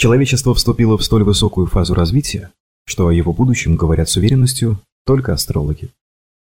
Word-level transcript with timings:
Человечество 0.00 0.54
вступило 0.54 0.96
в 0.96 1.02
столь 1.02 1.24
высокую 1.24 1.66
фазу 1.66 1.92
развития, 1.92 2.52
что 2.84 3.08
о 3.08 3.12
его 3.12 3.32
будущем 3.32 3.74
говорят 3.74 4.08
с 4.08 4.16
уверенностью 4.16 4.78
только 5.04 5.32
астрологи. 5.32 5.90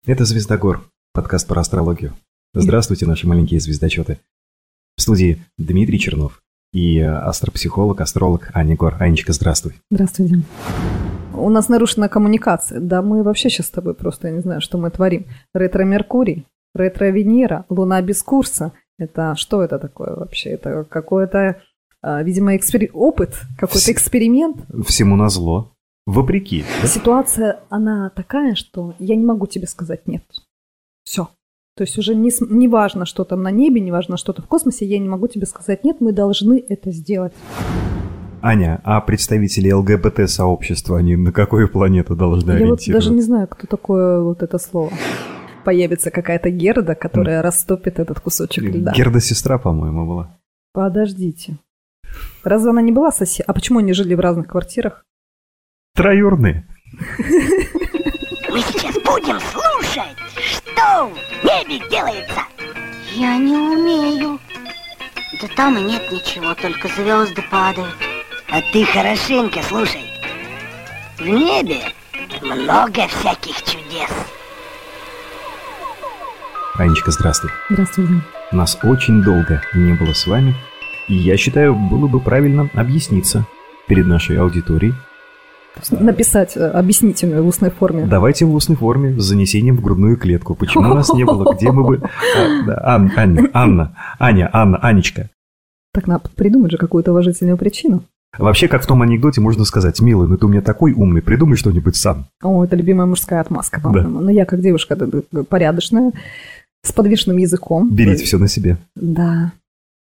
Это 0.04 0.24
«Звездогор», 0.24 0.82
подкаст 1.12 1.46
про 1.46 1.60
астрологию. 1.60 2.14
Здравствуйте, 2.52 3.06
наши 3.06 3.28
маленькие 3.28 3.60
звездочеты. 3.60 4.18
В 4.96 5.02
студии 5.02 5.40
Дмитрий 5.56 6.00
Чернов 6.00 6.42
и 6.72 6.98
астропсихолог, 6.98 8.00
астролог 8.00 8.50
Аня 8.54 8.74
Гор. 8.74 8.96
Анечка, 8.98 9.32
здравствуй. 9.32 9.74
Здравствуй, 9.88 10.26
Дим. 10.26 10.44
У 11.32 11.48
нас 11.48 11.68
нарушена 11.68 12.08
коммуникация. 12.08 12.80
Да 12.80 13.02
мы 13.02 13.22
вообще 13.22 13.50
сейчас 13.50 13.66
с 13.66 13.70
тобой 13.70 13.94
просто, 13.94 14.26
я 14.26 14.34
не 14.34 14.40
знаю, 14.40 14.62
что 14.62 14.78
мы 14.78 14.90
творим. 14.90 15.26
Ретро-Меркурий, 15.54 16.44
ретро-Венера, 16.74 17.66
Луна 17.68 18.02
без 18.02 18.20
курса. 18.24 18.72
Это 18.98 19.36
что 19.36 19.62
это 19.62 19.78
такое 19.78 20.16
вообще? 20.16 20.50
Это 20.50 20.82
какое-то, 20.82 21.62
видимо, 22.22 22.56
экспери... 22.56 22.90
опыт, 22.92 23.34
какой-то 23.58 23.92
эксперимент. 23.92 24.58
Всему 24.86 25.16
назло. 25.16 25.72
Вопреки. 26.06 26.64
Да? 26.82 26.88
Ситуация, 26.88 27.60
она 27.70 28.10
такая, 28.10 28.54
что 28.54 28.94
я 28.98 29.16
не 29.16 29.24
могу 29.24 29.46
тебе 29.46 29.66
сказать 29.66 30.06
нет. 30.06 30.22
Все. 31.04 31.28
То 31.76 31.82
есть 31.82 31.98
уже 31.98 32.14
не, 32.14 32.30
не 32.40 32.68
важно, 32.68 33.04
что 33.04 33.24
там 33.24 33.42
на 33.42 33.50
небе, 33.50 33.80
не 33.80 33.90
важно, 33.90 34.16
что-то 34.16 34.42
в 34.42 34.46
космосе, 34.46 34.84
я 34.86 34.98
не 34.98 35.08
могу 35.08 35.26
тебе 35.28 35.46
сказать 35.46 35.82
нет, 35.82 36.00
мы 36.00 36.12
должны 36.12 36.62
это 36.68 36.92
сделать. 36.92 37.32
Аня, 38.42 38.80
а 38.84 39.00
представители 39.00 39.72
ЛГБТ-сообщества, 39.72 40.98
они 40.98 41.16
на 41.16 41.32
какую 41.32 41.68
планету 41.68 42.14
должны 42.14 42.50
Я 42.50 42.56
ориентироваться? 42.56 42.92
вот 42.92 43.00
даже 43.00 43.10
не 43.12 43.22
знаю, 43.22 43.48
кто 43.48 43.66
такое 43.66 44.20
вот 44.20 44.42
это 44.42 44.58
слово. 44.58 44.92
Появится 45.64 46.10
какая-то 46.10 46.50
Герда, 46.50 46.94
которая 46.94 47.40
растопит 47.40 47.98
этот 47.98 48.20
кусочек 48.20 48.62
льда. 48.64 48.92
Герда 48.92 49.18
сестра, 49.18 49.58
по-моему, 49.58 50.06
была. 50.06 50.38
Подождите. 50.74 51.56
Разве 52.42 52.70
она 52.70 52.82
не 52.82 52.92
была 52.92 53.10
сосед? 53.10 53.44
А 53.48 53.52
почему 53.52 53.78
они 53.78 53.92
жили 53.92 54.14
в 54.14 54.20
разных 54.20 54.48
квартирах? 54.48 55.04
Троюрные. 55.94 56.66
Мы 58.50 58.60
сейчас 58.60 58.94
будем 58.96 59.38
слушать, 59.40 60.16
что 60.36 61.08
в 61.08 61.44
небе 61.44 61.88
делается. 61.88 62.40
Я 63.14 63.36
не 63.38 63.56
умею. 63.56 64.38
Да 65.40 65.48
там 65.56 65.78
и 65.78 65.82
нет 65.82 66.02
ничего, 66.10 66.54
только 66.54 66.88
звезды 66.88 67.42
падают. 67.50 67.94
А 68.50 68.60
ты 68.72 68.84
хорошенько 68.84 69.62
слушай. 69.62 70.04
В 71.18 71.26
небе 71.26 71.80
много 72.42 73.08
всяких 73.08 73.62
чудес. 73.62 74.10
Анечка, 76.74 77.10
здравствуй. 77.10 77.50
Здравствуй. 77.70 78.08
Нас 78.52 78.78
очень 78.82 79.22
долго 79.22 79.62
не 79.74 79.92
было 79.94 80.12
с 80.12 80.26
вами, 80.26 80.54
и 81.08 81.14
я 81.14 81.36
считаю, 81.36 81.74
было 81.74 82.06
бы 82.06 82.20
правильно 82.20 82.68
объясниться 82.74 83.46
перед 83.88 84.06
нашей 84.06 84.38
аудиторией. 84.38 84.94
Написать 85.90 86.56
э, 86.56 86.70
объяснительную 86.70 87.42
в 87.42 87.48
устной 87.48 87.70
форме. 87.70 88.06
Давайте 88.06 88.44
в 88.44 88.54
устной 88.54 88.76
форме 88.76 89.18
с 89.18 89.24
занесением 89.24 89.76
в 89.76 89.82
грудную 89.82 90.16
клетку. 90.16 90.54
Почему 90.54 90.94
нас 90.94 91.12
не 91.12 91.24
было? 91.24 91.52
Где 91.52 91.72
мы 91.72 91.84
бы... 91.84 92.02
А, 92.68 92.94
Анна, 93.16 93.50
Анна, 93.52 93.96
Аня, 94.20 94.50
Анна, 94.52 94.78
Анечка. 94.78 95.30
Так 95.92 96.06
надо 96.06 96.28
придумать 96.34 96.70
же 96.70 96.78
какую-то 96.78 97.10
уважительную 97.10 97.56
причину. 97.56 98.04
Вообще, 98.38 98.68
как 98.68 98.82
в 98.82 98.86
том 98.86 99.02
анекдоте, 99.02 99.40
можно 99.40 99.64
сказать, 99.64 100.00
милый, 100.00 100.28
ну 100.28 100.36
ты 100.36 100.46
у 100.46 100.48
меня 100.48 100.60
такой 100.60 100.92
умный, 100.92 101.22
придумай 101.22 101.56
что-нибудь 101.56 101.96
сам. 101.96 102.26
О, 102.42 102.64
это 102.64 102.74
любимая 102.74 103.06
мужская 103.06 103.40
отмазка, 103.40 103.80
по-моему. 103.80 104.18
Да. 104.18 104.24
Но 104.24 104.30
я 104.30 104.44
как 104.44 104.60
девушка 104.60 104.96
порядочная, 105.48 106.12
с 106.82 106.92
подвешенным 106.92 107.38
языком. 107.38 107.90
Берите 107.92 108.24
все 108.24 108.38
на 108.38 108.48
себе. 108.48 108.76
Да. 108.96 109.52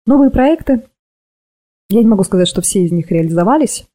Новые 0.06 0.30
проекты. 0.30 0.82
Я 1.90 2.00
не 2.00 2.08
могу 2.08 2.24
сказать, 2.24 2.48
что 2.48 2.62
все 2.62 2.84
из 2.84 2.92
них 2.92 3.10
реализовались. 3.10 3.86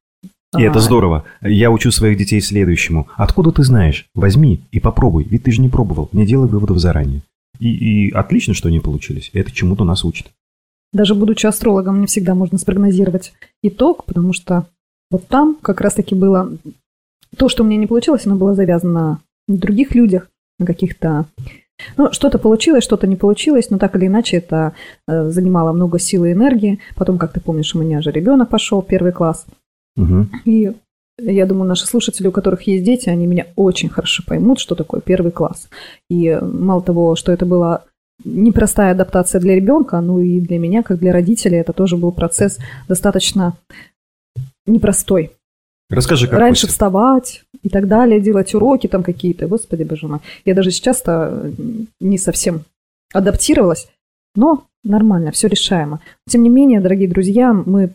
И 0.58 0.64
а... 0.64 0.70
это 0.70 0.80
здорово. 0.80 1.26
Я 1.42 1.72
учу 1.72 1.92
своих 1.92 2.18
детей 2.18 2.42
следующему. 2.42 3.08
Откуда 3.16 3.52
ты 3.52 3.64
знаешь? 3.64 4.08
Возьми 4.16 4.62
и 4.72 4.80
попробуй, 4.80 5.24
ведь 5.24 5.44
ты 5.44 5.52
же 5.52 5.62
не 5.62 5.70
пробовал. 5.70 6.10
Не 6.12 6.26
делай 6.26 6.48
выводов 6.48 6.80
заранее. 6.80 7.22
И, 7.60 8.08
и 8.08 8.12
отлично, 8.12 8.54
что 8.54 8.70
они 8.70 8.80
получились. 8.80 9.30
Это 9.34 9.52
чему-то 9.52 9.84
нас 9.84 10.04
учит. 10.04 10.28
Даже 10.92 11.14
будучи 11.14 11.46
астрологом, 11.46 12.02
не 12.02 12.08
всегда 12.08 12.34
можно 12.34 12.58
спрогнозировать 12.58 13.34
итог, 13.62 14.06
потому 14.06 14.34
что 14.34 14.66
вот 15.12 15.28
там 15.28 15.56
как 15.62 15.82
раз-таки 15.82 16.16
было 16.16 16.58
то, 17.38 17.48
что 17.48 17.64
у 17.64 17.68
меня 17.68 17.78
не 17.78 17.88
получилось, 17.88 18.26
оно 18.26 18.36
было 18.36 18.56
завязано 18.56 19.22
на 19.48 19.58
других 19.58 19.94
людях, 19.94 20.30
на 20.58 20.66
каких-то... 20.66 21.26
Ну, 21.98 22.12
что-то 22.12 22.40
получилось, 22.40 22.84
что-то 22.84 23.08
не 23.08 23.16
получилось, 23.16 23.70
но 23.70 23.78
так 23.78 23.96
или 23.96 24.08
иначе 24.08 24.38
это 24.38 24.74
э, 25.08 25.30
занимало 25.30 25.72
много 25.72 26.00
сил 26.00 26.26
и 26.26 26.34
энергии. 26.34 26.80
Потом, 26.96 27.18
как 27.18 27.34
ты 27.34 27.40
помнишь, 27.40 27.76
у 27.76 27.80
меня 27.80 28.02
же 28.02 28.12
ребенок 28.12 28.50
пошел, 28.50 28.82
первый 28.82 29.12
класс. 29.12 29.46
Угу. 29.98 30.28
И 30.46 30.72
я 31.22 31.46
думаю, 31.46 31.68
наши 31.68 31.86
слушатели, 31.86 32.28
у 32.28 32.32
которых 32.32 32.64
есть 32.64 32.84
дети, 32.84 33.10
они 33.10 33.28
меня 33.28 33.48
очень 33.56 33.90
хорошо 33.90 34.24
поймут, 34.26 34.60
что 34.60 34.76
такое 34.76 35.02
первый 35.02 35.32
класс. 35.32 35.70
И 36.10 36.38
мало 36.42 36.82
того, 36.82 37.16
что 37.16 37.32
это 37.32 37.46
было 37.46 37.84
непростая 38.24 38.92
адаптация 38.92 39.40
для 39.40 39.56
ребенка, 39.56 40.02
ну 40.02 40.20
и 40.20 40.40
для 40.40 40.60
меня, 40.60 40.84
как 40.84 41.00
для 41.00 41.14
родителей, 41.14 41.58
это 41.58 41.74
тоже 41.74 41.98
был 41.98 42.12
процесс 42.12 42.60
достаточно 42.88 43.58
непростой. 44.66 45.32
Расскажи, 45.90 46.28
как 46.28 46.40
Раньше 46.40 46.68
вставать 46.68 47.44
и 47.64 47.70
так 47.70 47.88
далее, 47.88 48.22
делать 48.22 48.54
уроки 48.54 48.88
там 48.88 49.04
какие-то. 49.04 49.48
Господи, 49.48 49.84
боже 49.84 50.08
мой. 50.08 50.20
Я 50.46 50.56
даже 50.56 50.72
сейчас-то 50.72 51.52
не 52.00 52.18
совсем 52.18 52.62
адаптировалась, 53.14 53.88
но 54.36 54.66
нормально, 54.84 55.32
все 55.32 55.48
решаемо. 55.48 56.00
Тем 56.28 56.44
не 56.44 56.50
менее, 56.50 56.82
дорогие 56.82 57.10
друзья, 57.10 57.54
мы 57.54 57.92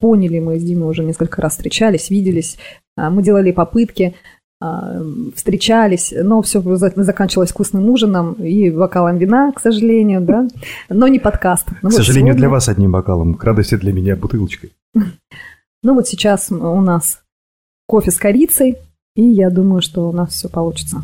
поняли, 0.00 0.38
мы 0.38 0.58
с 0.58 0.62
Димой 0.62 0.90
уже 0.90 1.04
несколько 1.04 1.42
раз 1.42 1.52
встречались, 1.52 2.10
виделись, 2.10 2.58
а, 2.96 3.10
мы 3.10 3.22
делали 3.22 3.50
попытки, 3.50 4.14
а, 4.60 5.02
встречались, 5.34 6.12
но 6.16 6.42
все 6.42 6.60
заканчивалось 6.60 7.50
вкусным 7.50 7.88
ужином 7.90 8.34
и 8.34 8.70
бокалом 8.70 9.18
вина, 9.18 9.52
к 9.52 9.60
сожалению, 9.60 10.20
да, 10.20 10.48
но 10.88 11.08
не 11.08 11.18
подкаст. 11.18 11.68
Ну, 11.82 11.90
к 11.90 11.92
вот 11.92 11.94
сожалению, 11.94 12.32
сегодня... 12.32 12.40
для 12.40 12.48
вас 12.48 12.68
одним 12.68 12.92
бокалом, 12.92 13.34
к 13.34 13.44
радости 13.44 13.76
для 13.76 13.92
меня 13.92 14.16
бутылочкой. 14.16 14.72
Ну 15.84 15.94
вот 15.94 16.08
сейчас 16.08 16.50
у 16.50 16.80
нас 16.80 17.20
кофе 17.86 18.10
с 18.10 18.16
корицей, 18.16 18.78
и 19.18 19.22
я 19.22 19.50
думаю, 19.50 19.82
что 19.82 20.08
у 20.08 20.12
нас 20.12 20.30
все 20.30 20.48
получится. 20.48 21.02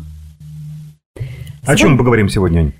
О 1.63 1.75
чем 1.75 1.91
мы 1.91 1.97
поговорим 1.97 2.29
сегодня, 2.29 2.59
Ань? 2.59 2.71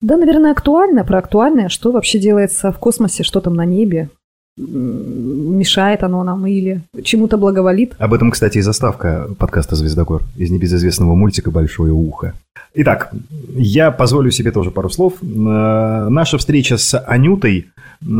Да, 0.00 0.16
наверное, 0.16 0.52
актуально, 0.52 1.04
про 1.04 1.18
актуальное, 1.18 1.68
что 1.68 1.90
вообще 1.90 2.20
делается 2.20 2.70
в 2.70 2.78
космосе, 2.78 3.24
что 3.24 3.40
там 3.40 3.54
на 3.54 3.64
небе, 3.64 4.08
мешает 4.56 6.04
оно 6.04 6.22
нам 6.22 6.46
или 6.46 6.82
чему-то 7.02 7.38
благоволит. 7.38 7.96
Об 7.98 8.14
этом, 8.14 8.30
кстати, 8.30 8.58
и 8.58 8.60
заставка 8.60 9.28
подкаста 9.36 9.74
«Звездогор» 9.74 10.22
из 10.36 10.50
небезызвестного 10.50 11.16
мультика 11.16 11.50
«Большое 11.50 11.92
ухо». 11.92 12.34
Итак, 12.74 13.12
я 13.56 13.90
позволю 13.90 14.30
себе 14.30 14.52
тоже 14.52 14.70
пару 14.70 14.90
слов. 14.90 15.14
Э, 15.22 16.08
наша 16.08 16.38
встреча 16.38 16.76
с 16.76 16.96
Анютой, 17.00 17.66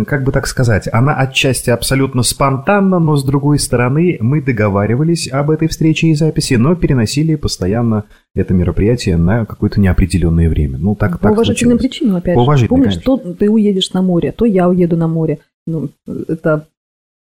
как 0.07 0.25
бы 0.25 0.33
так 0.33 0.47
сказать, 0.47 0.89
она 0.93 1.15
отчасти 1.15 1.71
абсолютно 1.71 2.23
спонтанна, 2.23 2.99
но 2.99 3.17
с 3.17 3.25
другой 3.25 3.59
стороны 3.59 4.19
мы 4.21 4.43
договаривались 4.43 5.31
об 5.31 5.51
этой 5.51 5.69
встрече 5.69 6.09
и 6.09 6.15
записи, 6.15 6.55
но 6.55 6.75
переносили 6.75 7.37
постоянно 7.37 8.05
это 8.35 8.55
мероприятие 8.55 9.17
на 9.17 9.47
какое-то 9.47 9.81
неопределенное 9.81 10.49
время. 10.49 10.79
Ну, 10.79 10.95
так, 10.95 11.13
По 11.13 11.19
так 11.19 11.33
уважительным 11.33 11.79
причинам, 11.79 12.17
опять 12.17 12.35
По 12.35 12.57
же. 12.57 12.67
Помнишь, 12.67 12.95
конечно. 12.95 13.17
то 13.17 13.35
ты 13.35 13.51
уедешь 13.51 13.93
на 13.93 14.03
море, 14.03 14.33
то 14.33 14.45
я 14.45 14.69
уеду 14.69 14.97
на 14.97 15.07
море. 15.07 15.39
Ну, 15.67 15.91
это 16.07 16.67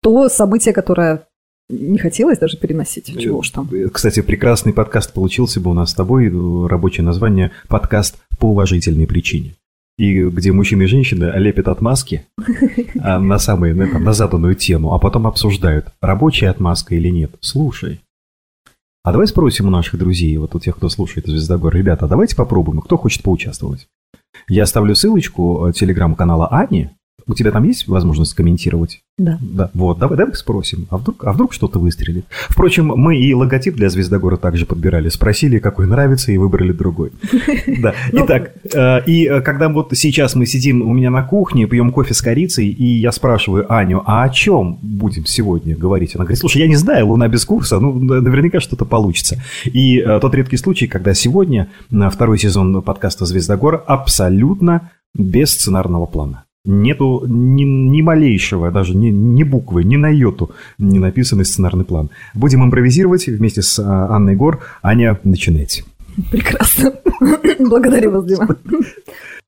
то 0.02 0.28
событие, 0.28 0.74
которое 0.74 1.22
не 1.68 1.98
хотелось 1.98 2.38
даже 2.38 2.58
переносить. 2.58 3.18
Чего 3.18 3.38
уж 3.38 3.50
там. 3.50 3.68
Кстати, 3.92 4.20
прекрасный 4.20 4.72
подкаст 4.72 5.12
получился 5.12 5.60
бы 5.60 5.70
у 5.70 5.74
нас 5.74 5.90
с 5.90 5.94
тобой. 5.94 6.28
Рабочее 6.68 7.04
название 7.04 7.52
«Подкаст 7.68 8.16
по 8.38 8.50
уважительной 8.50 9.06
причине». 9.06 9.54
И 9.98 10.24
где 10.24 10.52
мужчины 10.52 10.84
и 10.84 10.86
женщины 10.86 11.32
лепят 11.36 11.68
отмазки 11.68 12.24
а 13.00 13.18
на 13.18 13.38
самые, 13.38 13.74
на, 13.74 13.86
там, 13.86 14.04
на 14.04 14.12
заданную 14.12 14.54
тему, 14.54 14.94
а 14.94 14.98
потом 14.98 15.26
обсуждают, 15.26 15.92
рабочая 16.00 16.48
отмазка 16.48 16.94
или 16.94 17.08
нет. 17.08 17.34
Слушай. 17.40 18.00
А 19.04 19.12
давай 19.12 19.26
спросим 19.26 19.66
у 19.66 19.70
наших 19.70 19.98
друзей, 19.98 20.36
вот 20.36 20.54
у 20.54 20.60
тех, 20.60 20.76
кто 20.76 20.88
слушает 20.88 21.26
Звездогор, 21.26 21.74
ребята, 21.74 22.06
давайте 22.06 22.36
попробуем, 22.36 22.80
кто 22.80 22.96
хочет 22.96 23.22
поучаствовать. 23.22 23.88
Я 24.48 24.62
оставлю 24.62 24.94
ссылочку 24.94 25.66
э, 25.66 25.72
телеграм-канала 25.72 26.48
Ани, 26.48 26.90
у 27.26 27.34
тебя 27.34 27.50
там 27.50 27.64
есть 27.64 27.86
возможность 27.88 28.34
комментировать? 28.34 29.01
Да. 29.18 29.38
Да. 29.42 29.70
Вот, 29.74 29.98
давай, 29.98 30.16
давай 30.16 30.34
спросим. 30.34 30.86
А 30.88 30.96
вдруг, 30.96 31.24
а 31.24 31.32
вдруг 31.32 31.52
что-то 31.52 31.78
выстрелит? 31.78 32.24
Впрочем, 32.48 32.86
мы 32.86 33.18
и 33.18 33.34
логотип 33.34 33.74
для 33.74 33.90
Звездогора 33.90 34.38
также 34.38 34.64
подбирали. 34.64 35.10
Спросили, 35.10 35.58
какой 35.58 35.86
нравится, 35.86 36.32
и 36.32 36.38
выбрали 36.38 36.72
другой. 36.72 37.12
Да. 37.82 37.94
Ну, 38.12 38.24
Итак, 38.24 38.52
э, 38.74 39.04
и 39.06 39.26
э, 39.26 39.40
когда 39.40 39.68
вот 39.68 39.90
сейчас 39.94 40.34
мы 40.34 40.46
сидим 40.46 40.82
у 40.82 40.92
меня 40.92 41.10
на 41.10 41.22
кухне, 41.22 41.66
пьем 41.66 41.90
кофе 41.90 42.14
с 42.14 42.20
корицей, 42.20 42.68
и 42.68 42.84
я 42.84 43.12
спрашиваю 43.12 43.72
Аню, 43.72 44.02
а 44.06 44.24
о 44.24 44.28
чем 44.28 44.78
будем 44.82 45.26
сегодня 45.26 45.76
говорить? 45.76 46.14
Она 46.14 46.24
говорит, 46.24 46.38
слушай, 46.38 46.58
я 46.58 46.68
не 46.68 46.76
знаю, 46.76 47.08
луна 47.08 47.28
без 47.28 47.44
курса, 47.44 47.80
ну, 47.80 47.92
наверняка 47.92 48.60
что-то 48.60 48.84
получится. 48.84 49.42
И 49.64 49.98
э, 49.98 50.20
тот 50.20 50.34
редкий 50.34 50.56
случай, 50.56 50.86
когда 50.86 51.14
сегодня 51.14 51.68
на 51.90 52.08
второй 52.10 52.38
сезон 52.38 52.82
подкаста 52.82 53.26
«Звездогор» 53.26 53.84
абсолютно 53.86 54.90
без 55.14 55.52
сценарного 55.52 56.06
плана. 56.06 56.44
Нету 56.64 57.24
ни, 57.26 57.62
ни 57.62 58.02
малейшего, 58.02 58.70
даже 58.70 58.96
ни, 58.96 59.08
ни 59.08 59.42
буквы, 59.42 59.84
ни 59.84 59.96
на 59.96 60.08
йоту 60.08 60.52
не 60.78 60.98
написанный 60.98 61.44
сценарный 61.44 61.84
план. 61.84 62.10
Будем 62.34 62.64
импровизировать 62.64 63.26
вместе 63.26 63.62
с 63.62 63.78
а, 63.78 64.14
Анной 64.14 64.36
Гор. 64.36 64.60
Аня, 64.82 65.18
начинайте. 65.24 65.84
Прекрасно. 66.30 66.92
Благодарю 67.58 68.12
вас, 68.12 68.24
Дима. 68.24 68.56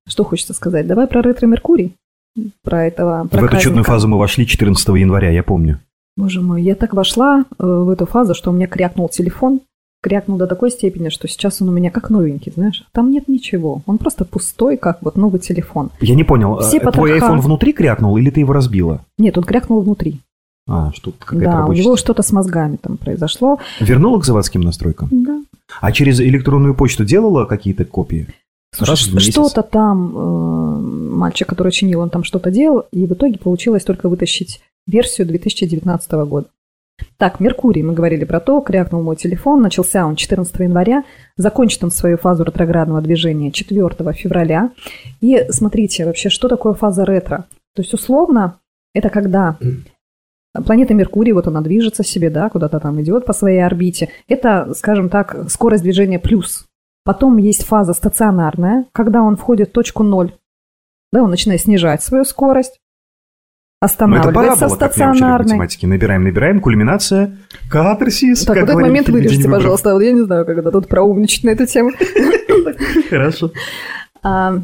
Что 0.06 0.24
хочется 0.24 0.54
сказать? 0.54 0.86
Давай 0.86 1.06
про 1.06 1.22
ретро-меркурий. 1.22 1.94
Про 2.62 2.86
этого 2.86 3.28
В 3.30 3.44
эту 3.44 3.58
чудную 3.58 3.84
фазу 3.84 4.08
мы 4.08 4.18
вошли 4.18 4.46
14 4.46 4.88
января, 4.88 5.30
я 5.30 5.42
помню. 5.42 5.80
Боже 6.16 6.40
мой, 6.40 6.62
я 6.62 6.74
так 6.74 6.94
вошла 6.94 7.44
э, 7.58 7.64
в 7.64 7.88
эту 7.88 8.06
фазу, 8.06 8.34
что 8.34 8.50
у 8.50 8.54
меня 8.54 8.66
крякнул 8.66 9.08
телефон. 9.08 9.60
Крякнул 10.04 10.36
до 10.36 10.46
такой 10.46 10.70
степени, 10.70 11.08
что 11.08 11.26
сейчас 11.26 11.62
он 11.62 11.70
у 11.70 11.72
меня 11.72 11.90
как 11.90 12.10
новенький, 12.10 12.52
знаешь. 12.54 12.84
Там 12.92 13.10
нет 13.10 13.26
ничего. 13.26 13.80
Он 13.86 13.96
просто 13.96 14.26
пустой, 14.26 14.76
как 14.76 14.98
вот 15.00 15.16
новый 15.16 15.40
телефон. 15.40 15.92
Я 16.02 16.14
не 16.14 16.24
понял, 16.24 16.58
Все 16.58 16.76
э, 16.76 16.92
твой 16.92 17.18
iPhone 17.18 17.40
внутри 17.40 17.72
крякнул 17.72 18.14
или 18.18 18.28
ты 18.28 18.40
его 18.40 18.52
разбила? 18.52 19.00
Нет, 19.16 19.38
он 19.38 19.44
крякнул 19.44 19.80
внутри. 19.80 20.20
А, 20.68 20.92
что-то 20.92 21.24
какая-то 21.24 21.44
да, 21.44 21.56
у 21.56 21.60
рабочая 21.60 21.80
него 21.80 21.96
система. 21.96 22.16
что-то 22.16 22.22
с 22.22 22.32
мозгами 22.32 22.76
там 22.76 22.98
произошло. 22.98 23.58
Вернула 23.80 24.20
к 24.20 24.26
заводским 24.26 24.60
настройкам? 24.60 25.08
Да. 25.10 25.40
А 25.80 25.90
через 25.90 26.20
электронную 26.20 26.74
почту 26.74 27.06
делала 27.06 27.46
какие-то 27.46 27.86
копии? 27.86 28.28
Слушай, 28.74 29.20
что-то 29.20 29.62
там 29.62 30.12
э, 30.14 30.78
мальчик, 31.14 31.48
который 31.48 31.72
чинил, 31.72 32.00
он 32.00 32.10
там 32.10 32.24
что-то 32.24 32.50
делал, 32.50 32.84
и 32.92 33.06
в 33.06 33.14
итоге 33.14 33.38
получилось 33.38 33.84
только 33.84 34.10
вытащить 34.10 34.60
версию 34.86 35.28
2019 35.28 36.12
года. 36.28 36.48
Так, 37.16 37.40
Меркурий, 37.40 37.82
мы 37.82 37.94
говорили 37.94 38.24
про 38.24 38.40
то, 38.40 38.60
крякнул 38.60 39.02
мой 39.02 39.16
телефон, 39.16 39.62
начался 39.62 40.06
он 40.06 40.16
14 40.16 40.60
января, 40.60 41.04
закончит 41.36 41.82
он 41.84 41.90
свою 41.90 42.18
фазу 42.18 42.44
ретроградного 42.44 43.00
движения 43.00 43.50
4 43.50 43.88
февраля. 44.12 44.70
И 45.20 45.46
смотрите, 45.50 46.06
вообще, 46.06 46.28
что 46.28 46.48
такое 46.48 46.74
фаза 46.74 47.04
ретро? 47.04 47.46
То 47.74 47.82
есть, 47.82 47.94
условно, 47.94 48.58
это 48.94 49.10
когда 49.10 49.58
планета 50.66 50.94
Меркурий, 50.94 51.32
вот 51.32 51.46
она 51.46 51.60
движется 51.60 52.04
себе, 52.04 52.30
да, 52.30 52.48
куда-то 52.48 52.78
там 52.80 53.00
идет 53.02 53.26
по 53.26 53.32
своей 53.32 53.64
орбите. 53.64 54.10
Это, 54.28 54.72
скажем 54.74 55.08
так, 55.08 55.50
скорость 55.50 55.82
движения 55.82 56.18
плюс. 56.18 56.66
Потом 57.04 57.36
есть 57.36 57.64
фаза 57.64 57.92
стационарная, 57.92 58.86
когда 58.92 59.22
он 59.22 59.36
входит 59.36 59.70
в 59.70 59.72
точку 59.72 60.02
ноль. 60.02 60.32
Да, 61.12 61.22
он 61.22 61.30
начинает 61.30 61.60
снижать 61.60 62.02
свою 62.02 62.24
скорость, 62.24 62.80
Ну, 63.84 64.16
это 64.16 64.28
останавливается 64.28 64.30
в 64.30 64.34
парабола, 64.34 64.78
как 64.78 64.92
стационарной. 64.92 65.46
математике. 65.46 65.86
Набираем, 65.86 66.24
набираем, 66.24 66.60
кульминация, 66.60 67.36
катарсис. 67.68 68.44
Так, 68.44 68.56
вот 68.56 68.62
этот 68.64 68.76
момент 68.76 69.08
вырежьте, 69.08 69.48
пожалуйста. 69.48 69.98
Я 70.00 70.12
не 70.12 70.22
знаю, 70.22 70.44
когда 70.46 70.70
тут 70.70 70.88
проумничать 70.88 71.44
на 71.44 71.50
эту 71.50 71.66
тему. 71.66 71.90
Хорошо. 73.10 73.52
А, 74.22 74.58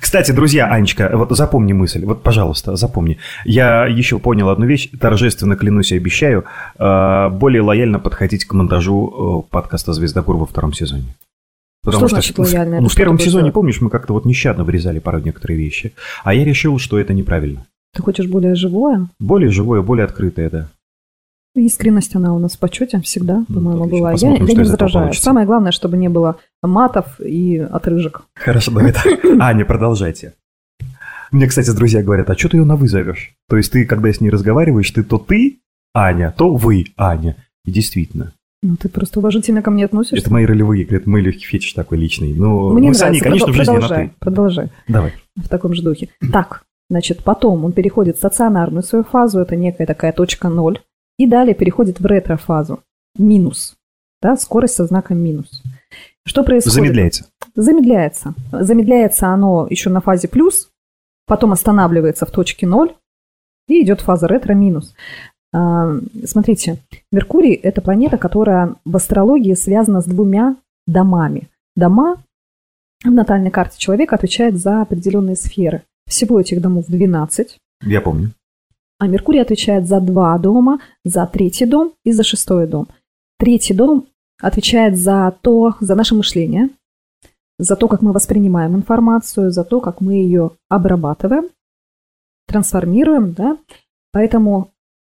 Кстати, 0.00 0.32
друзья, 0.32 0.66
Анечка, 0.66 1.10
вот 1.14 1.30
запомни 1.36 1.72
мысль, 1.72 2.04
вот, 2.04 2.22
пожалуйста, 2.22 2.76
запомни. 2.76 3.18
Я 3.44 3.86
еще 3.86 4.18
понял 4.18 4.48
одну 4.48 4.64
вещь, 4.66 4.90
торжественно 4.98 5.56
клянусь 5.56 5.92
и 5.92 5.96
обещаю, 5.96 6.44
э, 6.78 7.28
более 7.28 7.62
лояльно 7.62 7.98
подходить 7.98 8.46
к 8.46 8.54
монтажу 8.54 9.44
э, 9.46 9.50
подкаста 9.50 9.92
«Звездогор» 9.92 10.36
во 10.36 10.46
втором 10.46 10.72
сезоне. 10.72 11.14
Что 11.86 12.08
значит 12.08 12.38
лояльно? 12.38 12.80
Ну, 12.80 12.88
в 12.88 12.92
что 12.92 12.98
первом 12.98 13.18
сезоне, 13.18 13.42
делать? 13.42 13.54
помнишь, 13.54 13.80
мы 13.80 13.90
как-то 13.90 14.12
вот 14.12 14.24
нещадно 14.24 14.64
вырезали 14.64 15.00
пару 15.00 15.18
некоторые 15.18 15.58
вещи, 15.58 15.92
а 16.22 16.32
я 16.32 16.44
решил, 16.44 16.78
что 16.78 16.98
это 16.98 17.12
неправильно. 17.12 17.66
Ты 17.94 18.02
хочешь 18.02 18.26
более 18.26 18.54
живое? 18.54 19.08
Более 19.20 19.50
живое, 19.50 19.82
более 19.82 20.04
открытое, 20.04 20.48
да. 20.50 20.68
Искренность, 21.54 22.16
она 22.16 22.34
у 22.34 22.38
нас 22.38 22.56
в 22.56 22.58
почете 22.58 22.98
всегда, 23.02 23.44
Ну, 23.48 23.54
по-моему, 23.56 23.84
отлично. 23.84 23.98
была. 23.98 24.08
Я, 24.10 24.14
Посмотрим, 24.14 24.46
я 24.46 24.52
не 24.54 24.58
возражаю. 24.60 25.12
Самое 25.12 25.46
главное, 25.46 25.72
чтобы 25.72 25.98
не 25.98 26.08
было 26.08 26.36
матов 26.62 27.20
и 27.20 27.58
отрыжек. 27.58 28.22
Хорошо, 28.34 28.72
давай 28.72 28.92
так. 28.92 29.04
Аня, 29.40 29.66
продолжайте. 29.66 30.32
Мне, 31.30 31.46
кстати, 31.46 31.70
друзья 31.70 32.02
говорят, 32.02 32.30
а 32.30 32.36
что 32.38 32.48
ты 32.48 32.56
ее 32.58 32.64
на 32.64 32.76
«вы» 32.76 32.88
зовешь? 32.88 33.34
То 33.48 33.56
есть 33.58 33.70
ты, 33.72 33.84
когда 33.86 34.10
с 34.12 34.20
ней 34.20 34.30
разговариваешь, 34.30 34.90
ты 34.90 35.02
то 35.02 35.18
ты, 35.18 35.60
Аня, 35.94 36.32
то 36.36 36.54
вы, 36.54 36.86
Аня. 36.96 37.36
И 37.66 37.70
действительно, 37.70 38.32
Ну, 38.62 38.76
ты 38.76 38.88
просто 38.88 39.18
уважительно 39.20 39.62
ко 39.62 39.70
мне 39.70 39.84
относишься. 39.84 40.16
это 40.24 40.32
мои 40.32 40.44
ролевые, 40.46 40.84
это 40.84 41.08
мой 41.08 41.20
легкий 41.22 41.44
фетиш 41.46 41.72
такой 41.74 41.98
личный. 41.98 42.32
Но 42.34 42.70
Мне 42.70 42.88
мы 42.88 42.94
с 42.94 43.02
Аней, 43.02 43.20
нравится. 43.20 43.24
конечно, 43.24 43.52
в 43.52 43.56
жизни 43.56 43.72
на 43.72 43.78
продолжай, 43.80 44.08
«ты». 44.08 44.14
продолжай. 44.18 44.70
Давай. 44.88 45.12
в 45.36 45.48
таком 45.48 45.74
же 45.74 45.82
духе. 45.82 46.08
Так, 46.32 46.64
значит, 46.92 47.24
потом 47.24 47.64
он 47.64 47.72
переходит 47.72 48.16
в 48.16 48.18
стационарную 48.18 48.82
свою 48.82 49.02
фазу, 49.02 49.40
это 49.40 49.56
некая 49.56 49.86
такая 49.86 50.12
точка 50.12 50.50
ноль, 50.50 50.78
и 51.18 51.26
далее 51.26 51.54
переходит 51.54 52.00
в 52.00 52.04
ретро-фазу, 52.04 52.80
минус, 53.16 53.76
да, 54.20 54.36
скорость 54.36 54.74
со 54.74 54.84
знаком 54.84 55.16
минус. 55.16 55.62
Что 56.26 56.44
происходит? 56.44 56.74
Замедляется. 56.74 57.26
Замедляется. 57.54 58.34
Замедляется 58.52 59.28
оно 59.28 59.66
еще 59.70 59.88
на 59.88 60.02
фазе 60.02 60.28
плюс, 60.28 60.70
потом 61.26 61.52
останавливается 61.52 62.26
в 62.26 62.30
точке 62.30 62.66
ноль, 62.66 62.94
и 63.68 63.82
идет 63.82 64.02
фаза 64.02 64.26
ретро-минус. 64.26 64.94
А, 65.54 65.94
Смотрите, 66.26 66.76
Меркурий– 67.10 67.54
это 67.62 67.80
планета, 67.80 68.18
которая 68.18 68.74
в 68.84 68.94
астрологии 68.94 69.54
связана 69.54 70.02
с 70.02 70.04
двумя 70.04 70.56
домами. 70.86 71.48
Дома 71.74 72.22
в 73.02 73.10
натальной 73.10 73.50
карте 73.50 73.78
человека 73.78 74.14
отвечают 74.14 74.56
за 74.56 74.82
определенные 74.82 75.36
сферы. 75.36 75.84
Всего 76.06 76.40
этих 76.40 76.60
домов 76.60 76.86
12, 76.88 77.58
Я 77.82 78.00
помню. 78.00 78.32
а 78.98 79.06
Меркурий 79.06 79.40
отвечает 79.40 79.86
за 79.88 80.00
два 80.00 80.36
дома, 80.38 80.78
за 81.04 81.26
третий 81.26 81.66
дом 81.66 81.92
и 82.04 82.12
за 82.12 82.22
шестой 82.22 82.66
дом. 82.66 82.88
Третий 83.38 83.74
дом 83.74 84.06
отвечает 84.40 84.98
за 84.98 85.34
то, 85.42 85.74
за 85.80 85.94
наше 85.94 86.14
мышление, 86.14 86.70
за 87.58 87.76
то, 87.76 87.88
как 87.88 88.02
мы 88.02 88.12
воспринимаем 88.12 88.74
информацию, 88.76 89.50
за 89.50 89.64
то, 89.64 89.80
как 89.80 90.00
мы 90.00 90.14
ее 90.14 90.50
обрабатываем, 90.68 91.48
трансформируем, 92.46 93.32
да. 93.32 93.56
Поэтому 94.12 94.70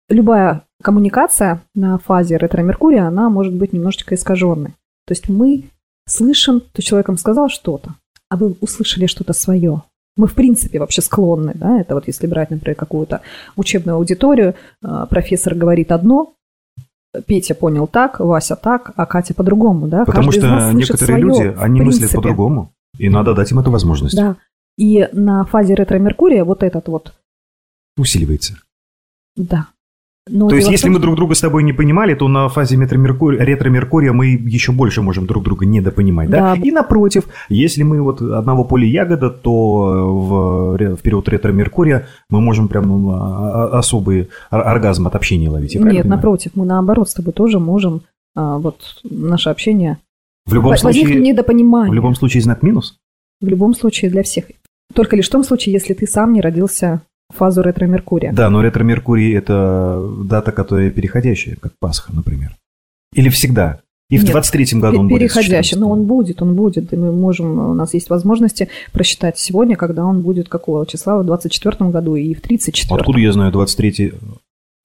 любая 0.09 0.63
коммуникация 0.81 1.61
на 1.75 1.97
фазе 1.97 2.37
ретро-меркурия, 2.37 3.05
она 3.07 3.29
может 3.29 3.53
быть 3.53 3.73
немножечко 3.73 4.15
искаженной. 4.15 4.71
То 5.05 5.11
есть 5.11 5.29
мы 5.29 5.63
слышим, 6.07 6.61
то 6.61 6.81
человек 6.81 7.07
вам 7.07 7.17
сказал 7.17 7.49
что-то, 7.49 7.95
а 8.29 8.37
вы 8.37 8.55
услышали 8.61 9.05
что-то 9.05 9.33
свое. 9.33 9.83
Мы, 10.17 10.27
в 10.27 10.33
принципе, 10.33 10.79
вообще 10.79 11.01
склонны, 11.01 11.53
да, 11.55 11.79
это 11.79 11.95
вот 11.95 12.07
если 12.07 12.27
брать, 12.27 12.49
например, 12.49 12.75
какую-то 12.75 13.21
учебную 13.55 13.95
аудиторию, 13.95 14.55
э, 14.83 15.05
профессор 15.09 15.55
говорит 15.55 15.91
одно, 15.91 16.33
Петя 17.25 17.55
понял 17.55 17.87
так, 17.87 18.19
Вася 18.19 18.55
так, 18.55 18.91
а 18.95 19.05
Катя 19.05 19.33
по-другому, 19.33 19.87
да. 19.87 20.05
Потому 20.05 20.31
Каждый 20.31 20.41
что 20.41 20.71
некоторые 20.73 21.17
своё, 21.17 21.27
люди, 21.27 21.55
они 21.57 21.81
мыслят 21.81 22.11
по-другому. 22.11 22.71
И 22.97 23.09
надо 23.09 23.33
дать 23.33 23.51
им 23.51 23.59
эту 23.59 23.71
возможность. 23.71 24.15
Да. 24.15 24.35
И 24.77 25.07
на 25.11 25.45
фазе 25.45 25.73
ретро-меркурия 25.73 26.43
вот 26.43 26.63
этот 26.63 26.87
вот, 26.87 27.13
Усиливается. 27.97 28.55
да. 29.35 29.67
Но 30.27 30.47
То 30.47 30.55
есть, 30.55 30.67
в 30.67 30.71
если 30.71 30.85
том, 30.87 30.93
мы 30.93 30.99
друг 30.99 31.15
друга 31.15 31.33
с 31.33 31.41
тобой 31.41 31.63
не 31.63 31.73
понимали, 31.73 32.13
то 32.13 32.27
на 32.27 32.49
фазе 32.49 32.75
метромеркурия- 32.77 33.39
ретро-меркурия 33.39 34.13
мы 34.13 34.27
еще 34.27 34.71
больше 34.71 35.01
можем 35.01 35.25
друг 35.25 35.43
друга 35.43 35.65
недопонимать. 35.65 36.29
Да? 36.29 36.55
Да. 36.55 36.61
И 36.61 36.71
напротив, 36.71 37.23
если 37.49 37.81
мы 37.83 38.01
вот 38.01 38.21
одного 38.21 38.63
поля 38.63 38.85
ягода, 38.85 39.29
то 39.31 39.51
в, 39.51 40.77
ре- 40.77 40.95
в 40.95 41.01
период 41.01 41.27
ретро-меркурия 41.29 42.07
мы 42.29 42.41
можем 42.41 42.67
прям 42.67 42.87
ну, 42.87 43.11
а- 43.11 43.17
а- 43.71 43.79
особый 43.79 44.29
ор- 44.51 44.67
оргазм 44.67 45.07
от 45.07 45.15
общения 45.15 45.49
ловить. 45.49 45.73
Нет, 45.73 45.83
понимаю? 45.83 46.07
напротив, 46.07 46.51
мы 46.53 46.65
наоборот 46.65 47.09
с 47.09 47.13
тобой 47.15 47.33
тоже 47.33 47.59
можем 47.59 48.01
а, 48.35 48.59
вот 48.59 48.77
наше 49.03 49.49
общение 49.49 49.97
В 50.45 50.53
любом, 50.53 50.77
случае, 50.77 51.19
недопонимание. 51.19 51.91
в 51.91 51.95
любом 51.95 52.13
случае 52.13 52.41
знак 52.43 52.61
минус? 52.61 52.97
В 53.41 53.47
любом 53.47 53.73
случае 53.73 54.11
для 54.11 54.21
всех. 54.21 54.45
Только 54.93 55.15
лишь 55.15 55.27
в 55.27 55.31
том 55.31 55.43
случае, 55.43 55.73
если 55.73 55.93
ты 55.95 56.05
сам 56.05 56.33
не 56.33 56.41
родился 56.41 57.01
в 57.08 57.08
фазу 57.29 57.61
ретро-меркурия. 57.61 58.33
Да, 58.33 58.49
но 58.49 58.61
ретро-меркурий– 58.61 59.33
это 59.35 60.03
дата, 60.23 60.51
которая 60.51 60.89
переходящая, 60.89 61.55
как 61.55 61.73
Пасха, 61.79 62.13
например. 62.13 62.55
Или 63.13 63.29
всегда? 63.29 63.81
И 64.09 64.17
в 64.17 64.23
Нет, 64.23 64.35
23-м 64.35 64.79
году 64.79 64.99
он 65.01 65.07
будет. 65.07 65.19
Переходящий, 65.19 65.75
14-го. 65.75 65.85
но 65.85 65.91
он 65.91 66.05
будет, 66.05 66.41
он 66.41 66.55
будет, 66.55 66.91
и 66.93 66.95
мы 66.95 67.11
можем, 67.11 67.59
у 67.59 67.73
нас 67.75 67.93
есть 67.93 68.09
возможности 68.09 68.69
просчитать 68.91 69.37
сегодня, 69.37 69.75
когда 69.75 70.03
он 70.03 70.21
будет 70.21 70.49
какого 70.49 70.85
числа 70.87 71.19
в 71.19 71.25
24 71.25 71.91
году 71.91 72.15
и 72.15 72.33
в 72.33 72.41
34 72.41 72.99
Откуда 72.99 73.19
я 73.19 73.31
знаю 73.31 73.51
23... 73.51 74.13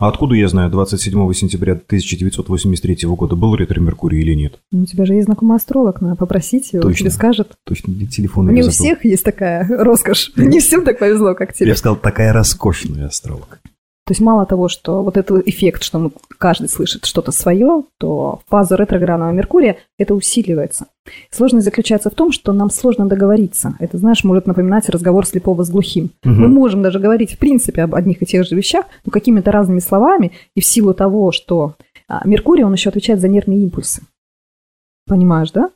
А 0.04 0.08
откуда 0.08 0.34
я 0.34 0.48
знаю 0.48 0.68
27 0.68 1.32
сентября 1.32 1.72
1983 1.72 3.08
года 3.08 3.36
был 3.36 3.54
ретро-меркурий 3.54 4.20
или 4.20 4.34
нет? 4.34 4.58
Ну, 4.70 4.82
у 4.82 4.84
тебя 4.84 5.06
же 5.06 5.14
есть 5.14 5.24
знакомый 5.24 5.56
астролог, 5.56 6.02
надо 6.02 6.14
попросить 6.16 6.74
его, 6.74 6.82
Точно. 6.82 6.98
тебе 6.98 7.10
скажет. 7.10 7.52
Точно, 7.64 7.94
телефон 8.06 8.48
Не 8.48 8.60
у 8.60 8.64
забыл. 8.64 8.70
всех 8.72 9.04
есть 9.06 9.24
такая 9.24 9.66
роскошь, 9.70 10.32
не 10.36 10.60
всем 10.60 10.84
так 10.84 10.98
повезло, 10.98 11.34
как 11.34 11.54
тебе. 11.54 11.68
Я 11.68 11.72
бы 11.72 11.78
сказал, 11.78 11.96
такая 11.96 12.34
роскошная 12.34 13.06
астролог. 13.06 13.60
То 14.06 14.10
есть 14.10 14.20
мало 14.20 14.44
того, 14.44 14.68
что 14.68 15.02
вот 15.02 15.16
этот 15.16 15.48
эффект, 15.48 15.82
что 15.82 15.98
мы, 15.98 16.10
каждый 16.36 16.68
слышит 16.68 17.06
что-то 17.06 17.32
свое, 17.32 17.84
то 17.98 18.40
в 18.46 18.50
фазу 18.50 18.76
ретроградного 18.76 19.32
Меркурия 19.32 19.78
это 19.98 20.14
усиливается. 20.14 20.86
Сложность 21.30 21.64
заключается 21.64 22.10
в 22.10 22.14
том, 22.14 22.30
что 22.30 22.52
нам 22.52 22.68
сложно 22.68 23.06
договориться. 23.06 23.76
Это, 23.78 23.96
знаешь, 23.96 24.22
может 24.22 24.46
напоминать 24.46 24.90
разговор 24.90 25.26
слепого 25.26 25.64
с 25.64 25.70
глухим. 25.70 26.10
Мгм. 26.22 26.42
Мы 26.42 26.48
можем 26.48 26.82
даже 26.82 26.98
говорить, 26.98 27.32
в 27.32 27.38
принципе, 27.38 27.82
об 27.82 27.94
одних 27.94 28.22
и 28.22 28.26
тех 28.26 28.46
же 28.46 28.54
вещах, 28.54 28.84
но 29.06 29.10
какими-то 29.10 29.50
разными 29.50 29.78
словами, 29.78 30.32
и 30.54 30.60
в 30.60 30.66
силу 30.66 30.92
того, 30.92 31.32
что 31.32 31.74
а, 32.06 32.26
Меркурий, 32.28 32.64
он 32.64 32.74
еще 32.74 32.90
отвечает 32.90 33.20
за 33.20 33.28
нервные 33.28 33.62
импульсы. 33.62 34.02
Понимаешь, 35.06 35.50
да? 35.50 35.68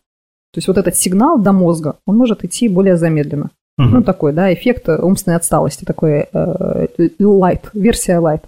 То 0.53 0.59
есть 0.59 0.69
вот 0.69 0.77
этот 0.77 0.97
сигнал 0.97 1.39
до 1.39 1.53
мозга, 1.53 1.99
он 2.07 2.17
может 2.17 2.45
идти 2.45 2.69
более 2.69 2.97
замедленно. 2.97 3.51
Мгм. 3.79 3.91
Ну, 3.95 4.03
такой, 4.03 4.33
да, 4.33 4.53
эффект 4.53 4.89
умственной 4.89 5.37
отсталости, 5.37 5.85
такой 5.85 6.27
э, 6.33 6.87
light, 7.21 7.71
версия 7.73 8.21
light. 8.21 8.43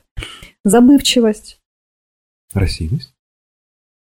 Забывчивость, 0.64 1.58
Рассеянность. 2.52 3.14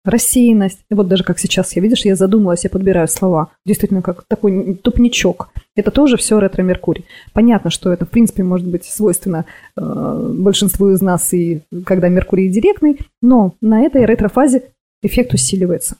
рассеянность. 0.05 0.79
И 0.89 0.93
вот 0.93 1.09
даже 1.09 1.23
как 1.25 1.37
сейчас 1.37 1.75
я, 1.75 1.81
видишь, 1.81 2.05
я 2.05 2.15
задумалась, 2.15 2.63
я 2.63 2.69
подбираю 2.69 3.09
слова. 3.09 3.49
Действительно, 3.65 4.01
как 4.01 4.23
такой 4.27 4.75
тупничок. 4.75 5.49
Это 5.75 5.91
тоже 5.91 6.15
все 6.15 6.39
ретро-меркурий. 6.39 7.05
Понятно, 7.33 7.69
что 7.69 7.91
это, 7.91 8.05
в 8.05 8.09
принципе, 8.09 8.43
может 8.43 8.65
быть 8.65 8.85
свойственно 8.85 9.45
э, 9.75 10.33
большинству 10.39 10.89
из 10.91 11.01
нас, 11.01 11.33
и 11.33 11.61
когда 11.85 12.07
Меркурий 12.07 12.47
директный, 12.49 12.99
но 13.21 13.53
на 13.59 13.81
этой 13.81 14.05
ретро-фазе 14.05 14.63
эффект 15.03 15.33
усиливается. 15.33 15.97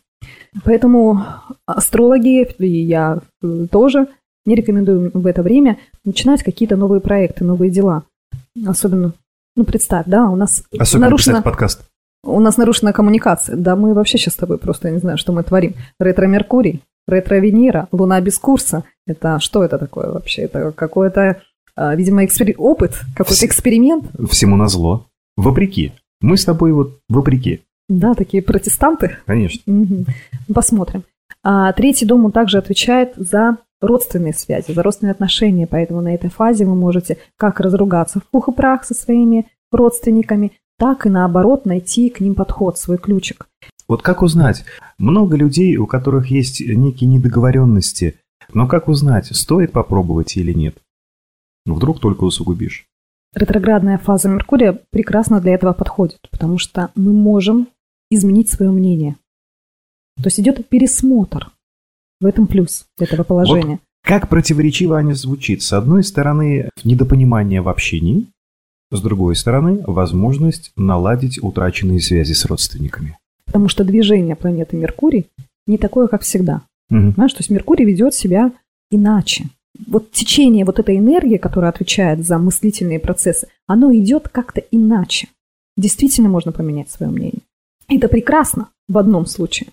Поэтому 0.64 1.22
астрологи, 1.66 2.44
и 2.60 2.68
я 2.68 3.20
э, 3.44 3.68
тоже, 3.70 4.08
не 4.48 4.56
рекомендую 4.56 5.12
в 5.14 5.28
это 5.28 5.44
время 5.44 5.78
начинать 6.04 6.42
какие-то 6.42 6.76
новые 6.76 7.02
проекты, 7.02 7.44
новые 7.44 7.70
дела. 7.70 8.04
Особенно, 8.66 9.14
ну, 9.56 9.64
представь, 9.64 10.06
да, 10.08 10.30
у 10.30 10.36
нас 10.36 10.64
Особенно 10.80 11.08
нарушена... 11.08 11.42
подкаст. 11.44 11.82
У 12.24 12.40
нас 12.40 12.58
нарушена 12.58 12.94
коммуникация. 12.94 13.56
Да, 13.56 13.76
мы 13.76 13.94
вообще 13.94 14.18
сейчас 14.18 14.34
с 14.34 14.38
тобой 14.38 14.58
просто, 14.58 14.88
я 14.88 14.94
не 14.94 15.00
знаю, 15.00 15.18
что 15.18 15.32
мы 15.34 15.44
творим. 15.44 15.76
Ретро-Меркурий, 16.00 16.82
ретро-Венера, 17.08 17.88
Луна 17.92 18.20
без 18.22 18.40
курса. 18.40 18.84
Это 19.06 19.40
что 19.40 19.64
это 19.64 19.78
такое 19.78 20.12
вообще? 20.12 20.44
Это 20.44 20.72
какой-то, 20.72 21.42
а, 21.76 21.96
видимо, 21.96 22.26
экспери- 22.26 22.56
опыт, 22.58 23.00
какой-то 23.16 23.46
эксперимент. 23.46 24.06
Всему 24.30 24.56
назло. 24.56 25.06
Вопреки. 25.36 25.94
Мы 26.22 26.38
с 26.38 26.46
тобой 26.46 26.72
вот 26.72 26.98
вопреки. 27.10 27.62
Да, 27.88 28.16
такие 28.16 28.42
протестанты. 28.42 29.18
Конечно. 29.26 29.62
Посмотрим. 30.54 31.04
А 31.44 31.72
третий 31.74 32.06
дом, 32.06 32.26
он 32.26 32.32
также 32.32 32.58
отвечает 32.58 33.14
за 33.16 33.58
родственные 33.82 34.34
связи, 34.34 34.72
за 34.72 34.84
родственные 34.84 35.12
отношения. 35.12 35.68
Поэтому 35.68 36.02
на 36.02 36.14
этой 36.14 36.30
фазе 36.30 36.66
вы 36.66 36.76
можете 36.76 37.18
как 37.38 37.60
разругаться 37.60 38.20
в 38.20 38.28
пух 38.30 38.50
и 38.50 38.52
прах 38.52 38.84
со 38.84 38.94
своими 38.94 39.48
родственниками, 39.72 40.54
так 40.78 41.06
и 41.06 41.10
наоборот 41.10 41.66
найти 41.66 42.10
к 42.10 42.20
ним 42.20 42.36
подход, 42.36 42.78
свой 42.78 42.98
ключик. 42.98 43.48
Вот 43.88 44.02
как 44.02 44.22
узнать? 44.22 44.66
Много 44.98 45.38
людей, 45.38 45.78
у 45.78 45.88
которых 45.88 46.28
есть 46.28 46.62
некие 46.62 47.10
недоговоренности. 47.10 48.20
Но 48.54 48.68
как 48.68 48.88
узнать, 48.88 49.28
стоит 49.28 49.72
попробовать 49.72 50.38
или 50.38 50.54
нет? 50.54 50.78
Вдруг 51.66 52.00
только 52.00 52.24
усугубишь. 52.24 52.86
Ретроградная 53.36 53.98
фаза 53.98 54.30
Меркурия 54.30 54.80
прекрасно 54.90 55.42
для 55.42 55.54
этого 55.54 55.74
подходит, 55.74 56.20
потому 56.32 56.58
что 56.58 56.92
мы 56.96 57.12
можем 57.12 57.68
изменить 58.10 58.50
свое 58.50 58.72
мнение. 58.72 59.16
То 60.16 60.26
есть 60.26 60.40
идет 60.40 60.68
пересмотр. 60.68 61.52
В 62.20 62.26
этом 62.26 62.48
плюс 62.48 62.86
этого 63.00 63.24
положения. 63.24 63.80
Как 64.04 64.30
противоречиво 64.30 64.98
они 64.98 65.14
звучит. 65.14 65.62
С 65.62 65.74
одной 65.74 66.04
стороны, 66.04 66.70
недопонимание 66.84 67.62
в 67.62 67.70
общении. 67.70 68.28
С 68.90 69.02
другой 69.02 69.36
стороны, 69.36 69.84
возможность 69.86 70.72
наладить 70.78 71.44
утраченные 71.44 72.00
связи 72.00 72.34
с 72.34 72.46
родственниками. 72.46 73.18
Потому 73.46 73.68
что 73.68 73.84
движение 73.84 74.36
планеты 74.36 74.78
Меркурий 74.78 75.28
не 75.68 75.78
такое, 75.78 76.08
как 76.08 76.22
всегда. 76.22 76.62
Мгм. 76.90 77.14
Понимаешь, 77.14 77.34
то 77.34 77.40
есть 77.40 77.50
Меркурий 77.50 77.86
ведет 77.86 78.14
себя 78.14 78.54
иначе. 78.90 79.46
Вот 79.86 80.12
течение 80.12 80.66
вот 80.66 80.80
этой 80.80 80.98
энергии, 80.98 81.38
которая 81.38 81.70
отвечает 81.70 82.26
за 82.26 82.38
мыслительные 82.40 83.00
процессы, 83.00 83.48
оно 83.68 83.94
идет 83.94 84.30
как-то 84.30 84.62
иначе. 84.72 85.28
Действительно 85.76 86.30
можно 86.30 86.52
поменять 86.52 86.90
свое 86.90 87.12
мнение. 87.12 87.42
Это 87.88 88.08
прекрасно 88.08 88.70
в 88.88 88.98
одном 88.98 89.26
случае. 89.26 89.70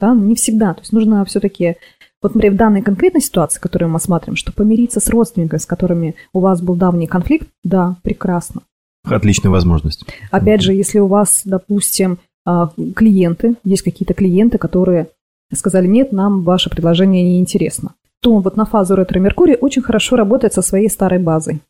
Да, 0.00 0.14
но 0.14 0.24
не 0.24 0.34
всегда. 0.34 0.74
То 0.74 0.80
есть 0.80 0.92
нужно 0.92 1.24
все-таки, 1.24 1.76
вот, 2.22 2.34
например, 2.34 2.54
в 2.54 2.58
данной 2.58 2.82
конкретной 2.82 3.20
ситуации, 3.20 3.60
которую 3.60 3.90
мы 3.90 4.00
смотрим, 4.00 4.36
что 4.36 4.52
помириться 4.52 5.00
с 5.00 5.08
родственниками, 5.08 5.58
с 5.58 5.66
которыми 5.66 6.14
у 6.32 6.40
вас 6.40 6.60
был 6.60 6.74
давний 6.74 7.06
конфликт, 7.06 7.48
да, 7.62 7.96
прекрасно. 8.02 8.62
Отличная 9.04 9.50
возможность. 9.50 10.04
Опять 10.30 10.62
же, 10.62 10.72
если 10.72 10.98
у 10.98 11.06
вас, 11.06 11.42
допустим, 11.44 12.18
а, 12.46 12.70
клиенты, 12.94 13.56
есть 13.64 13.82
какие-то 13.82 14.14
клиенты, 14.14 14.58
которые 14.58 15.08
сказали, 15.52 15.86
нет, 15.86 16.12
нам 16.12 16.42
ваше 16.42 16.70
предложение 16.70 17.22
не 17.22 17.38
интересно, 17.38 17.94
то 18.20 18.38
вот 18.38 18.56
на 18.56 18.64
фазу 18.64 18.96
ретро-меркурия 18.96 19.56
очень 19.56 19.82
хорошо 19.82 20.16
работает 20.16 20.54
со 20.54 20.62
своей 20.62 20.88
старой 20.88 21.18
базой. 21.18 21.60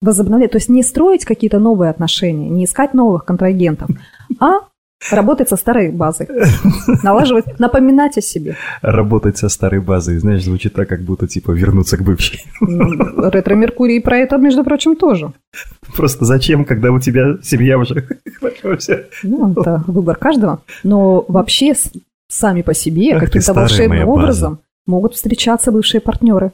Возобновлять, 0.00 0.52
то 0.52 0.58
есть 0.58 0.68
не 0.68 0.82
строить 0.82 1.24
какие-то 1.24 1.58
новые 1.58 1.90
отношения, 1.90 2.48
не 2.48 2.64
искать 2.64 2.94
новых 2.94 3.24
контрагентов, 3.24 3.90
а 4.38 4.67
работать 5.10 5.48
со 5.48 5.56
старой 5.56 5.90
базой, 5.90 6.28
налаживать, 7.02 7.58
напоминать 7.58 8.18
о 8.18 8.20
себе. 8.20 8.56
Работать 8.82 9.38
со 9.38 9.48
старой 9.48 9.80
базой, 9.80 10.18
знаешь, 10.18 10.44
звучит 10.44 10.74
так, 10.74 10.88
как 10.88 11.02
будто 11.02 11.26
типа 11.26 11.52
вернуться 11.52 11.96
к 11.96 12.02
бывшей. 12.02 12.44
Ретро-меркурий 12.60 14.00
про 14.00 14.18
это, 14.18 14.36
между 14.38 14.64
прочим, 14.64 14.96
тоже. 14.96 15.32
Просто 15.96 16.24
зачем, 16.24 16.64
когда 16.64 16.90
у 16.90 17.00
тебя 17.00 17.38
семья 17.42 17.78
уже? 17.78 18.06
Ну, 19.22 19.52
это 19.52 19.84
выбор 19.86 20.16
каждого. 20.16 20.62
Но 20.82 21.24
вообще 21.28 21.74
сами 22.28 22.62
по 22.62 22.74
себе 22.74 23.18
каким-то 23.18 23.54
волшебным 23.54 24.08
образом 24.08 24.60
могут 24.86 25.14
встречаться 25.14 25.72
бывшие 25.72 26.00
партнеры. 26.00 26.52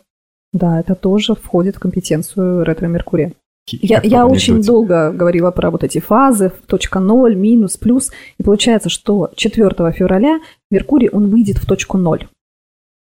Да, 0.53 0.79
это 0.79 0.95
тоже 0.95 1.35
входит 1.35 1.77
в 1.77 1.81
компетенцию 1.81 2.65
ретро-меркурия. 2.65 3.33
Я, 3.71 4.01
я 4.03 4.27
очень 4.27 4.63
долго 4.63 5.11
говорила 5.11 5.51
про 5.51 5.71
вот 5.71 5.85
эти 5.85 5.99
фазы, 5.99 6.53
точка 6.67 7.01
ноль, 7.01 7.35
минус, 7.35 7.77
плюс. 7.77 8.11
И 8.39 8.43
получается, 8.43 8.91
что 8.91 9.31
4 9.35 9.93
февраля 9.93 10.41
Меркурий, 10.71 11.09
он 11.09 11.31
выйдет 11.31 11.57
в 11.59 11.67
точку 11.67 11.97
ноль. 11.97 12.29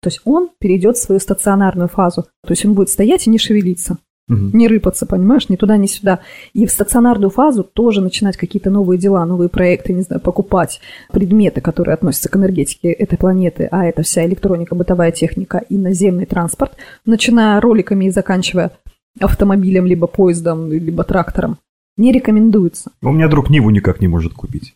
То 0.01 0.09
есть 0.09 0.21
он 0.23 0.49
перейдет 0.59 0.95
в 0.95 1.01
свою 1.01 1.19
стационарную 1.19 1.89
фазу. 1.89 2.23
То 2.45 2.51
есть 2.51 2.65
он 2.65 2.73
будет 2.73 2.89
стоять 2.89 3.27
и 3.27 3.29
не 3.29 3.39
шевелиться 3.39 3.97
Мгм. 4.27 4.51
не 4.57 4.67
рыпаться, 4.67 5.05
понимаешь, 5.05 5.47
ни 5.47 5.55
туда, 5.55 5.77
ни 5.77 5.85
сюда. 5.87 6.19
И 6.51 6.65
в 6.65 6.71
стационарную 6.71 7.29
фазу 7.29 7.63
тоже 7.63 8.01
начинать 8.01 8.35
какие-то 8.35 8.69
новые 8.69 8.99
дела, 8.99 9.25
новые 9.25 9.47
проекты, 9.47 9.93
не 9.93 10.01
знаю, 10.01 10.21
покупать 10.21 10.81
предметы, 11.11 11.61
которые 11.61 11.93
относятся 11.93 12.27
к 12.27 12.35
энергетике 12.35 12.91
этой 12.91 13.17
планеты, 13.17 13.69
а 13.71 13.85
это 13.85 14.03
вся 14.03 14.25
электроника, 14.25 14.75
бытовая 14.75 15.11
техника 15.11 15.63
и 15.69 15.77
наземный 15.77 16.25
транспорт, 16.25 16.73
начиная 17.05 17.61
роликами 17.61 18.05
и 18.05 18.09
заканчивая 18.09 18.71
автомобилем, 19.19 19.85
либо 19.85 20.07
поездом, 20.07 20.71
либо 20.71 21.03
трактором, 21.03 21.57
не 21.97 22.11
рекомендуется. 22.11 22.91
У 23.01 23.11
меня 23.11 23.27
друг 23.27 23.49
Ниву 23.49 23.69
никак 23.69 24.01
не 24.01 24.07
может 24.07 24.33
купить. 24.33 24.75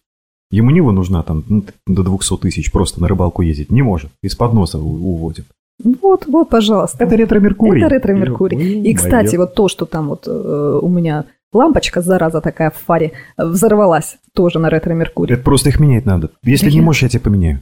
Ему 0.51 0.71
Нива 0.71 0.91
нужна 0.91 1.24
там 1.24 1.43
ну, 1.48 1.63
до 1.88 2.03
200 2.03 2.38
тысяч 2.38 2.71
просто 2.71 3.00
на 3.01 3.07
рыбалку 3.07 3.41
ездить. 3.41 3.71
Не 3.71 3.83
может. 3.83 4.12
Из-под 4.21 4.53
носа 4.53 4.79
уводит. 4.79 5.45
Вот, 5.83 6.25
вот, 6.27 6.50
пожалуйста. 6.50 7.03
Это 7.03 7.15
ретро-меркурий. 7.15 7.81
Это 7.81 7.95
ретро-меркурий. 7.95 8.81
И, 8.81 8.93
кстати, 8.93 9.36
вот 9.38 9.55
то, 9.55 9.67
что 9.67 9.86
там 9.86 10.10
вот 10.10 10.27
э, 10.27 10.79
у 10.81 10.89
меня 10.89 11.25
лампочка, 11.53 12.01
зараза 12.01 12.41
такая 12.41 12.69
в 12.69 12.75
фаре, 12.75 13.13
э, 13.38 13.45
взорвалась 13.45 14.17
тоже 14.33 14.60
на 14.60 14.69
ретро-меркурий. 14.69 15.33
Это 15.33 15.43
просто 15.43 15.69
их 15.69 15.79
менять 15.79 16.05
надо. 16.05 16.31
Если 16.43 16.65
Да 16.69 16.74
не 16.74 16.81
можешь, 16.81 17.03
я 17.03 17.10
тебе 17.10 17.21
поменяю. 17.21 17.62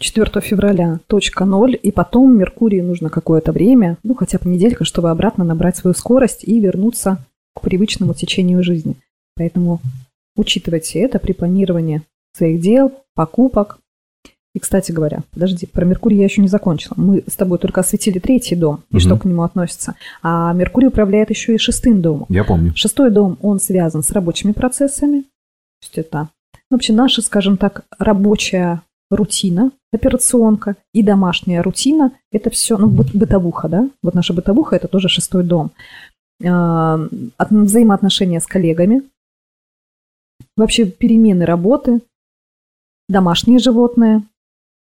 4 0.00 0.40
февраля, 0.40 1.00
точка 1.06 1.44
ноль, 1.44 1.78
и 1.80 1.92
потом 1.92 2.36
Меркурию 2.36 2.84
нужно 2.84 3.10
какое-то 3.10 3.52
время, 3.52 3.98
ну 4.02 4.14
хотя 4.14 4.38
бы 4.38 4.48
неделька, 4.50 4.84
чтобы 4.84 5.10
обратно 5.10 5.44
набрать 5.44 5.76
свою 5.76 5.94
скорость 5.94 6.42
и 6.44 6.58
вернуться 6.58 7.18
к 7.54 7.60
привычному 7.60 8.14
течению 8.14 8.62
жизни. 8.62 8.96
Поэтому 9.36 9.80
учитывайте 10.36 11.00
это 11.00 11.18
при 11.18 11.32
планировании 11.32 12.02
своих 12.36 12.60
дел, 12.60 12.92
покупок. 13.14 13.78
И, 14.54 14.58
кстати 14.58 14.90
говоря, 14.90 15.20
подожди, 15.32 15.66
про 15.66 15.84
Меркурий 15.84 16.16
я 16.18 16.24
еще 16.24 16.40
не 16.42 16.48
закончила. 16.48 16.94
Мы 16.96 17.22
с 17.30 17.36
тобой 17.36 17.58
только 17.58 17.82
осветили 17.82 18.18
третий 18.18 18.56
дом 18.56 18.80
и 18.90 18.96
Мгм. 18.96 19.00
что 19.00 19.16
к 19.16 19.24
нему 19.24 19.42
относится. 19.42 19.94
А 20.22 20.52
Меркурий 20.54 20.88
управляет 20.88 21.30
еще 21.30 21.54
и 21.54 21.58
шестым 21.58 22.02
домом. 22.02 22.26
Я 22.28 22.42
помню. 22.42 22.72
Шестой 22.74 23.10
дом, 23.10 23.38
он 23.42 23.60
связан 23.60 24.02
с 24.02 24.10
рабочими 24.10 24.52
процессами. 24.52 25.20
То 25.22 25.26
есть 25.82 25.98
это, 25.98 26.28
ну, 26.70 26.76
вообще 26.76 26.92
наша, 26.92 27.22
скажем 27.22 27.56
так, 27.58 27.84
рабочая 27.98 28.82
рутина, 29.10 29.72
операционка 29.92 30.76
и 30.94 31.02
домашняя 31.02 31.62
рутина. 31.62 32.12
Это 32.30 32.50
все, 32.50 32.78
ну, 32.78 32.88
быт- 32.88 33.16
бытовуха, 33.16 33.68
да? 33.68 33.90
Вот 34.02 34.14
наша 34.14 34.32
бытовуха– 34.32 34.76
это 34.76 34.88
тоже 34.88 35.08
шестой 35.08 35.44
дом. 35.44 35.72
А, 36.44 36.98
от- 37.36 37.50
Взаимоотношения 37.50 38.40
с 38.40 38.46
коллегами, 38.46 39.02
вообще 40.56 40.86
перемены 40.86 41.44
работы, 41.44 42.02
домашние 43.08 43.58
животные, 43.58 44.22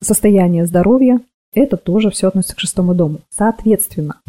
состояние 0.01 0.65
здоровья– 0.65 1.21
это 1.53 1.77
тоже 1.77 2.11
все 2.11 2.27
относится 2.27 2.55
к 2.55 2.59
шестому 2.59 2.93
дому. 2.93 3.21
Соответственно, 3.29 4.21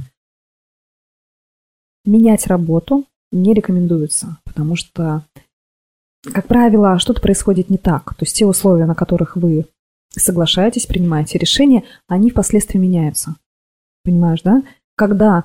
менять 2.05 2.47
работу 2.47 3.05
не 3.33 3.53
рекомендуется, 3.53 4.39
потому 4.45 4.77
что, 4.77 5.23
как 6.23 6.47
правило, 6.47 6.99
что-то 6.99 7.21
происходит 7.21 7.69
не 7.69 7.77
так. 7.77 8.15
То 8.15 8.23
есть 8.25 8.37
те 8.37 8.47
условия, 8.47 8.87
на 8.87 8.95
которых 8.95 9.37
вы 9.37 9.67
соглашаетесь, 10.19 10.87
принимаете 10.87 11.39
решения, 11.39 11.85
они 12.07 12.31
впоследствии 12.31 12.79
меняются. 12.79 13.37
Понимаешь, 14.05 14.43
да? 14.43 14.63
Когда 14.97 15.45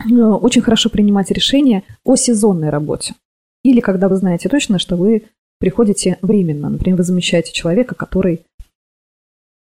э, 0.00 0.14
очень 0.14 0.62
хорошо 0.62 0.90
принимать 0.90 1.30
решения 1.30 1.82
о 2.04 2.16
сезонной 2.16 2.70
работе. 2.70 3.14
Или 3.62 3.80
когда 3.80 4.08
вы 4.08 4.16
знаете 4.16 4.48
точно, 4.48 4.78
что 4.78 4.96
вы 4.96 5.24
приходите 5.58 6.18
временно. 6.22 6.68
Например, 6.68 6.98
вы 6.98 7.04
замещаете 7.04 7.52
человека, 7.52 7.94
который, 7.94 8.42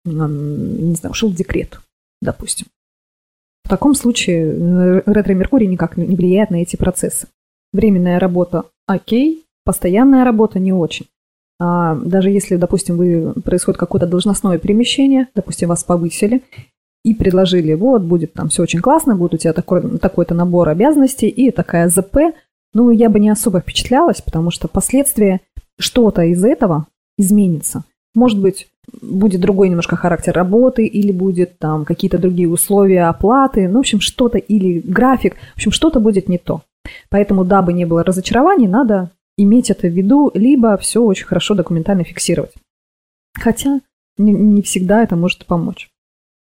не 0.05 0.95
знаю, 0.95 1.11
ушел 1.11 1.29
в 1.29 1.35
декрет, 1.35 1.79
допустим. 2.21 2.67
В 3.63 3.69
таком 3.69 3.93
случае 3.93 4.53
э, 4.53 5.01
ретро-меркурий 5.05 5.67
никак 5.67 5.97
не 5.97 6.15
влияет 6.15 6.49
на 6.49 6.61
эти 6.61 6.75
процессы. 6.75 7.27
Временная 7.73 8.19
работа– 8.19 8.65
окей, 8.87 9.45
постоянная 9.63 10.25
работа– 10.25 10.59
не 10.59 10.73
очень. 10.73 11.05
А 11.63 11.93
даже 11.93 12.31
если, 12.31 12.55
допустим, 12.55 12.97
вы, 12.97 13.33
происходит 13.45 13.79
какое-то 13.79 14.07
должностное 14.07 14.57
перемещение, 14.57 15.27
допустим, 15.35 15.69
вас 15.69 15.83
повысили, 15.83 16.41
и 17.05 17.13
предложили, 17.13 17.75
вот, 17.75 18.01
будет 18.01 18.33
там 18.33 18.49
все 18.49 18.63
очень 18.63 18.79
классно, 18.79 19.15
будет 19.15 19.35
у 19.35 19.37
тебя 19.37 19.53
такой, 19.53 19.99
такой-то 19.99 20.33
набор 20.33 20.69
обязанностей 20.69 21.27
и 21.27 21.51
такая 21.51 21.87
ЗП, 21.87 22.17
ну, 22.73 22.89
я 22.89 23.11
бы 23.11 23.19
не 23.19 23.29
особо 23.29 23.59
впечатлялась, 23.59 24.21
потому 24.21 24.49
что 24.49 24.67
последствия 24.67 25.41
что-то 25.77 26.23
из 26.23 26.43
этого 26.43 26.87
изменится. 27.19 27.83
Может 28.15 28.41
быть, 28.41 28.67
будет 28.99 29.41
другой 29.41 29.69
немножко 29.69 29.95
характер 29.95 30.33
работы, 30.33 30.87
или 30.87 31.11
будет 31.11 31.59
там 31.59 31.85
какие-то 31.85 32.17
другие 32.17 32.49
условия 32.49 33.03
оплаты, 33.07 33.67
ну, 33.67 33.75
в 33.75 33.81
общем, 33.81 33.99
что-то, 33.99 34.39
или 34.39 34.79
график, 34.79 35.35
в 35.53 35.57
общем, 35.57 35.71
что-то 35.71 35.99
будет 35.99 36.27
не 36.27 36.39
то. 36.39 36.63
Поэтому, 37.11 37.45
дабы 37.45 37.71
не 37.73 37.85
было 37.85 38.03
разочарований, 38.03 38.67
надо 38.67 39.11
иметь 39.43 39.69
это 39.69 39.87
в 39.87 39.91
виду, 39.91 40.31
либо 40.33 40.77
все 40.77 41.01
очень 41.01 41.25
хорошо 41.25 41.55
документально 41.55 42.03
фиксировать. 42.03 42.53
Хотя 43.33 43.81
не, 44.17 44.61
всегда 44.61 45.03
это 45.03 45.15
может 45.15 45.45
помочь. 45.45 45.89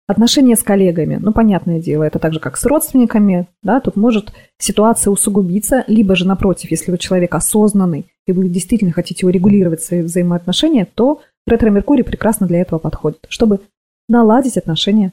Отношения 0.09 0.55
с 0.55 0.63
коллегами, 0.63 1.17
ну, 1.17 1.33
понятное 1.33 1.81
дело, 1.81 2.05
это 2.05 2.21
так 2.21 2.33
же, 2.33 2.39
как 2.39 2.57
с 2.57 2.65
родственниками, 2.65 3.49
да, 3.65 3.81
тут 3.81 3.97
может 3.97 4.33
ситуация 4.57 5.11
усугубиться, 5.11 5.83
либо 5.89 6.15
же, 6.15 6.29
напротив, 6.29 6.71
если 6.71 6.93
вы 6.93 6.99
человек 6.99 7.35
осознанный, 7.35 8.07
и 8.25 8.33
вы 8.33 8.49
действительно 8.49 8.93
хотите 8.93 9.27
урегулировать 9.27 9.83
свои 9.83 10.03
взаимоотношения, 10.03 10.87
то 10.95 11.23
ретро-меркурий 11.45 12.05
прекрасно 12.05 12.47
для 12.47 12.61
этого 12.61 12.79
подходит, 12.79 13.27
чтобы 13.29 13.61
наладить 14.09 14.57
отношения 14.57 15.13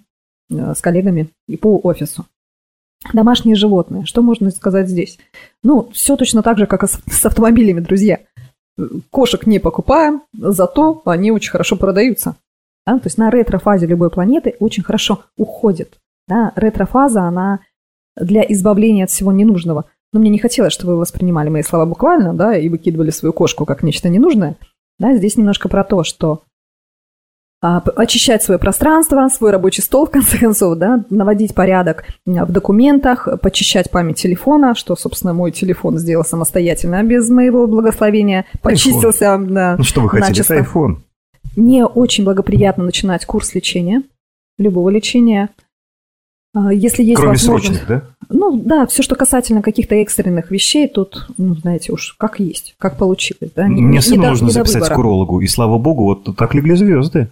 э, 0.51 0.73
с 0.75 0.81
коллегами 0.81 1.29
и 1.47 1.57
по 1.57 1.79
офису. 1.79 2.27
Домашние 3.11 3.55
животные. 3.55 4.05
Что 4.05 4.21
можно 4.21 4.49
сказать 4.51 4.87
здесь? 4.87 5.19
Ну, 5.63 5.89
все 5.91 6.15
точно 6.15 6.41
так 6.41 6.57
же, 6.57 6.67
как 6.67 6.83
и 6.83 6.87
с 7.11 7.25
автомобилями, 7.25 7.81
друзья. 7.81 8.19
Кошек 9.11 9.45
не 9.45 9.59
покупаем, 9.59 10.23
зато 10.33 11.01
они 11.05 11.31
очень 11.31 11.51
хорошо 11.51 11.75
продаются. 11.75 12.35
Да? 12.87 12.97
То 12.97 13.07
есть 13.07 13.17
на 13.17 13.29
ретрофазе 13.29 13.85
любой 13.85 14.09
планеты 14.09 14.55
очень 14.59 14.83
хорошо 14.83 15.23
уходит. 15.37 15.99
Да? 16.27 16.53
Ретрофаза, 16.55 17.23
она 17.23 17.59
для 18.15 18.41
избавления 18.41 19.05
от 19.05 19.09
всего 19.09 19.31
ненужного. 19.31 19.85
Но 20.11 20.19
мне 20.19 20.29
не 20.29 20.39
хотелось, 20.39 20.73
чтобы 20.73 20.93
вы 20.93 20.99
воспринимали 20.99 21.49
мои 21.49 21.63
слова 21.63 21.85
буквально, 21.85 22.35
да, 22.35 22.55
и 22.55 22.69
выкидывали 22.69 23.09
свою 23.09 23.33
кошку 23.33 23.65
как 23.65 23.81
нечто 23.81 24.09
ненужное. 24.09 24.57
Да, 24.99 25.15
здесь 25.15 25.37
немножко 25.37 25.69
про 25.69 25.83
то, 25.83 26.03
что 26.03 26.43
очищать 27.63 28.43
свое 28.43 28.59
пространство, 28.59 29.27
свой 29.29 29.51
рабочий 29.51 29.81
стол, 29.81 30.05
в 30.05 30.11
конце 30.11 30.37
концов, 30.37 30.77
да, 30.77 31.05
наводить 31.09 31.55
порядок 31.55 32.03
в 32.25 32.51
документах, 32.51 33.27
почищать 33.41 33.89
память 33.89 34.17
телефона, 34.17 34.75
что, 34.75 34.95
собственно, 34.95 35.33
мой 35.33 35.51
телефон 35.51 35.97
сделал 35.97 36.25
самостоятельно 36.25 37.01
без 37.03 37.29
моего 37.29 37.65
благословения, 37.65 38.45
почистился. 38.61 39.39
Да, 39.41 39.75
ну 39.77 39.83
что 39.83 40.01
вы 40.01 40.09
хотите, 40.09 40.29
начисто. 40.29 40.53
это 40.55 40.69
iPhone. 40.69 40.97
Мне 41.55 41.85
очень 41.85 42.25
благоприятно 42.25 42.83
начинать 42.83 43.25
курс 43.25 43.53
лечения, 43.55 44.03
любого 44.57 44.89
лечения. 44.89 45.49
А, 46.55 46.71
если 46.71 47.03
есть 47.03 47.19
Кроме 47.19 47.37
срочных, 47.37 47.87
да? 47.87 48.03
Ну 48.29 48.57
да, 48.57 48.85
все, 48.85 49.01
что 49.01 49.15
касательно 49.15 49.63
каких-то 49.63 49.95
экстренных 49.95 50.51
вещей, 50.51 50.87
тут, 50.87 51.27
ну, 51.37 51.55
знаете, 51.55 51.91
уж 51.91 52.15
как 52.19 52.39
есть, 52.39 52.75
как 52.77 52.97
получилось. 52.97 53.51
Да? 53.55 53.67
Не, 53.67 53.81
Мне 53.81 54.01
сына 54.01 54.29
нужно 54.29 54.45
не 54.45 54.51
записать 54.51 54.87
к 54.87 54.97
урологу, 54.97 55.41
и 55.41 55.47
слава 55.47 55.79
богу, 55.79 56.03
вот 56.03 56.35
так 56.37 56.53
легли 56.53 56.75
звезды. 56.75 57.29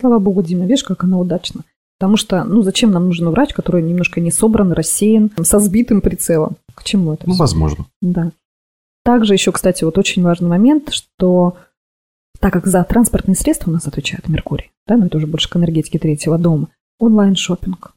Слава 0.00 0.18
богу, 0.20 0.42
Дима, 0.42 0.64
видишь, 0.64 0.84
как 0.84 1.02
она 1.02 1.18
удачна. 1.18 1.62
Потому 1.98 2.16
что, 2.16 2.44
ну, 2.44 2.62
зачем 2.62 2.92
нам 2.92 3.06
нужен 3.06 3.28
врач, 3.28 3.52
который 3.52 3.82
немножко 3.82 4.20
не 4.20 4.30
собран, 4.30 4.72
рассеян, 4.72 5.30
со 5.42 5.58
сбитым 5.58 6.00
прицелом? 6.00 6.56
К 6.74 6.84
чему 6.84 7.12
это? 7.12 7.24
Ну, 7.26 7.34
все? 7.34 7.40
возможно. 7.40 7.86
Да. 8.00 8.30
Также 9.04 9.34
еще, 9.34 9.52
кстати, 9.52 9.84
вот 9.84 9.98
очень 9.98 10.22
важный 10.22 10.48
момент, 10.48 10.92
что 10.92 11.56
так 12.38 12.52
как 12.52 12.66
за 12.66 12.84
транспортные 12.84 13.34
средства 13.34 13.70
у 13.70 13.74
нас 13.74 13.86
отвечает 13.86 14.28
Меркурий, 14.28 14.70
да, 14.86 14.96
но 14.96 15.06
это 15.06 15.18
уже 15.18 15.26
больше 15.26 15.50
к 15.50 15.56
энергетике 15.56 15.98
третьего 15.98 16.38
дома, 16.38 16.68
онлайн-шопинг. 16.98 17.92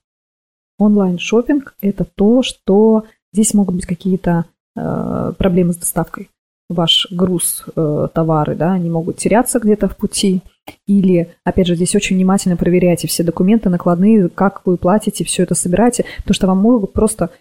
Онлайн-шопинг– 0.79 1.75
это 1.81 2.05
то, 2.05 2.41
что 2.41 3.03
здесь 3.31 3.53
могут 3.53 3.75
быть 3.75 3.85
какие-то 3.85 4.45
э, 4.75 5.33
проблемы 5.37 5.73
с 5.73 5.77
доставкой. 5.77 6.29
Ваш 6.69 7.07
груз, 7.11 7.65
э, 7.75 8.07
товары, 8.13 8.55
да, 8.55 8.73
они 8.73 8.89
могут 8.89 9.17
теряться 9.17 9.59
где-то 9.59 9.89
в 9.89 9.97
пути. 9.97 10.41
Или, 10.87 11.29
опять 11.43 11.67
же, 11.67 11.75
здесь 11.75 11.95
очень 11.95 12.15
внимательно 12.15 12.55
проверяйте 12.55 13.07
все 13.07 13.23
документы, 13.23 13.69
накладные, 13.69 14.29
как 14.29 14.65
вы 14.65 14.77
платите, 14.77 15.25
все 15.25 15.43
это 15.43 15.55
собираете, 15.55 16.05
потому 16.17 16.33
что 16.33 16.47
вам 16.47 16.59
могут 16.59 16.93
просто, 16.93 17.31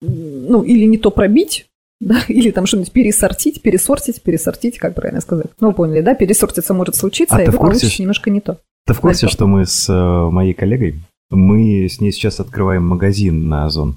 ну, 0.00 0.62
или 0.62 0.84
не 0.84 0.98
то 0.98 1.10
пробить, 1.10 1.66
да, 2.00 2.18
или 2.28 2.50
там 2.50 2.66
что-нибудь 2.66 2.92
пересортить, 2.92 3.62
пересортить, 3.62 4.22
пересортить, 4.22 4.78
как 4.78 4.94
правильно 4.94 5.20
сказать. 5.20 5.46
Ну, 5.60 5.72
поняли, 5.72 6.02
да, 6.02 6.14
пересортиться 6.14 6.74
может 6.74 6.96
случиться, 6.96 7.36
а 7.36 7.42
и 7.42 7.46
вы 7.46 7.52
курсе, 7.52 7.80
получите 7.80 8.02
немножко 8.02 8.30
не 8.30 8.40
то. 8.40 8.58
Ты 8.86 8.94
в 8.94 9.00
курсе, 9.00 9.28
что 9.28 9.46
мы 9.46 9.64
с 9.64 9.88
э, 9.88 10.30
моей 10.30 10.54
коллегой, 10.54 11.00
мы 11.36 11.88
с 11.88 12.00
ней 12.00 12.12
сейчас 12.12 12.40
открываем 12.40 12.86
магазин 12.86 13.48
на 13.48 13.66
Озон? 13.66 13.96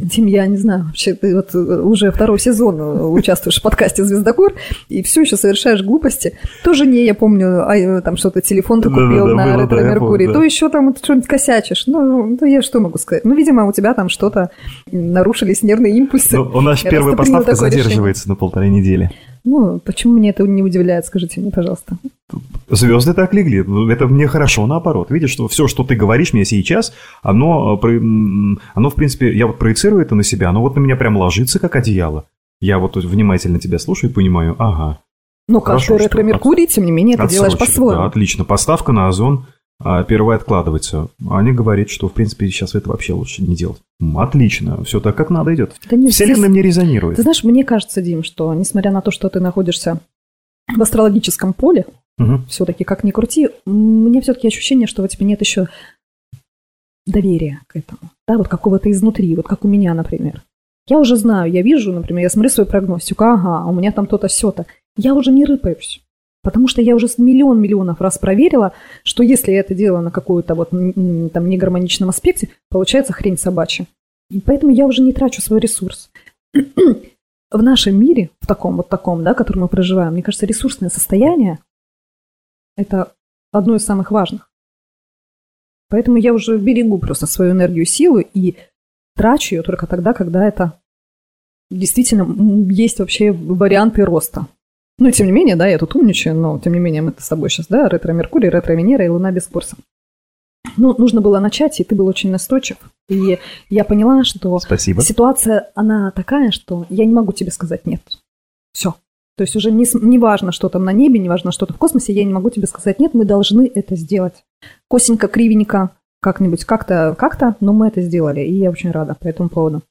Дим, 0.00 0.26
я 0.26 0.46
не 0.46 0.56
знаю, 0.56 0.86
вообще 0.86 1.14
ты 1.14 1.36
вот 1.36 1.54
э, 1.54 1.58
уже 1.58 2.10
второй 2.10 2.40
сезон 2.40 2.80
э, 2.80 3.04
участвуешь 3.04 3.60
в 3.60 3.62
подкасте 3.62 4.02
«Звездокор» 4.02 4.54
и 4.88 5.04
все 5.04 5.20
еще 5.20 5.36
совершаешь 5.36 5.82
глупости. 5.82 6.36
То 6.64 6.74
жене, 6.74 7.04
я 7.04 7.14
помню, 7.14 7.62
а, 7.64 8.00
там 8.00 8.16
что-то 8.16 8.40
телефон 8.40 8.82
ты 8.82 8.88
купил 8.88 9.26
да, 9.26 9.34
да, 9.34 9.34
на 9.34 9.56
ретро 9.56 9.80
Меркурий, 9.82 10.26
то 10.26 10.42
еще 10.42 10.68
там 10.68 10.94
что-нибудь 10.96 11.28
косячишь. 11.28 11.86
Ну, 11.86 12.36
ну, 12.40 12.46
я 12.46 12.60
что 12.60 12.80
могу 12.80 12.98
сказать? 12.98 13.24
Ну, 13.24 13.36
видимо, 13.36 13.66
у 13.66 13.72
тебя 13.72 13.94
там 13.94 14.08
что-то 14.08 14.50
нарушились 14.90 15.62
нервные 15.62 15.96
импульсы. 15.96 16.36
Ну, 16.36 16.50
у 16.52 16.60
нас 16.60 16.82
первая 16.82 17.14
поставка 17.14 17.54
задерживается 17.54 18.24
решение. 18.24 18.34
на 18.34 18.36
полторы 18.36 18.68
недели. 18.68 19.10
Ну, 19.44 19.78
почему 19.78 20.14
мне 20.14 20.30
это 20.30 20.44
не 20.44 20.62
удивляет, 20.62 21.04
скажите 21.04 21.40
мне, 21.40 21.50
пожалуйста. 21.50 21.98
Звезды 22.70 23.12
так 23.12 23.34
легли. 23.34 23.62
Ну, 23.62 23.90
это 23.90 24.06
мне 24.06 24.26
хорошо, 24.26 24.66
наоборот. 24.66 25.10
Видишь, 25.10 25.30
что 25.30 25.48
все, 25.48 25.68
что 25.68 25.84
ты 25.84 25.94
говоришь 25.94 26.32
мне 26.32 26.46
сейчас, 26.46 26.94
оно, 27.22 27.78
э, 27.82 28.00
оно, 28.74 28.90
в 28.90 28.94
принципе, 28.94 29.36
я 29.36 29.46
вот 29.46 29.58
проецирую 29.58 30.00
это 30.00 30.14
на 30.14 30.22
себя, 30.22 30.48
оно 30.48 30.62
вот 30.62 30.76
на 30.76 30.80
меня 30.80 30.96
прям 30.96 31.18
ложится, 31.18 31.58
как 31.58 31.76
одеяло. 31.76 32.24
Я 32.60 32.78
вот 32.78 32.96
внимательно 32.96 33.58
тебя 33.58 33.78
слушаю 33.78 34.10
и 34.10 34.14
понимаю, 34.14 34.56
ага. 34.58 35.00
Ну, 35.46 35.60
каждый 35.60 35.98
ретро-меркурий, 35.98 36.66
тем 36.66 36.86
не 36.86 36.92
менее, 36.92 37.16
это 37.16 37.28
делаешь 37.28 37.58
по-своему. 37.58 38.00
Да, 38.00 38.06
отлично. 38.06 38.44
Поставка 38.44 38.92
на 38.92 39.08
озон 39.08 39.46
а 39.80 40.02
первая 40.04 40.38
откладывается. 40.38 41.08
Они 41.28 41.52
говорят, 41.52 41.90
что, 41.90 42.08
в 42.08 42.12
принципе, 42.12 42.46
сейчас 42.48 42.74
это 42.74 42.88
вообще 42.88 43.12
лучше 43.12 43.42
не 43.42 43.56
делать. 43.56 43.80
Отлично, 44.16 44.82
все 44.84 45.00
так, 45.00 45.16
как 45.16 45.30
надо 45.30 45.54
идет. 45.54 45.74
Да 45.88 45.96
нет, 45.96 46.12
Вселенная 46.12 46.36
здесь... 46.36 46.50
мне 46.50 46.62
резонирует. 46.62 47.16
Ты 47.16 47.22
знаешь, 47.22 47.44
мне 47.44 47.64
кажется, 47.64 48.02
Дим, 48.02 48.22
что, 48.22 48.52
несмотря 48.54 48.90
на 48.90 49.00
то, 49.00 49.10
что 49.10 49.28
ты 49.28 49.40
находишься 49.40 50.00
в 50.74 50.80
астрологическом 50.80 51.52
поле, 51.52 51.86
угу. 52.18 52.40
все-таки, 52.48 52.84
как 52.84 53.04
ни 53.04 53.10
крути, 53.10 53.48
мне 53.66 54.20
все-таки 54.20 54.48
ощущение, 54.48 54.86
что 54.86 55.02
у 55.02 55.08
тебя 55.08 55.26
нет 55.26 55.40
еще 55.40 55.68
доверия 57.06 57.60
к 57.66 57.76
этому. 57.76 58.10
Да, 58.26 58.38
вот 58.38 58.48
какого-то 58.48 58.90
изнутри, 58.90 59.34
вот 59.36 59.46
как 59.46 59.64
у 59.64 59.68
меня, 59.68 59.94
например. 59.94 60.42
Я 60.86 60.98
уже 60.98 61.16
знаю, 61.16 61.50
я 61.50 61.62
вижу, 61.62 61.92
например, 61.92 62.22
я 62.22 62.30
смотрю 62.30 62.50
свою 62.50 62.68
прогностику, 62.68 63.24
ага, 63.24 63.66
у 63.66 63.72
меня 63.72 63.90
там 63.90 64.06
то-то, 64.06 64.28
все-то. 64.28 64.66
Я 64.96 65.14
уже 65.14 65.30
не 65.32 65.44
рыпаюсь. 65.44 66.03
Потому 66.44 66.68
что 66.68 66.82
я 66.82 66.94
уже 66.94 67.08
миллион 67.16 67.60
миллионов 67.60 68.02
раз 68.02 68.18
проверила, 68.18 68.74
что 69.02 69.22
если 69.22 69.50
я 69.50 69.60
это 69.60 69.74
делаю 69.74 70.02
на 70.02 70.10
какую-то 70.10 70.54
вот 70.54 70.70
там 70.70 71.48
негармоничном 71.48 72.10
аспекте, 72.10 72.50
получается 72.68 73.14
хрень 73.14 73.38
собачья. 73.38 73.86
И 74.30 74.40
поэтому 74.40 74.70
я 74.70 74.84
уже 74.84 75.02
не 75.02 75.14
трачу 75.14 75.40
свой 75.40 75.58
ресурс. 75.58 76.10
В 76.52 77.62
нашем 77.62 77.98
мире, 77.98 78.30
в 78.40 78.46
таком 78.46 78.76
вот 78.76 78.88
таком, 78.88 79.24
да, 79.24 79.32
который 79.32 79.58
мы 79.58 79.68
проживаем, 79.68 80.12
мне 80.12 80.22
кажется, 80.22 80.44
ресурсное 80.44 80.90
состояние– 80.90 81.60
это 82.76 83.12
одно 83.50 83.76
из 83.76 83.84
самых 83.84 84.10
важных. 84.10 84.50
Поэтому 85.88 86.16
я 86.18 86.34
уже 86.34 86.58
берегу 86.58 86.98
просто 86.98 87.26
свою 87.26 87.52
энергию, 87.52 87.86
силу 87.86 88.18
и 88.18 88.56
трачу 89.16 89.54
ее 89.54 89.62
только 89.62 89.86
тогда, 89.86 90.12
когда 90.12 90.46
это 90.46 90.80
действительно 91.70 92.26
есть 92.70 92.98
вообще 92.98 93.32
варианты 93.32 94.04
роста. 94.04 94.46
Ну, 94.98 95.10
тем 95.10 95.26
не 95.26 95.32
менее, 95.32 95.56
да, 95.56 95.66
я 95.66 95.78
тут 95.78 95.96
умничаю, 95.96 96.36
но 96.36 96.58
тем 96.58 96.72
не 96.74 96.78
менее 96.78 97.02
мы 97.02 97.14
с 97.18 97.28
тобой 97.28 97.50
сейчас, 97.50 97.66
да, 97.66 97.88
ретро-Меркурий, 97.88 98.48
ретро-Венера 98.48 99.04
и 99.04 99.08
Луна 99.08 99.32
без 99.32 99.46
курса. 99.46 99.76
Ну, 100.76 100.94
нужно 100.96 101.20
было 101.20 101.40
начать, 101.40 101.80
и 101.80 101.84
ты 101.84 101.94
был 101.94 102.06
очень 102.06 102.30
настойчив. 102.30 102.76
И 103.08 103.38
я 103.68 103.84
поняла, 103.84 104.24
что 104.24 104.58
Спасибо. 104.60 105.02
ситуация, 105.02 105.70
она 105.74 106.10
такая, 106.10 106.50
что 106.50 106.86
я 106.88 107.04
не 107.04 107.12
могу 107.12 107.32
тебе 107.32 107.50
сказать 107.50 107.86
нет. 107.86 108.00
Все. 108.72 108.94
То 109.36 109.42
есть 109.42 109.56
уже 109.56 109.72
не, 109.72 109.84
не 110.00 110.18
важно, 110.18 110.52
что 110.52 110.68
там 110.68 110.84
на 110.84 110.92
небе, 110.92 111.18
не 111.18 111.28
важно, 111.28 111.50
что 111.50 111.66
то 111.66 111.74
в 111.74 111.78
космосе, 111.78 112.12
я 112.12 112.24
не 112.24 112.32
могу 112.32 112.50
тебе 112.50 112.66
сказать 112.66 113.00
нет, 113.00 113.14
мы 113.14 113.24
должны 113.24 113.70
это 113.72 113.96
сделать. 113.96 114.44
Косенько, 114.88 115.26
кривенько, 115.26 115.90
как-нибудь, 116.20 116.64
как-то, 116.64 117.16
как-то, 117.18 117.56
но 117.60 117.72
мы 117.72 117.88
это 117.88 118.00
сделали, 118.00 118.40
и 118.40 118.54
я 118.54 118.70
очень 118.70 118.92
рада 118.92 119.16
по 119.18 119.26
этому 119.26 119.48
поводу. 119.48 119.82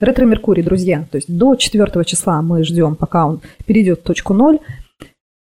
Ретро-Меркурий, 0.00 0.62
друзья, 0.62 1.06
то 1.10 1.16
есть 1.16 1.34
до 1.34 1.54
4 1.56 2.04
числа 2.04 2.42
мы 2.42 2.64
ждем, 2.64 2.96
пока 2.96 3.26
он 3.26 3.40
перейдет 3.66 4.00
в 4.00 4.02
точку 4.02 4.34
0. 4.34 4.58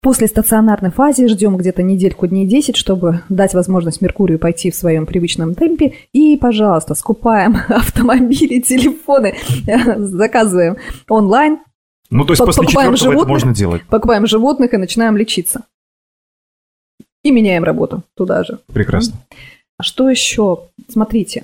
После 0.04 0.26
стационарной 0.28 0.90
фазе 0.90 1.28
ждем 1.28 1.58
где-то 1.58 1.84
недельку, 1.84 2.26
дней 2.26 2.48
10, 2.48 2.76
чтобы 2.76 3.22
дать 3.30 3.54
возможность 3.54 4.02
Меркурию 4.02 4.40
пойти 4.40 4.72
в 4.72 4.76
своем 4.76 5.06
привычном 5.06 5.54
темпе. 5.54 5.94
И, 6.12 6.38
пожалуйста, 6.38 6.96
скупаем 6.96 7.58
автомобили, 7.70 8.60
телефоны, 8.62 9.36
заказываем 9.98 10.78
онлайн, 11.08 11.60
Ну, 12.10 12.26
то 12.26 12.34
есть 12.34 12.44
после 12.44 12.64
Покупаем 12.64 12.94
четвертого 12.94 12.96
это 12.96 13.04
животных. 13.04 13.28
можно 13.28 13.54
делать. 13.54 13.84
покупаем 13.90 14.26
животных 14.26 14.74
и 14.74 14.78
начинаем 14.78 15.18
лечиться. 15.18 15.66
И 17.24 17.30
меняем 17.30 17.64
работу 17.64 18.02
туда 18.16 18.44
же. 18.44 18.58
Прекрасно. 18.74 19.14
А 19.78 19.84
что 19.84 20.10
еще? 20.10 20.62
Смотрите, 20.90 21.44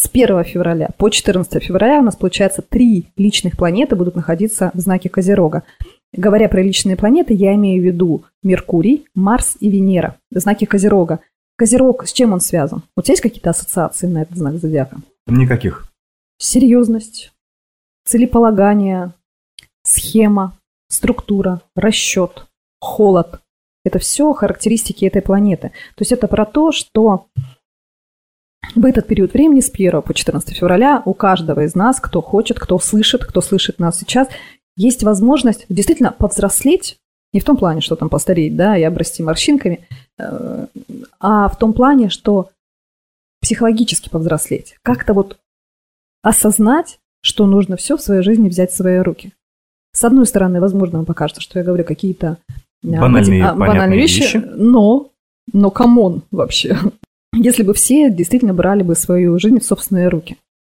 с 0.00 0.08
1 0.08 0.44
февраля 0.44 0.90
по 0.96 1.10
14 1.10 1.60
февраля 1.60 1.98
у 1.98 2.02
нас, 2.02 2.14
получается, 2.14 2.62
три 2.62 3.06
личных 3.16 3.56
планеты 3.56 3.96
будут 3.96 4.14
находиться 4.14 4.70
в 4.72 4.78
знаке 4.78 5.08
Козерога. 5.08 5.64
Говоря 6.12 6.48
про 6.48 6.62
личные 6.62 6.96
планеты, 6.96 7.34
я 7.34 7.52
имею 7.56 7.82
в 7.82 7.84
виду 7.84 8.24
Меркурий, 8.44 9.06
Марс 9.16 9.56
и 9.58 9.68
Венера 9.68 10.16
в 10.30 10.38
знаке 10.38 10.68
Козерога. 10.68 11.18
Козерог, 11.56 12.06
с 12.06 12.12
чем 12.12 12.32
он 12.32 12.40
связан? 12.40 12.82
У 12.96 13.02
тебя 13.02 13.14
есть 13.14 13.22
какие-то 13.22 13.50
ассоциации 13.50 14.06
на 14.06 14.22
этот 14.22 14.36
знак 14.36 14.54
зодиака? 14.58 14.98
Никаких. 15.26 15.88
Серьезность, 16.38 17.32
целеполагание, 18.04 19.12
схема, 19.82 20.56
структура, 20.88 21.60
расчет, 21.74 22.46
холод. 22.80 23.40
Это 23.84 23.98
все 23.98 24.32
характеристики 24.32 25.06
этой 25.06 25.22
планеты. 25.22 25.72
То 25.96 26.02
есть 26.02 26.12
это 26.12 26.28
про 26.28 26.46
то, 26.46 26.70
что 26.70 27.26
в 28.74 28.84
этот 28.84 29.06
период 29.06 29.32
времени 29.32 29.60
с 29.60 29.70
1 29.70 30.02
по 30.02 30.14
14 30.14 30.56
февраля 30.56 31.02
у 31.04 31.14
каждого 31.14 31.64
из 31.64 31.74
нас, 31.74 32.00
кто 32.00 32.20
хочет, 32.20 32.58
кто 32.58 32.78
слышит, 32.78 33.24
кто 33.24 33.40
слышит 33.40 33.78
нас 33.78 33.98
сейчас, 33.98 34.28
есть 34.76 35.02
возможность 35.02 35.66
действительно 35.68 36.12
повзрослеть, 36.12 36.98
не 37.32 37.40
в 37.40 37.44
том 37.44 37.56
плане, 37.56 37.80
что 37.80 37.96
там 37.96 38.08
постареть, 38.08 38.56
да, 38.56 38.76
и 38.76 38.82
обрасти 38.82 39.22
морщинками, 39.22 39.86
э, 40.18 40.66
а 41.20 41.48
в 41.48 41.58
том 41.58 41.72
плане, 41.72 42.08
что 42.08 42.50
психологически 43.42 44.08
повзрослеть. 44.08 44.76
Как-то 44.82 45.14
вот 45.14 45.38
осознать, 46.22 47.00
что 47.20 47.46
нужно 47.46 47.76
все 47.76 47.96
в 47.96 48.02
своей 48.02 48.22
жизни 48.22 48.48
взять 48.48 48.70
в 48.70 48.76
свои 48.76 48.98
руки. 48.98 49.32
С 49.92 50.04
одной 50.04 50.26
стороны, 50.26 50.60
возможно, 50.60 50.98
вам 50.98 51.06
покажется, 51.06 51.40
что 51.40 51.58
я 51.58 51.64
говорю 51.64 51.84
какие-то 51.84 52.38
а, 52.84 53.00
Банальные, 53.00 53.44
а, 53.44 53.54
банальные 53.54 53.98
вещи, 53.98 54.20
вещи. 54.20 54.36
но, 54.36 55.10
но 55.52 55.70
come 55.70 56.05
on 56.05 56.22
вообще. 56.30 56.78
Если 57.34 57.62
бы 57.62 57.74
все 57.74 58.10
действительно 58.10 58.54
брали 58.54 58.82
бы 58.82 58.94
свою 58.94 59.38
жизнь 59.38 59.60
в 59.60 59.64
собственные 59.64 60.08
руки. 60.08 60.36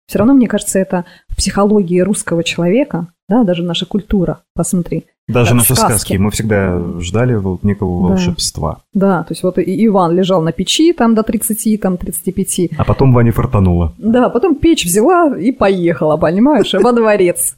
Все 0.07 0.17
равно, 0.19 0.33
мне 0.33 0.47
кажется, 0.47 0.79
это 0.79 1.05
в 1.27 1.35
психологии 1.35 1.99
русского 1.99 2.43
человека, 2.43 3.07
да, 3.27 3.43
даже 3.43 3.61
наша 3.63 3.85
культура, 3.85 4.39
посмотри. 4.55 5.05
Даже 5.27 5.49
Как 5.49 5.57
наши 5.57 5.75
сказки. 5.75 5.91
сказки. 5.91 6.17
Мы 6.17 6.31
всегда 6.31 6.81
ждали 6.99 7.35
вот 7.35 7.63
некого 7.63 8.01
Да. 8.01 8.13
волшебства. 8.15 8.79
Да, 8.93 9.21
то 9.23 9.33
есть 9.33 9.43
вот 9.43 9.59
Иван 9.59 10.15
лежал 10.15 10.41
на 10.41 10.51
печи 10.51 10.91
там 10.93 11.13
до 11.13 11.21
30, 11.21 11.77
там 11.77 11.97
35, 11.97 12.71
А 12.75 12.83
потом 12.83 13.13
Ване 13.13 13.31
фартануло. 13.31 13.93
Да, 13.99 14.29
потом 14.29 14.55
печь 14.55 14.83
взяла 14.85 15.37
и 15.37 15.51
поехала, 15.51 16.17
понимаешь, 16.17 16.73
во 16.73 16.91
дворец. 16.91 17.55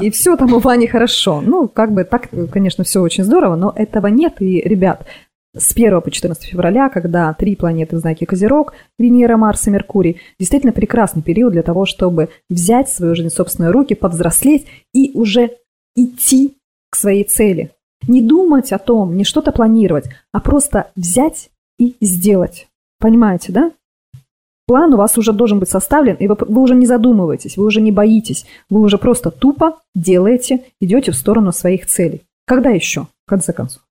И 0.00 0.10
все 0.10 0.36
там 0.36 0.52
у 0.54 0.60
Вани 0.60 0.86
хорошо. 0.86 1.42
Ну, 1.44 1.66
как 1.66 1.92
бы 1.92 2.04
так, 2.04 2.28
конечно, 2.52 2.84
все 2.84 3.00
очень 3.02 3.24
здорово, 3.24 3.56
но 3.56 3.72
этого 3.74 4.06
нет. 4.06 4.40
И, 4.40 4.60
ребят, 4.60 5.04
с 5.56 5.72
1 5.72 6.00
по 6.00 6.10
14 6.10 6.44
февраля, 6.44 6.88
когда 6.88 7.32
три 7.34 7.56
планеты 7.56 7.96
в 7.96 8.00
знаке 8.00 8.26
Козерог, 8.26 8.74
Венера, 8.98 9.36
Марс 9.36 9.66
и 9.66 9.70
Меркурий, 9.70 10.20
действительно 10.38 10.72
прекрасный 10.72 11.22
период 11.22 11.52
для 11.52 11.62
того, 11.62 11.86
чтобы 11.86 12.28
взять 12.48 12.88
свою 12.88 13.14
жизнь 13.14 13.30
в 13.30 13.34
собственные 13.34 13.70
руки, 13.70 13.94
повзрослеть 13.94 14.66
и 14.92 15.12
уже 15.14 15.50
идти 15.96 16.56
к 16.90 16.96
своей 16.96 17.24
цели. 17.24 17.70
Не 18.06 18.22
думать 18.22 18.72
о 18.72 18.78
том, 18.78 19.16
не 19.16 19.24
что-то 19.24 19.52
планировать, 19.52 20.08
а 20.32 20.40
просто 20.40 20.90
взять 20.94 21.50
и 21.78 21.96
сделать. 22.00 22.68
Понимаете, 23.00 23.52
да? 23.52 23.72
План 24.66 24.92
у 24.92 24.98
вас 24.98 25.16
уже 25.16 25.32
должен 25.32 25.60
быть 25.60 25.70
составлен, 25.70 26.14
и 26.16 26.28
вы, 26.28 26.36
вы 26.38 26.60
уже 26.60 26.74
не 26.74 26.86
задумываетесь, 26.86 27.56
вы 27.56 27.64
уже 27.64 27.80
не 27.80 27.90
боитесь, 27.90 28.44
вы 28.68 28.80
уже 28.80 28.98
просто 28.98 29.30
тупо 29.30 29.78
делаете, 29.94 30.64
идете 30.80 31.10
в 31.10 31.16
сторону 31.16 31.52
своих 31.52 31.86
целей. 31.86 32.22
Когда 32.46 32.68
еще, 32.68 33.06
в 33.26 33.30
конце 33.30 33.54
концов? 33.54 33.82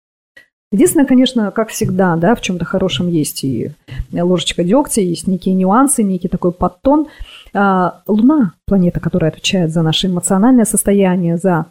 Единственное, 0.73 1.07
конечно, 1.07 1.53
как 1.53 1.69
всегда, 1.69 2.17
да, 2.17 2.35
в 2.35 2.41
чем-то 2.41 2.65
хорошем 2.65 3.09
есть 3.09 3.45
и 3.45 3.71
ложечка 4.13 4.65
дегтя, 4.65 5.01
есть 5.01 5.29
некие 5.29 5.55
нюансы, 5.55 6.03
некий 6.03 6.29
такой 6.29 6.53
подтон. 6.53 7.07
А, 7.55 8.03
Луна, 8.07 8.55
планета, 8.67 8.99
которая 8.99 9.31
отвечает 9.31 9.71
за 9.71 9.83
наше 9.83 10.09
эмоциональное 10.09 10.65
состояние, 10.65 11.37
за 11.37 11.67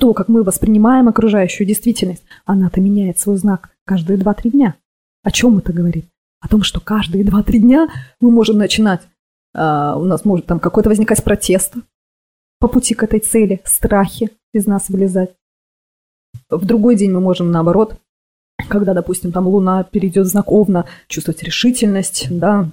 то, 0.00 0.12
как 0.14 0.28
мы 0.28 0.42
воспринимаем 0.42 1.08
окружающую 1.08 1.66
действительность, 1.66 2.24
она-то 2.44 2.80
меняет 2.80 3.18
свой 3.18 3.36
знак 3.36 3.70
каждые 3.86 4.18
2-3 4.18 4.50
дня. 4.50 4.74
О 5.22 5.30
чем 5.30 5.58
это 5.58 5.72
говорит? 5.72 6.06
О 6.40 6.48
том, 6.48 6.62
что 6.62 6.80
каждые 6.80 7.24
2-3 7.24 7.58
дня 7.58 7.88
мы 8.20 8.32
можем 8.32 8.58
начинать, 8.58 9.02
а, 9.54 9.96
у 9.96 10.04
нас 10.04 10.24
может 10.24 10.46
там 10.46 10.58
какой-то 10.58 10.88
возникать 10.88 11.22
протест 11.22 11.74
по 12.58 12.66
пути 12.66 12.94
к 12.94 13.04
этой 13.04 13.20
цели, 13.20 13.60
страхи 13.64 14.30
из 14.52 14.66
нас 14.66 14.88
вылезать. 14.88 15.30
В 16.50 16.64
другой 16.66 16.96
день 16.96 17.12
мы 17.12 17.20
можем, 17.20 17.52
наоборот, 17.52 17.96
когда, 18.66 18.94
допустим, 18.94 19.32
там 19.32 19.46
Луна 19.46 19.84
перейдет 19.84 20.26
в 20.26 20.30
знак 20.30 20.50
Овна, 20.50 20.84
чувствовать 21.06 21.42
решительность, 21.42 22.26
да, 22.30 22.66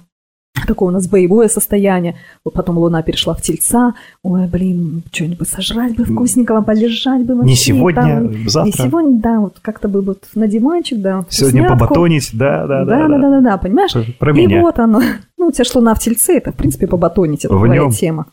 такое 0.66 0.88
у 0.88 0.92
нас 0.92 1.06
боевое 1.06 1.48
состояние. 1.48 2.16
Вот 2.44 2.54
потом 2.54 2.78
Луна 2.78 3.02
перешла 3.02 3.34
в 3.34 3.42
Тельца. 3.42 3.94
Ой, 4.22 4.46
блин, 4.48 5.02
что-нибудь 5.12 5.48
сожрать 5.48 5.94
бы 5.94 6.04
вкусненького, 6.04 6.62
полежать 6.62 7.24
бы 7.24 7.34
вообще. 7.36 7.50
Не 7.50 7.56
сегодня, 7.56 8.02
там. 8.02 8.48
завтра. 8.48 8.64
Не 8.82 8.88
сегодня, 8.88 9.20
да, 9.20 9.40
вот 9.40 9.58
как-то 9.62 9.88
бы 9.88 10.00
вот 10.00 10.24
на 10.34 10.48
диванчик, 10.48 11.00
да. 11.00 11.24
Сегодня 11.28 11.68
побатонить, 11.68 12.30
да, 12.32 12.66
да, 12.66 12.84
Да, 12.84 13.06
да, 13.08 13.18
да, 13.18 13.30
да, 13.30 13.40
да, 13.40 13.56
понимаешь? 13.58 13.92
Про 14.18 14.32
И 14.36 14.46
меня. 14.46 14.62
вот 14.62 14.78
оно. 14.78 15.02
Ну, 15.38 15.48
у 15.48 15.52
тебя 15.52 15.64
ж 15.64 15.74
Луна 15.74 15.94
в 15.94 15.98
Тельце, 16.00 16.38
это, 16.38 16.52
в 16.52 16.56
принципе, 16.56 16.86
побатонить, 16.86 17.44
это 17.44 17.54
В 17.54 17.58
твоя 17.58 17.82
нем. 17.82 17.90
тема. 17.90 18.26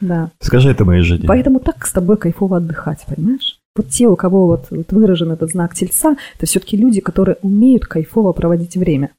Да. 0.00 0.30
Скажи 0.40 0.70
это 0.70 0.84
моей 0.84 1.02
жене. 1.02 1.24
Поэтому 1.26 1.58
так 1.58 1.84
с 1.86 1.92
тобой 1.92 2.16
кайфово 2.16 2.58
отдыхать, 2.58 3.04
понимаешь? 3.08 3.55
Вот 3.76 3.88
те, 3.88 4.06
у 4.08 4.16
кого 4.16 4.46
вот, 4.46 4.66
вот 4.70 4.92
выражен 4.92 5.32
этот 5.32 5.50
знак 5.50 5.74
тельца, 5.74 6.16
это 6.36 6.46
все-таки 6.46 6.76
люди, 6.76 7.00
которые 7.00 7.36
умеют 7.42 7.86
кайфово 7.86 8.32
проводить 8.32 8.76
время. 8.76 9.10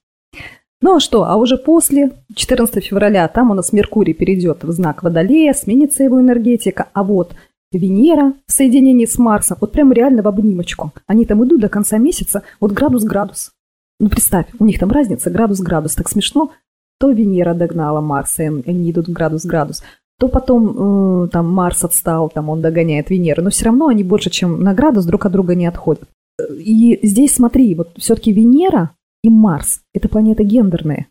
Ну 0.81 0.95
а 0.95 0.99
что, 0.99 1.23
а 1.23 1.35
уже 1.37 1.57
после 1.57 2.11
14 2.35 2.83
февраля 2.83 3.27
там 3.27 3.49
у 3.49 3.53
нас 3.55 3.73
Меркурий 3.73 4.13
перейдет 4.13 4.63
в 4.63 4.71
знак 4.71 5.01
Водолея, 5.01 5.53
сменится 5.53 6.03
его 6.03 6.19
энергетика, 6.19 6.87
а 6.93 7.03
вот 7.03 7.33
Венера 7.71 8.33
в 8.45 8.51
соединении 8.51 9.05
с 9.05 9.17
Марсом, 9.17 9.57
вот 9.59 9.71
прям 9.71 9.91
реально 9.91 10.21
в 10.21 10.27
обнимочку. 10.27 10.93
Они 11.07 11.25
там 11.25 11.43
идут 11.45 11.61
до 11.61 11.69
конца 11.69 11.97
месяца, 11.97 12.43
вот 12.59 12.71
градус-градус. 12.71 13.51
Ну 13.99 14.09
представь, 14.09 14.45
у 14.59 14.65
них 14.65 14.79
там 14.79 14.91
разница 14.91 15.31
градус-градус, 15.31 15.95
так 15.95 16.09
смешно. 16.09 16.51
То 16.99 17.11
Венера 17.11 17.53
догнала 17.53 17.99
Марса, 17.99 18.43
и 18.43 18.69
они 18.69 18.91
идут 18.91 19.09
градус-градус, 19.09 19.83
то 20.19 20.27
потом 20.27 21.25
э, 21.25 21.27
там 21.29 21.51
Марс 21.51 21.83
отстал, 21.83 22.29
там 22.29 22.49
он 22.49 22.61
догоняет 22.61 23.09
Венеру, 23.09 23.43
но 23.43 23.49
все 23.49 23.65
равно 23.65 23.87
они 23.87 24.03
больше, 24.03 24.29
чем 24.29 24.61
на 24.61 24.73
градус, 24.73 25.05
друг 25.05 25.25
от 25.25 25.31
друга 25.31 25.55
не 25.55 25.67
отходят. 25.67 26.03
И 26.51 26.99
здесь 27.03 27.35
смотри, 27.35 27.73
вот 27.75 27.91
все-таки 27.97 28.31
Венера 28.31 28.91
и 29.23 29.29
Марс– 29.29 29.81
это 29.93 30.09
планеты 30.09 30.43
гендерные. 30.43 31.07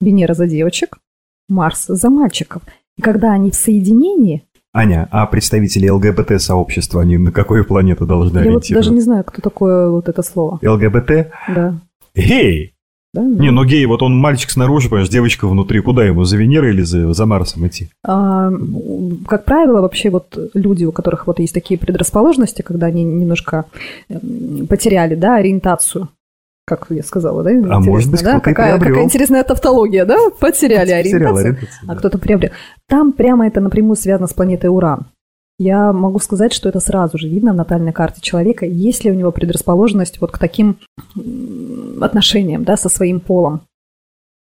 Венера 0.00 0.34
за 0.34 0.46
девочек, 0.46 0.98
Марс 1.48 1.86
за 1.86 2.10
мальчиков. 2.10 2.62
И 2.96 3.02
когда 3.02 3.32
они 3.32 3.50
в 3.50 3.54
соединении, 3.54 4.44
Аня, 4.74 5.06
а 5.10 5.26
представители 5.26 5.88
ЛГБТ-сообщества, 5.90 7.02
они 7.02 7.18
на 7.18 7.30
какую 7.30 7.66
планету 7.66 8.06
должны 8.06 8.38
я 8.38 8.52
вот 8.52 8.64
даже 8.70 8.90
не 8.90 9.02
знаю, 9.02 9.22
кто 9.22 9.42
такое 9.42 9.90
вот 9.90 10.08
это 10.08 10.22
слово. 10.22 10.58
ЛГБТ? 10.62 11.30
Да. 11.54 11.78
Гей! 12.14 12.71
Да, 13.14 13.22
Не, 13.22 13.50
ну 13.50 13.64
гей, 13.64 13.84
вот 13.84 14.02
он 14.02 14.16
мальчик 14.16 14.50
снаружи, 14.50 14.88
понимаешь, 14.88 15.10
девочка 15.10 15.46
внутри. 15.46 15.80
Куда 15.80 16.04
ему, 16.04 16.24
за 16.24 16.38
Венерой 16.38 16.70
или 16.70 16.80
за, 16.80 17.12
за 17.12 17.26
Марсом 17.26 17.66
идти? 17.66 17.90
А, 18.06 18.50
как 19.26 19.44
правило, 19.44 19.82
вообще 19.82 20.08
вот 20.08 20.38
люди, 20.54 20.86
у 20.86 20.92
которых 20.92 21.26
вот 21.26 21.38
есть 21.38 21.52
такие 21.52 21.78
предрасположенности, 21.78 22.62
когда 22.62 22.86
они 22.86 23.04
немножко 23.04 23.66
м, 24.08 24.66
потеряли, 24.66 25.14
да, 25.14 25.36
ориентацию, 25.36 26.08
как 26.64 26.86
я 26.88 27.02
сказала, 27.02 27.42
да? 27.42 27.50
А 27.50 27.80
может 27.80 28.10
быть, 28.10 28.22
да? 28.22 28.40
какая, 28.40 28.76
приобрел. 28.76 28.94
какая 28.94 29.04
интересная 29.04 29.44
тавтология, 29.44 30.06
да? 30.06 30.16
Потеряли 30.40 30.86
Потерял 30.86 31.00
ориентацию, 31.00 31.40
ориентацию, 31.40 31.80
а 31.82 31.86
да. 31.86 31.94
кто-то 31.96 32.18
приобрел. 32.18 32.50
Там 32.88 33.12
прямо 33.12 33.46
это 33.46 33.60
напрямую 33.60 33.96
связано 33.96 34.26
с 34.26 34.32
планетой 34.32 34.70
Уран. 34.70 35.06
Я 35.58 35.92
могу 35.92 36.18
сказать, 36.18 36.52
что 36.52 36.68
это 36.68 36.80
сразу 36.80 37.18
же 37.18 37.28
видно 37.28 37.52
в 37.52 37.56
натальной 37.56 37.92
карте 37.92 38.20
человека, 38.20 38.66
есть 38.66 39.04
ли 39.04 39.10
у 39.10 39.14
него 39.14 39.32
предрасположенность 39.32 40.20
вот 40.20 40.32
к 40.32 40.38
таким 40.38 40.78
отношениям, 42.00 42.64
да, 42.64 42.76
со 42.76 42.88
своим 42.88 43.20
полом. 43.20 43.62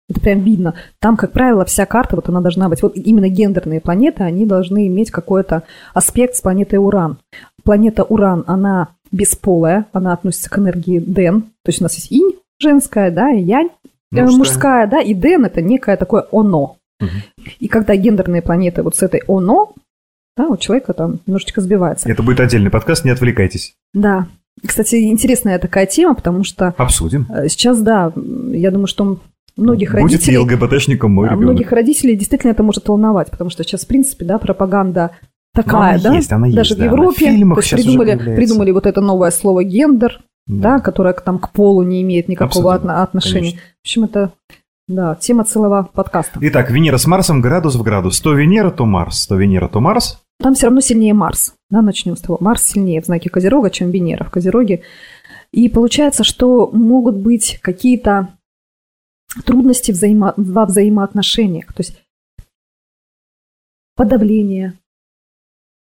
Это 0.10 0.22
прям 0.22 0.40
видно. 0.40 0.74
Там, 1.00 1.18
как 1.18 1.32
правило, 1.32 1.66
вся 1.66 1.86
карта, 1.86 2.16
вот 2.16 2.30
она 2.30 2.42
должна 2.42 2.68
быть, 2.68 2.82
вот 2.82 2.96
именно 2.96 3.30
гендерные 3.30 3.80
планеты, 3.80 4.24
они 4.24 4.46
должны 4.46 4.88
иметь 4.88 5.12
какой-то 5.12 5.64
аспект 5.94 6.36
с 6.36 6.42
планетой 6.42 6.80
Уран. 6.80 7.20
Планета 7.64 8.04
Уран, 8.04 8.44
она 8.48 8.90
бесполая, 9.12 9.86
она 9.92 10.14
относится 10.14 10.50
к 10.50 10.58
энергии 10.58 11.00
Ден, 11.00 11.42
то 11.42 11.70
есть 11.70 11.82
у 11.82 11.84
нас 11.84 11.96
есть 11.96 12.12
инь 12.12 12.34
женская, 12.60 13.12
да, 13.12 13.32
и 13.32 13.42
янь 13.42 13.70
э, 14.12 14.22
Мужская. 14.22 14.38
мужская, 14.38 14.88
да, 14.88 15.02
и 15.02 15.14
Ден 15.14 15.46
это 15.46 15.62
некое 15.62 15.98
такое 15.98 16.26
оно. 16.32 16.78
Мгм. 17.00 17.10
И 17.60 17.68
когда 17.68 17.96
гендерные 17.96 18.42
планеты 18.42 18.84
вот 18.84 18.96
с 18.96 19.04
этой 19.04 19.22
оно, 19.28 19.74
да, 20.40 20.48
у 20.48 20.58
человека 20.58 20.94
там 20.94 21.20
немножечко 21.28 21.60
сбивается. 21.62 22.10
Это 22.10 22.24
будет 22.24 22.40
отдельный 22.40 22.70
подкаст, 22.72 23.04
не 23.06 23.12
отвлекайтесь. 23.12 23.74
Да. 23.94 24.28
Кстати, 24.66 24.96
интересная 25.10 25.60
такая 25.60 25.86
тема, 25.86 26.16
потому 26.16 26.44
что 26.44 26.74
Обсудим. 26.78 27.28
э, 27.30 27.48
сейчас, 27.50 27.82
да, 27.82 28.12
я 28.52 28.72
думаю, 28.72 28.88
что 28.88 29.20
многих 29.58 29.92
Будет 29.92 30.04
родителей... 30.04 30.38
ЛГБТшником 30.38 31.12
мой 31.12 31.28
ребенок? 31.28 31.44
многих 31.44 31.72
родителей 31.72 32.16
действительно 32.16 32.52
это 32.52 32.64
может 32.64 32.88
волновать, 32.88 33.30
потому 33.32 33.50
что 33.50 33.64
сейчас, 33.64 33.84
в 33.84 33.88
принципе, 33.88 34.26
да, 34.26 34.38
пропаганда 34.38 35.12
такая, 35.54 35.96
она 35.96 36.04
да? 36.04 36.14
есть, 36.16 36.32
она 36.32 36.48
Даже 36.50 36.72
есть, 36.72 36.72
в 36.72 36.78
да, 36.78 36.84
она 36.86 36.92
в 36.92 36.96
Европе 37.00 37.26
то 37.26 37.60
есть 37.60 37.72
придумали, 37.74 38.36
придумали 38.36 38.72
вот 38.72 38.86
это 38.86 39.02
новое 39.02 39.32
слово 39.32 39.64
гендер, 39.64 40.22
да, 40.48 40.80
которое 40.80 41.14
к- 41.14 41.22
там 41.22 41.40
к 41.40 41.52
полу 41.52 41.84
не 41.84 42.02
имеет 42.02 42.28
никакого 42.30 42.74
Абсолютно, 42.74 42.92
отно- 43.00 43.04
отношения. 43.04 43.40
конечно. 43.52 43.60
В 43.60 43.82
общем, 43.86 44.04
это 44.06 44.32
да, 44.88 45.16
тема 45.16 45.44
целого 45.44 45.90
подкаста. 45.94 46.40
Итак, 46.42 46.72
Венера 46.72 46.98
с 46.98 47.06
Марсом, 47.06 47.42
градус 47.42 47.76
в 47.76 47.84
градус. 47.84 48.20
То 48.22 48.34
Венера, 48.34 48.72
то 48.72 48.86
Марс. 48.86 49.28
То 49.28 49.36
Венера, 49.36 49.68
то 49.68 49.80
Марс. 49.80 50.20
Там 50.42 50.54
все 50.54 50.68
равно 50.68 50.80
сильнее 50.80 51.14
Марс. 51.14 51.54
Да, 51.70 51.82
начнем 51.82 52.16
с 52.16 52.22
того. 52.22 52.38
Марс 52.40 52.64
сильнее 52.64 53.02
в 53.02 53.06
знаке 53.06 53.30
Козерога, 53.30 53.70
чем 53.70 53.92
Венера 53.92 54.24
в 54.24 54.32
Козероге. 54.32 54.84
И 55.52 55.68
получается, 55.68 56.24
что 56.24 56.70
могут 56.72 57.18
быть 57.18 57.60
какие-то 57.62 58.30
трудности 59.46 59.92
взаимо... 59.92 60.34
во 60.38 60.66
взаимоотношениях. 60.66 61.74
То 61.74 61.82
есть 61.82 62.02
подавление, 63.96 64.80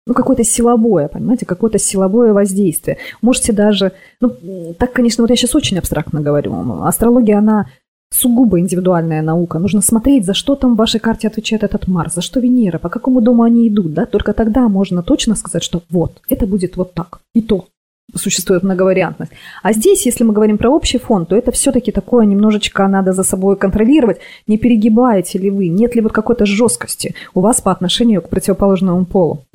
ну, 0.06 0.14
какое-то 0.14 0.44
силовое, 0.44 1.08
понимаете, 1.08 1.46
какое-то 1.46 1.80
силовое 1.80 2.34
воздействие. 2.34 2.98
Можете 3.22 3.54
даже, 3.54 3.94
ну, 4.20 4.76
так, 4.78 4.92
конечно, 4.92 5.24
вот 5.24 5.30
я 5.30 5.38
сейчас 5.38 5.56
очень 5.56 5.78
абстрактно 5.78 6.22
говорю. 6.22 6.84
Астрология, 6.84 7.38
она 7.38 7.70
сугубо 8.14 8.60
индивидуальная 8.60 9.22
наука. 9.22 9.60
Нужно 9.60 9.82
смотреть, 9.82 10.26
за 10.26 10.34
что 10.34 10.56
там 10.56 10.74
в 10.74 10.78
вашей 10.78 11.00
карте 11.00 11.28
отвечает 11.28 11.64
этот 11.64 11.88
Марс, 11.88 12.14
за 12.14 12.22
что 12.22 12.40
Венера, 12.40 12.78
по 12.78 12.90
какому 12.90 13.22
дому 13.22 13.44
они 13.44 13.68
идут, 13.68 13.94
да, 13.94 14.06
только 14.06 14.34
тогда 14.34 14.68
можно 14.68 15.02
точно 15.02 15.36
сказать, 15.36 15.64
что 15.64 15.82
вот, 15.90 16.22
это 16.30 16.46
будет 16.46 16.78
вот 16.78 16.94
так, 16.94 17.22
и 17.34 17.42
то. 17.42 17.66
Существует 18.14 18.64
многовариантность. 18.64 19.32
А 19.64 19.72
здесь, 19.72 20.06
если 20.06 20.26
мы 20.26 20.34
говорим 20.34 20.58
про 20.58 20.70
общий 20.70 20.98
фон, 20.98 21.26
то 21.26 21.36
это 21.36 21.52
все-таки 21.52 21.94
такое 21.94 22.26
немножечко 22.26 22.86
надо 22.88 23.14
за 23.14 23.24
собой 23.24 23.56
контролировать. 23.56 24.20
Не 24.48 24.58
перегибаете 24.58 25.40
ли 25.40 25.50
вы, 25.50 25.70
нет 25.70 25.96
ли 25.96 26.02
вот 26.02 26.12
какой-то 26.12 26.46
жесткости 26.46 27.16
у 27.34 27.40
вас 27.40 27.62
по 27.62 27.72
отношению 27.72 28.22
к 28.22 28.28
противоположному 28.28 29.06
полу. 29.06 29.46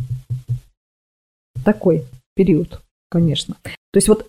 Такой 1.66 2.04
период, 2.34 2.80
конечно. 3.10 3.56
То 3.64 3.98
есть 3.98 4.08
вот 4.08 4.26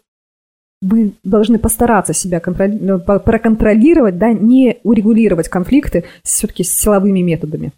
вы 0.82 1.14
должны 1.24 1.60
постараться 1.60 2.14
себя 2.14 2.42
ну, 2.46 3.00
по- 3.00 3.20
проконтролировать, 3.20 4.18
да, 4.18 4.32
не 4.32 4.78
урегулировать 4.84 5.50
конфликты 5.50 6.06
все-таки 6.24 6.64
с 6.64 6.74
силовыми 6.74 7.22
методами. 7.22 7.72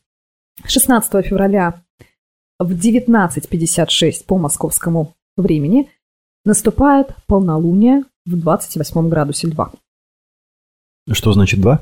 16 0.65 1.25
февраля 1.25 1.81
в 2.59 2.71
19.56 2.73 4.25
по 4.27 4.37
московскому 4.37 5.15
времени 5.37 5.89
наступает 6.43 7.15
полнолуние 7.27 8.03
в 8.25 8.37
28 8.37 9.09
градусе 9.09 9.47
льва. 9.47 9.71
Что 11.11 11.31
значит 11.31 11.61
два? 11.61 11.81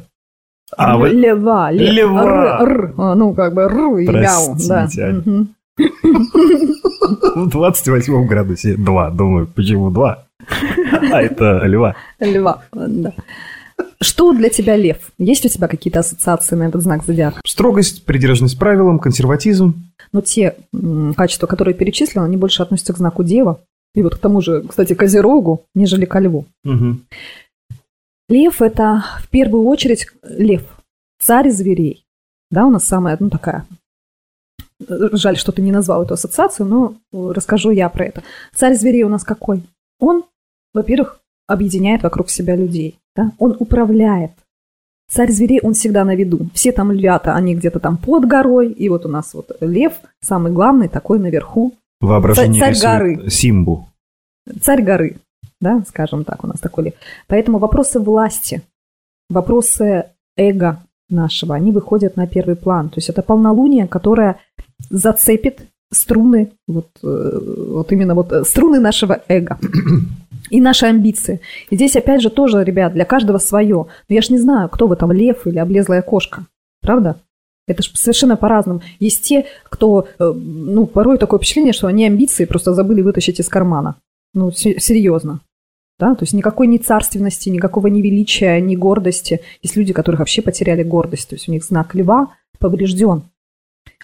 А, 0.75 0.97
вы... 0.97 1.09
Лева, 1.09 1.71
лев, 1.71 1.93
Лева. 1.93 2.19
р, 2.19 2.69
р, 2.69 2.93
а, 2.97 3.15
ну 3.15 3.33
как 3.33 3.53
бы 3.53 3.61
р 3.63 3.97
и 3.97 4.05
ляу, 4.07 4.55
да. 4.67 4.87
В 7.35 7.49
28 7.49 8.27
градусе 8.27 8.75
два. 8.75 9.11
Думаю, 9.11 9.47
почему 9.47 9.91
два? 9.91 10.26
А 11.11 11.21
это 11.21 11.61
льва. 11.65 11.95
Льва, 12.19 12.63
да. 12.73 13.13
Что 14.01 14.33
для 14.33 14.49
тебя 14.49 14.75
лев? 14.75 15.11
Есть 15.17 15.45
у 15.45 15.49
тебя 15.49 15.67
какие-то 15.67 15.99
ассоциации 15.99 16.55
на 16.55 16.67
этот 16.67 16.81
знак 16.81 17.03
зодиака? 17.03 17.41
Строгость, 17.45 18.05
придержанность 18.05 18.57
правилам, 18.57 18.99
консерватизм. 18.99 19.75
Но 20.11 20.21
те 20.21 20.55
м, 20.73 21.13
качества, 21.15 21.47
которые 21.47 21.75
перечислены, 21.75 22.25
они 22.25 22.37
больше 22.37 22.63
относятся 22.63 22.93
к 22.93 22.97
знаку 22.97 23.23
Дева. 23.23 23.61
И 23.93 24.01
вот 24.01 24.15
к 24.15 24.19
тому 24.19 24.41
же, 24.41 24.63
кстати, 24.63 24.93
Козерогу, 24.93 25.65
нежели 25.73 26.05
ко 26.05 26.19
Льву. 26.19 26.45
Мгм. 26.63 27.05
Лев– 28.29 28.61
это 28.61 29.03
в 29.21 29.29
первую 29.29 29.65
очередь 29.65 30.07
лев, 30.23 30.63
царь 31.19 31.49
зверей. 31.49 32.05
Да, 32.51 32.65
у 32.65 32.69
нас 32.69 32.83
самая, 32.83 33.17
ну, 33.19 33.29
такая... 33.29 33.65
Жаль, 34.87 35.37
что 35.37 35.51
ты 35.51 35.63
не 35.63 35.71
назвал 35.71 36.03
эту 36.03 36.13
ассоциацию, 36.13 36.67
но 36.67 36.95
э, 37.11 37.31
расскажу 37.33 37.71
я 37.71 37.89
про 37.89 38.05
это. 38.05 38.21
Царь 38.53 38.75
зверей 38.75 39.03
у 39.03 39.09
нас 39.09 39.23
какой? 39.23 39.63
Он, 39.99 40.23
во-первых, 40.73 41.19
объединяет 41.47 42.03
вокруг 42.03 42.29
себя 42.29 42.55
людей. 42.55 42.99
Да? 43.15 43.31
Он 43.39 43.55
управляет. 43.59 44.31
Царь 45.09 45.31
зверей, 45.31 45.61
он 45.63 45.73
всегда 45.73 46.03
на 46.03 46.15
виду. 46.15 46.49
Все 46.53 46.71
там 46.73 46.91
львята, 46.91 47.33
они 47.33 47.55
где-то 47.55 47.79
там 47.79 47.97
под 47.97 48.25
горой. 48.25 48.71
И 48.71 48.89
вот 48.89 49.05
у 49.05 49.09
нас 49.09 49.33
вот 49.33 49.51
лев, 49.61 49.93
самый 50.21 50.51
главный, 50.51 50.89
такой 50.89 51.19
наверху. 51.19 51.73
Воображение 52.01 52.59
Царь 52.59 52.71
рисует 52.71 52.91
горы. 52.91 53.29
Симбу. 53.29 53.87
Царь 54.61 54.83
горы, 54.83 55.17
да, 55.61 55.83
скажем 55.87 56.25
так, 56.25 56.43
у 56.43 56.47
нас 56.47 56.59
такой 56.59 56.85
лев. 56.85 56.93
Поэтому 57.27 57.57
вопросы 57.57 57.99
власти, 57.99 58.61
вопросы 59.29 60.07
эго 60.35 60.83
нашего, 61.09 61.55
они 61.55 61.71
выходят 61.71 62.17
на 62.17 62.27
первый 62.27 62.55
план. 62.55 62.89
То 62.89 62.97
есть 62.97 63.09
это 63.09 63.21
полнолуние, 63.21 63.87
которое 63.87 64.39
зацепит 64.89 65.61
струны, 65.91 66.51
вот, 66.67 66.87
э, 67.03 67.39
вот 67.69 67.91
именно 67.91 68.15
вот 68.15 68.31
э, 68.31 68.43
струны 68.43 68.79
нашего 68.79 69.21
эго 69.27 69.57
и 70.49 70.61
наши 70.61 70.85
амбиции. 70.85 71.39
И 71.69 71.75
здесь, 71.75 71.95
опять 71.95 72.21
же, 72.21 72.29
тоже, 72.29 72.63
ребят, 72.63 72.93
для 72.93 73.05
каждого 73.05 73.37
свое. 73.37 73.87
Но 74.09 74.15
я 74.15 74.21
ж 74.21 74.29
не 74.29 74.37
знаю, 74.37 74.69
кто 74.69 74.87
вы 74.87 74.95
там, 74.95 75.11
лев 75.11 75.47
или 75.47 75.57
облезлая 75.57 76.01
кошка. 76.01 76.45
Правда? 76.81 77.17
Это 77.67 77.83
же 77.83 77.89
совершенно 77.95 78.37
по-разному. 78.37 78.81
Есть 78.99 79.23
те, 79.23 79.45
кто, 79.63 80.07
э, 80.19 80.33
ну, 80.33 80.85
порой 80.85 81.17
такое 81.17 81.39
впечатление, 81.39 81.73
что 81.73 81.87
они 81.87 82.05
амбиции 82.05 82.45
просто 82.45 82.73
забыли 82.73 83.01
вытащить 83.01 83.39
из 83.39 83.49
кармана. 83.49 83.95
Ну, 84.33 84.51
се- 84.51 84.79
серьезно. 84.79 85.41
Да? 85.99 86.15
То 86.15 86.23
есть 86.23 86.33
никакой 86.33 86.67
ни 86.67 86.77
царственности, 86.77 87.49
никакого 87.49 87.87
ни 87.87 88.01
величия, 88.01 88.59
ни 88.61 88.75
гордости. 88.75 89.41
Есть 89.61 89.75
люди, 89.75 89.93
которых 89.93 90.19
вообще 90.19 90.41
потеряли 90.41 90.83
гордость. 90.83 91.29
То 91.29 91.35
есть 91.35 91.49
у 91.49 91.51
них 91.51 91.63
знак 91.63 91.95
льва 91.95 92.33
поврежден. 92.59 93.23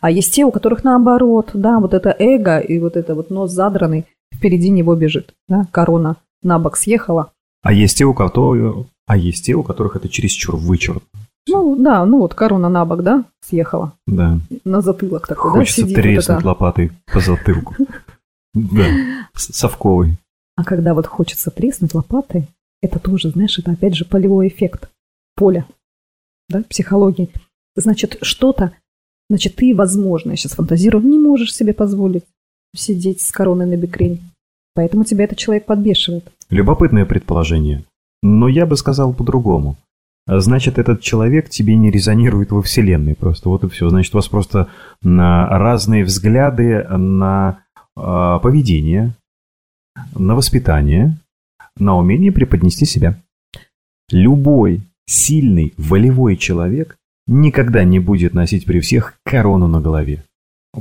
А 0.03 0.11
есть 0.11 0.33
те, 0.33 0.43
у 0.43 0.51
которых 0.51 0.83
наоборот, 0.83 1.51
да, 1.53 1.79
вот 1.79 1.93
это 1.93 2.13
эго 2.19 2.59
и 2.59 2.77
вот 2.77 2.97
это 2.97 3.15
вот 3.15 3.29
нос 3.29 3.51
задранный 3.51 4.05
впереди 4.35 4.69
него 4.69 4.95
бежит. 4.95 5.33
Да? 5.47 5.65
Корона 5.71 6.17
на 6.41 6.59
бок 6.59 6.75
съехала. 6.75 7.31
А 7.61 7.71
есть 7.71 7.99
те, 7.99 8.03
у 8.03 8.13
кого... 8.13 8.85
А 9.07 9.15
есть 9.15 9.45
те, 9.45 9.53
у 9.53 9.63
которых 9.63 9.95
это 9.95 10.09
чересчур 10.09 10.57
вычурно. 10.57 10.99
Ну, 11.47 11.77
да, 11.77 12.05
ну 12.05 12.19
вот 12.19 12.33
корона 12.33 12.67
на 12.67 12.83
бок, 12.83 13.01
да, 13.01 13.23
съехала. 13.39 13.93
Да. 14.05 14.39
На 14.65 14.81
затылок 14.81 15.25
такой, 15.25 15.51
Хочется 15.51 15.83
да, 15.83 15.87
сидит 15.87 15.95
вот 15.95 16.03
треснуть 16.03 16.39
это. 16.39 16.47
лопатой 16.47 16.91
по 17.11 17.19
затылку. 17.21 17.75
Да. 18.53 18.85
Совковый. 19.33 20.17
А 20.57 20.65
когда 20.65 20.93
вот 20.93 21.07
хочется 21.07 21.49
треснуть 21.49 21.93
лопатой, 21.95 22.49
это 22.81 22.99
тоже, 22.99 23.29
знаешь, 23.29 23.57
это 23.57 23.71
опять 23.71 23.95
же 23.95 24.03
полевой 24.03 24.49
эффект 24.49 24.89
поля, 25.35 25.65
да, 26.49 26.61
психологии. 26.69 27.29
Значит, 27.75 28.17
что-то, 28.21 28.73
значит, 29.29 29.55
ты, 29.55 29.75
возможно, 29.75 30.31
я 30.31 30.37
сейчас 30.37 30.53
фантазирую, 30.53 31.03
не 31.05 31.19
можешь 31.19 31.53
себе 31.53 31.73
позволить 31.73 32.23
сидеть 32.75 33.21
с 33.21 33.31
короной 33.31 33.65
на 33.65 33.77
бекрень. 33.77 34.21
Поэтому 34.75 35.03
тебя 35.03 35.25
этот 35.25 35.37
человек 35.37 35.65
подбешивает. 35.65 36.31
Любопытное 36.49 37.05
предположение. 37.05 37.83
Но 38.23 38.47
я 38.47 38.65
бы 38.65 38.75
сказал 38.77 39.13
по-другому. 39.13 39.77
А 40.25 40.39
Значит, 40.39 40.79
этот 40.79 41.01
человек 41.01 41.49
тебе 41.49 41.75
не 41.75 41.91
резонирует 41.91 42.51
во 42.51 42.61
Вселенной 42.61 43.15
просто. 43.15 43.49
Вот 43.49 43.63
и 43.63 43.69
все. 43.69 43.89
Значит, 43.89 44.15
у 44.15 44.17
вас 44.17 44.27
просто 44.27 44.69
на 45.01 45.47
разные 45.47 46.03
взгляды 46.03 46.83
на 46.87 47.59
а, 47.95 48.39
поведение, 48.39 49.13
на 50.15 50.35
воспитание, 50.35 51.17
на 51.77 51.97
умение 51.97 52.31
преподнести 52.31 52.85
себя. 52.85 53.19
Любой 54.11 54.81
сильный, 55.05 55.73
волевой 55.77 56.37
человек 56.37 56.97
никогда 57.27 57.83
не 57.83 57.99
будет 57.99 58.33
носить 58.33 58.65
при 58.65 58.79
всех 58.79 59.13
корону 59.25 59.67
на 59.67 59.79
голове. 59.81 60.23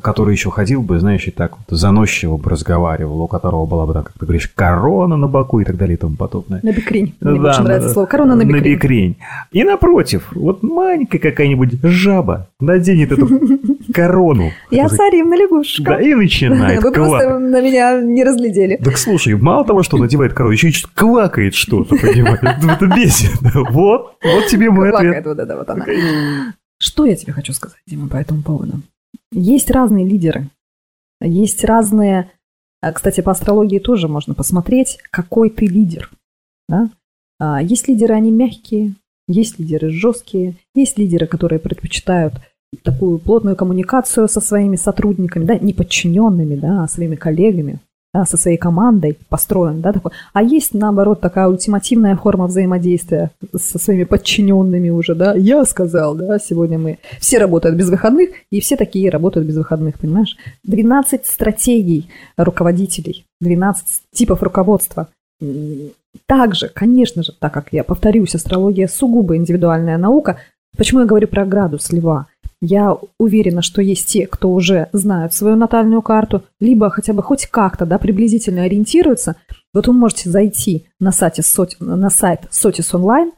Который 0.02 0.32
еще 0.32 0.50
ходил 0.50 0.80
бы, 0.80 0.98
знаешь, 1.00 1.26
и 1.28 1.30
так 1.30 1.52
вот 1.58 1.78
заносчиво 1.78 2.38
бы 2.38 2.48
разговаривал, 2.48 3.20
у 3.20 3.28
которого 3.28 3.66
была 3.66 3.84
бы, 3.86 3.92
так, 3.92 4.06
как 4.06 4.14
ты 4.18 4.24
говоришь, 4.24 4.48
корона 4.54 5.18
на 5.18 5.28
боку 5.28 5.60
и 5.60 5.64
так 5.64 5.76
далее 5.76 5.96
и 5.96 5.98
тому 5.98 6.16
подобное. 6.16 6.60
На 6.62 6.72
бекрень. 6.72 7.14
Мне 7.20 7.38
Да, 7.38 7.58
на- 7.58 7.64
нравится 7.64 7.90
слово. 7.90 8.06
Корона 8.06 8.34
на 8.34 8.46
бекрень. 8.46 8.62
бекрень. 8.74 9.16
И 9.50 9.62
напротив, 9.64 10.28
вот 10.34 10.62
маленькая 10.62 11.18
какая-нибудь 11.18 11.78
жаба 11.82 12.48
наденет 12.58 13.12
эту 13.12 13.26
корону. 13.92 14.50
Я 14.70 14.88
царевна 14.88 15.34
лягушка. 15.34 15.82
Да, 15.84 16.00
и 16.00 16.14
начинает 16.14 16.82
Вы 16.82 16.92
просто 16.92 17.38
на 17.38 17.60
меня 17.60 18.00
не 18.02 18.24
разглядели. 18.24 18.76
Так 18.76 18.96
слушай, 18.98 19.34
мало 19.34 19.64
того, 19.64 19.82
что 19.82 19.96
надевает 19.98 20.32
корону, 20.32 20.52
еще 20.52 20.68
и 20.70 20.74
квакает 20.94 21.54
что-то, 21.54 21.96
понимаешь? 21.96 22.38
Это 22.42 22.86
бесит. 22.86 23.30
Вот, 23.70 24.16
вот 24.22 24.46
тебе 24.46 24.70
мой 24.70 24.90
Квакает 24.90 25.18
ответ. 25.18 25.26
вот 25.26 25.38
это 25.38 25.56
вот 25.56 25.70
она. 25.70 25.86
Что 26.78 27.06
я 27.06 27.14
тебе 27.16 27.32
хочу 27.32 27.52
сказать, 27.52 27.78
Дима, 27.86 28.08
по 28.08 28.16
этому 28.16 28.42
поводу? 28.42 28.80
Есть 29.30 29.70
разные 29.70 30.04
лидеры. 30.06 30.48
Есть 31.20 31.64
разные... 31.64 32.30
а, 32.80 32.92
Кстати, 32.92 33.20
по 33.20 33.30
астрологии 33.30 33.78
тоже 33.78 34.08
можно 34.08 34.34
посмотреть, 34.34 34.98
какой 35.10 35.50
ты 35.50 35.66
лидер. 35.66 36.10
да? 36.68 36.90
А, 37.38 37.62
Есть 37.62 37.86
лидеры, 37.88 38.14
они 38.14 38.30
мягкие, 38.32 38.94
есть 39.28 39.58
лидеры 39.60 39.90
жесткие, 39.90 40.54
есть 40.74 40.98
лидеры, 40.98 41.26
которые 41.28 41.60
предпочитают 41.60 42.34
такую 42.82 43.18
плотную 43.18 43.56
коммуникацию 43.56 44.28
со 44.28 44.40
своими 44.40 44.76
сотрудниками, 44.76 45.44
да, 45.44 45.58
не 45.58 45.72
подчиненными, 45.72 46.56
да, 46.56 46.84
а 46.84 46.88
своими 46.88 47.16
коллегами. 47.16 47.78
а, 48.14 48.26
со 48.26 48.36
своей 48.36 48.58
командой 48.58 49.16
построен, 49.30 49.80
да, 49.80 49.92
такой. 49.92 50.12
А 50.34 50.42
есть, 50.42 50.74
наоборот, 50.74 51.20
такая 51.22 51.48
ультимативная 51.48 52.14
форма 52.14 52.46
взаимодействия 52.46 53.30
со 53.56 53.78
своими 53.78 54.04
подчиненными 54.04 54.90
уже, 54.90 55.14
да. 55.14 55.34
Я 55.34 55.64
сказал, 55.64 56.14
да, 56.14 56.38
сегодня 56.38 56.78
мы 56.78 56.98
все 57.20 57.38
работают 57.38 57.74
без 57.76 57.88
выходных, 57.88 58.30
и 58.50 58.60
все 58.60 58.76
такие 58.76 59.08
работают 59.08 59.46
без 59.48 59.56
выходных, 59.56 59.98
понимаешь? 59.98 60.36
12 60.64 61.24
стратегий 61.24 62.10
руководителей, 62.36 63.24
12 63.40 64.02
типов 64.12 64.42
руководства. 64.42 65.08
Также, 66.26 66.68
конечно 66.68 67.22
же, 67.22 67.32
так 67.32 67.54
как 67.54 67.68
я 67.72 67.82
повторюсь, 67.82 68.34
астрология 68.34 68.88
сугубо 68.88 69.36
индивидуальная 69.36 69.96
наука. 69.96 70.38
Почему 70.76 71.00
я 71.00 71.06
говорю 71.06 71.28
про 71.28 71.46
градус 71.46 71.90
льва? 71.90 72.26
Я 72.64 72.96
уверена, 73.18 73.60
что 73.60 73.82
есть 73.82 74.06
те, 74.06 74.28
кто 74.28 74.52
уже 74.52 74.88
знают 74.92 75.34
свою 75.34 75.56
натальную 75.56 76.00
карту, 76.00 76.44
либо 76.60 76.90
хотя 76.90 77.12
бы 77.12 77.20
хоть 77.20 77.46
как-то 77.46 77.86
да, 77.86 77.98
приблизительно 77.98 78.62
ориентируются. 78.62 79.34
Вот 79.74 79.88
вы 79.88 79.92
можете 79.92 80.30
зайти 80.30 80.86
на, 81.00 81.10
сайте, 81.10 81.42
на 81.80 82.08
сайт 82.08 82.42
Sotis 82.52 82.92
Online, 82.94 83.32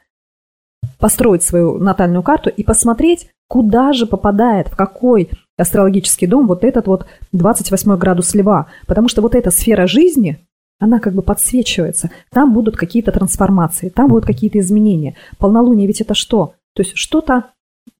построить 0.98 1.42
свою 1.42 1.78
натальную 1.78 2.22
карту 2.22 2.50
и 2.50 2.62
посмотреть, 2.64 3.30
куда 3.48 3.94
же 3.94 4.06
попадает, 4.06 4.68
в 4.68 4.76
какой 4.76 5.30
астрологический 5.56 6.26
дом 6.26 6.46
вот 6.46 6.62
этот 6.62 6.86
вот 6.86 7.06
28 7.32 7.96
градус 7.96 8.34
льва. 8.34 8.66
Потому 8.86 9.08
что 9.08 9.22
вот 9.22 9.34
эта 9.34 9.50
сфера 9.50 9.86
жизни, 9.86 10.38
она 10.78 11.00
как 11.00 11.14
бы 11.14 11.22
подсвечивается. 11.22 12.10
Там 12.30 12.52
будут 12.52 12.76
какие-то 12.76 13.10
трансформации, 13.10 13.88
там 13.88 14.08
будут 14.08 14.26
какие-то 14.26 14.58
изменения. 14.58 15.14
Полнолуние 15.38 15.86
ведь 15.86 16.02
это 16.02 16.12
что? 16.12 16.56
То 16.74 16.82
есть 16.82 16.92
что-то 16.94 17.52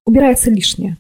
убирается 0.05 0.51
лишнее 0.51 0.99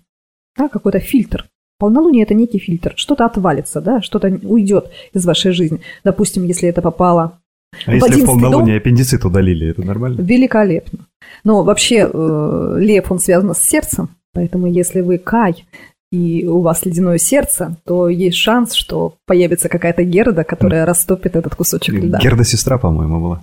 да, 0.57 0.69
какой-то 0.69 1.01
фильтр. 1.01 1.49
Полнолуние– 1.79 2.23
это 2.25 2.35
некий 2.35 2.59
фильтр. 2.59 2.95
Что-то 2.97 3.27
отвалится, 3.27 3.81
да, 3.81 4.01
что-то 4.01 4.29
уйдет 4.43 4.91
из 5.13 5.25
вашей 5.25 5.53
жизни. 5.53 5.81
Допустим, 6.05 6.45
если 6.45 6.69
это 6.69 6.83
попало 6.83 7.41
а 7.87 7.91
в 7.91 7.95
если 7.95 8.23
в 8.23 8.27
полнолуние 8.27 8.75
дом, 8.75 8.81
аппендицит 8.81 9.25
удалили, 9.25 9.69
это 9.69 9.83
нормально? 9.83 10.21
Великолепно. 10.21 11.07
Но 11.43 11.63
вообще 11.63 12.09
э, 12.11 12.77
лев, 12.79 13.11
он 13.11 13.19
связан 13.19 13.55
с 13.55 13.59
сердцем, 13.59 14.11
поэтому 14.33 14.67
если 14.67 15.01
вы 15.01 15.19
Кай, 15.19 15.67
и 16.13 16.47
у 16.47 16.61
вас 16.61 16.87
ледяное 16.87 17.19
сердце, 17.19 17.77
то 17.85 18.09
есть 18.09 18.37
шанс, 18.37 18.75
что 18.75 19.17
появится 19.27 19.69
какая-то 19.69 20.05
Герда, 20.05 20.45
которая 20.45 20.87
растопит 20.87 21.35
этот 21.35 21.57
кусочек 21.57 21.95
льда. 21.95 22.19
Герда 22.21 22.45
сестра, 22.45 22.79
по-моему, 22.79 23.21
была. 23.21 23.43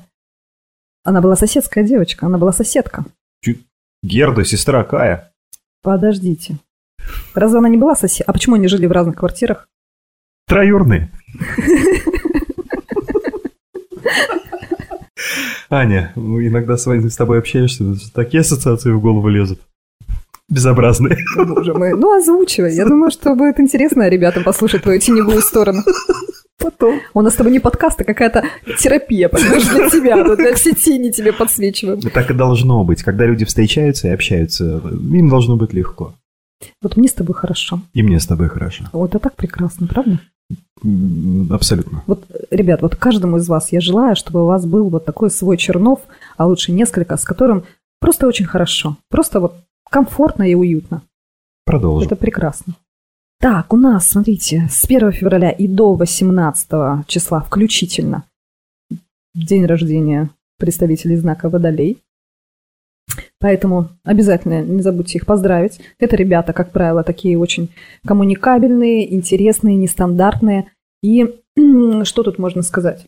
Она 1.03 1.19
была 1.19 1.35
соседская 1.35 1.83
девочка, 1.83 2.27
она 2.27 2.37
была 2.37 2.53
соседка. 2.53 3.03
Герда 4.03 4.45
сестра 4.45 4.83
Кая. 4.83 5.31
Подождите. 5.83 6.59
Разве 7.33 7.59
она 7.59 7.69
не 7.69 7.77
была 7.77 7.95
соседом? 7.95 8.29
А 8.29 8.33
почему 8.33 8.55
они 8.55 8.67
жили 8.67 8.85
в 8.85 8.91
разных 8.91 9.15
квартирах? 9.15 9.67
Троюрные. 10.47 11.11
Аня, 15.69 16.11
иногда 16.15 16.75
с, 16.75 16.85
вами, 16.85 17.07
с 17.07 17.15
тобой 17.15 17.39
общаешься, 17.39 17.95
такие 18.13 18.41
ассоциации 18.41 18.91
в 18.91 18.99
голову 18.99 19.29
лезут. 19.29 19.61
Безобразные. 20.49 21.17
Боже 21.37 21.73
мой. 21.73 21.93
Ну, 21.93 22.17
озвучивай. 22.17 22.73
Я 22.75 22.85
думаю, 22.85 23.09
что 23.09 23.35
будет 23.35 23.59
интересно 23.61 24.09
ребятам 24.09 24.43
послушать 24.43 24.83
твою 24.83 24.99
теневую 24.99 25.41
сторону. 25.41 25.81
Потом. 26.59 26.99
У 27.13 27.21
нас 27.21 27.33
с 27.33 27.37
тобой 27.37 27.53
не 27.53 27.59
подкаст, 27.59 28.01
а 28.01 28.03
какая-то 28.03 28.43
терапия, 28.77 29.29
понимаешь, 29.29 29.65
для 29.69 29.89
тебя. 29.89 30.35
Для 30.35 30.53
все 30.53 30.73
тени 30.73 31.09
тебе 31.09 31.31
подсвечиваем. 31.31 32.01
Так 32.01 32.29
и 32.29 32.33
должно 32.33 32.83
быть. 32.83 33.01
Когда 33.01 33.25
люди 33.25 33.45
встречаются 33.45 34.09
и 34.09 34.11
общаются, 34.11 34.81
им 34.83 35.29
должно 35.29 35.55
быть 35.55 35.71
легко. 35.73 36.15
Вот 36.81 36.97
мне 36.97 37.07
с 37.07 37.13
тобой 37.13 37.35
хорошо. 37.35 37.81
И 37.93 38.03
мне 38.03 38.19
с 38.19 38.27
тобой 38.27 38.49
хорошо. 38.49 38.85
Вот 38.93 39.11
это 39.11 39.19
так 39.19 39.35
прекрасно, 39.35 39.87
правда? 39.87 40.19
Абсолютно. 41.53 42.03
Вот, 42.07 42.25
ребят, 42.49 42.81
вот 42.81 42.95
каждому 42.95 43.37
из 43.37 43.47
вас 43.47 43.71
я 43.71 43.79
желаю, 43.79 44.15
чтобы 44.15 44.43
у 44.43 44.47
вас 44.47 44.65
был 44.65 44.89
вот 44.89 45.05
такой 45.05 45.29
свой 45.29 45.57
Чернов, 45.57 46.01
а 46.37 46.45
лучше 46.47 46.71
несколько, 46.71 47.17
с 47.17 47.23
которым 47.23 47.63
просто 47.99 48.27
очень 48.27 48.45
хорошо. 48.45 48.97
Просто 49.09 49.39
вот 49.39 49.55
комфортно 49.89 50.43
и 50.49 50.55
уютно. 50.55 51.03
Продолжим. 51.65 52.07
Это 52.07 52.15
прекрасно. 52.15 52.75
Так, 53.39 53.73
у 53.73 53.77
нас, 53.77 54.07
смотрите, 54.07 54.67
с 54.69 54.83
1 54.85 55.11
февраля 55.11 55.51
и 55.51 55.67
до 55.67 55.95
18 55.95 57.07
числа 57.07 57.41
включительно 57.41 58.23
день 59.33 59.65
рождения 59.65 60.29
представителей 60.57 61.15
знака 61.15 61.49
Водолей. 61.49 61.97
Поэтому 63.39 63.89
обязательно 64.03 64.61
не 64.61 64.81
забудьте 64.81 65.17
их 65.17 65.25
поздравить. 65.25 65.79
Это 65.99 66.15
ребята, 66.15 66.53
как 66.53 66.71
правило, 66.71 67.03
такие 67.03 67.37
очень 67.37 67.69
коммуникабельные, 68.05 69.13
интересные, 69.13 69.75
нестандартные. 69.75 70.71
И 71.03 71.25
что 72.03 72.23
тут 72.23 72.37
можно 72.37 72.61
сказать? 72.61 73.07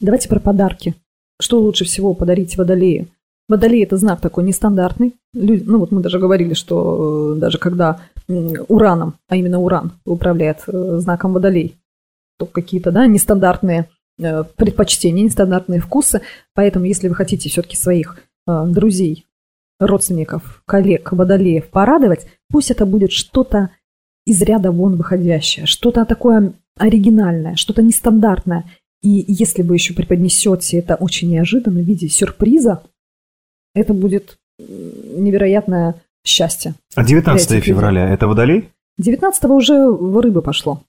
Давайте 0.00 0.28
про 0.28 0.40
подарки. 0.40 0.94
Что 1.40 1.60
лучше 1.60 1.84
всего 1.84 2.14
подарить 2.14 2.56
водолею? 2.56 3.08
Водолей– 3.48 3.82
это 3.84 3.96
знак 3.96 4.20
такой 4.20 4.44
нестандартный. 4.44 5.14
Люди, 5.32 5.62
ну 5.64 5.78
вот 5.78 5.90
мы 5.90 6.02
даже 6.02 6.18
говорили, 6.18 6.52
что 6.52 7.34
э, 7.34 7.40
даже 7.40 7.58
когда 7.58 8.00
ураном, 8.28 9.14
а 9.28 9.36
именно 9.36 9.58
уран 9.58 9.92
управляет 10.04 10.64
э, 10.66 10.98
знаком 10.98 11.32
водолей, 11.32 11.76
то 12.38 12.44
какие-то 12.44 12.90
да, 12.90 13.06
нестандартные 13.06 13.88
э, 14.18 14.44
предпочтения, 14.56 15.24
нестандартные 15.24 15.80
вкусы. 15.80 16.20
Поэтому, 16.54 16.84
если 16.84 17.08
вы 17.08 17.14
хотите 17.14 17.48
все-таки 17.48 17.76
своих 17.76 18.18
друзей 18.66 19.26
родственников, 19.80 20.62
коллег, 20.66 21.12
водолеев 21.12 21.68
порадовать, 21.68 22.26
пусть 22.50 22.70
это 22.70 22.84
будет 22.84 23.12
что-то 23.12 23.70
из 24.26 24.42
ряда 24.42 24.72
вон 24.72 24.96
выходящее, 24.96 25.66
что-то 25.66 26.04
такое 26.04 26.52
оригинальное, 26.76 27.54
что-то 27.56 27.82
нестандартное. 27.82 28.64
И 29.02 29.24
если 29.28 29.62
вы 29.62 29.76
еще 29.76 29.94
преподнесете 29.94 30.78
это 30.78 30.96
очень 30.96 31.30
неожиданно 31.30 31.80
в 31.80 31.84
виде 31.84 32.08
сюрприза, 32.08 32.82
это 33.74 33.94
будет 33.94 34.38
невероятное 34.58 35.94
счастье. 36.24 36.74
А 36.94 37.04
19 37.04 37.64
февраля 37.64 38.10
это 38.10 38.26
водолей? 38.26 38.70
19 38.98 39.44
уже 39.44 39.88
в 39.88 40.18
рыбы 40.20 40.42
пошло. 40.42 40.82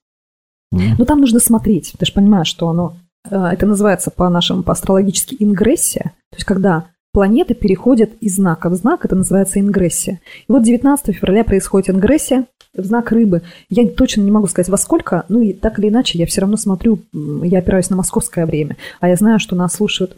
Mm. 0.74 0.96
Но 0.98 1.06
там 1.06 1.20
нужно 1.22 1.40
смотреть. 1.40 1.94
Ты 1.98 2.06
же 2.06 2.14
понимаешь, 2.14 2.48
что 2.48 2.70
оно... 2.70 2.98
Э, 3.30 3.46
это 3.52 3.66
называется 3.68 4.12
по-нашему, 4.12 4.64
по-астрологически 4.64 5.36
ингрессия. 5.40 6.14
То 6.32 6.38
есть 6.38 6.46
когда 6.46 6.88
планеты 7.12 7.54
переходят 7.54 8.12
из 8.22 8.36
знака 8.36 8.70
в 8.70 8.76
знак, 8.76 9.06
это 9.06 9.16
называется 9.16 9.60
ингрессия. 9.60 10.20
И 10.48 10.52
вот 10.52 10.64
19 10.64 11.16
февраля 11.16 11.44
происходит 11.44 11.90
ингрессия 11.90 12.46
в 12.76 12.84
знак 12.84 13.12
рыбы. 13.12 13.42
Я 13.70 13.88
точно 13.88 14.22
не 14.22 14.32
могу 14.32 14.48
сказать 14.48 14.70
во 14.70 14.78
сколько, 14.78 15.26
ну 15.30 15.42
и 15.42 15.54
так 15.54 15.80
или 15.80 15.90
иначе 15.90 16.18
я 16.18 16.26
все 16.26 16.42
равно 16.42 16.58
смотрю, 16.58 17.00
я 17.14 17.60
опираюсь 17.60 17.90
на 17.90 17.96
московское 17.96 18.46
время, 18.46 18.78
а 19.00 19.10
я 19.10 19.16
знаю, 19.16 19.40
что 19.40 19.56
нас 19.56 19.74
слушают 19.74 20.18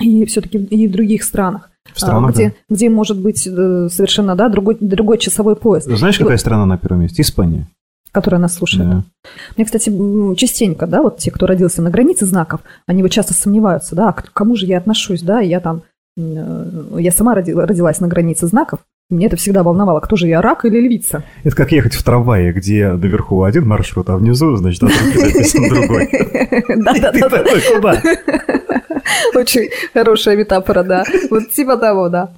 и 0.00 0.24
все-таки 0.26 0.58
и 0.58 0.86
в 0.86 0.92
других 0.92 1.24
странах. 1.24 1.70
В 1.92 2.00
странах, 2.00 2.34
где, 2.34 2.50
да. 2.50 2.54
где 2.68 2.90
может 2.90 3.18
быть 3.18 3.46
э, 3.46 3.88
совершенно 3.90 4.36
да, 4.36 4.48
другой, 4.48 4.76
другой 4.78 5.18
часовой 5.18 5.56
пояс. 5.56 5.84
Знаешь, 5.84 6.18
какая 6.18 6.34
вот, 6.34 6.40
страна 6.40 6.66
на 6.66 6.76
первом 6.76 7.00
месте? 7.00 7.22
Испания. 7.22 7.66
Которая 8.12 8.40
нас 8.40 8.54
слушает. 8.54 8.90
Да. 8.90 9.04
Мне, 9.56 9.64
кстати, 9.64 9.90
частенько, 10.36 10.86
да, 10.86 11.02
вот 11.02 11.18
те, 11.18 11.30
кто 11.30 11.46
родился 11.46 11.80
на 11.80 11.90
границе 11.90 12.26
знаков, 12.26 12.60
они 12.86 13.02
вот 13.02 13.10
часто 13.10 13.32
сомневаются, 13.32 13.96
да, 13.96 14.12
к 14.12 14.32
кому 14.32 14.54
же 14.54 14.66
я 14.66 14.78
отношусь, 14.78 15.22
да, 15.22 15.40
я 15.40 15.60
там 15.60 15.82
я 16.18 17.12
сама 17.12 17.34
родилась 17.34 18.00
на 18.00 18.08
границе 18.08 18.46
знаков, 18.46 18.80
мне 19.10 19.26
это 19.26 19.36
всегда 19.36 19.62
волновало, 19.62 20.00
кто 20.00 20.16
же 20.16 20.26
я, 20.28 20.42
рак 20.42 20.64
или 20.66 20.80
львица? 20.80 21.24
Это 21.44 21.56
как 21.56 21.72
ехать 21.72 21.94
в 21.94 22.02
трамвае, 22.02 22.52
где 22.52 22.92
наверху 22.92 23.42
один 23.42 23.66
маршрут, 23.66 24.10
а 24.10 24.16
внизу, 24.16 24.54
значит, 24.56 24.82
написан 24.82 25.68
другой. 25.70 26.10
Да-да-да. 26.76 28.02
Очень 29.34 29.70
хорошая 29.94 30.36
метафора, 30.36 30.82
да. 30.82 31.04
Вот 31.30 31.50
типа 31.50 31.78
того, 31.78 32.08
да. 32.10 32.34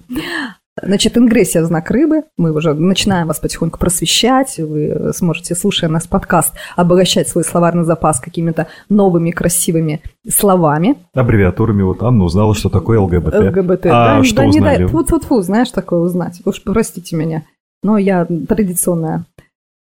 Значит, 0.83 1.17
ингрессия 1.19 1.63
в 1.63 1.67
знак 1.67 1.91
рыбы. 1.91 2.23
Мы 2.37 2.53
уже 2.53 2.75
начинаем 2.75 3.29
вас 3.29 3.39
потихоньку 3.39 3.79
просвещать. 3.79 4.59
Вы 4.59 5.13
сможете, 5.15 5.55
слушая 5.55 5.91
нас 5.91 6.07
подкаст, 6.07 6.55
обогащать 6.77 7.29
свой 7.29 7.45
словарный 7.45 7.85
запас 7.85 8.21
какими-то 8.21 8.67
новыми 8.89 9.31
красивыми 9.31 10.03
словами. 10.29 10.97
Аббревиатурами. 11.15 11.83
Вот 11.83 12.03
Анна 12.03 12.25
узнала, 12.25 12.55
что 12.55 12.69
такое 12.69 12.99
ЛГБТ. 13.01 13.35
ЛГБТ. 13.35 13.87
А 13.87 14.19
да, 14.19 14.25
что 14.25 14.37
да, 14.37 14.49
узнали? 14.49 14.83
Не 14.83 14.87
дай, 14.87 14.87
фу, 14.87 15.05
фу, 15.05 15.43
знаешь, 15.43 15.71
такое 15.71 16.01
узнать. 16.01 16.41
Уж 16.45 16.63
простите 16.63 17.17
меня. 17.17 17.45
Но 17.83 17.99
я 17.99 18.27
традиционная 18.27 19.25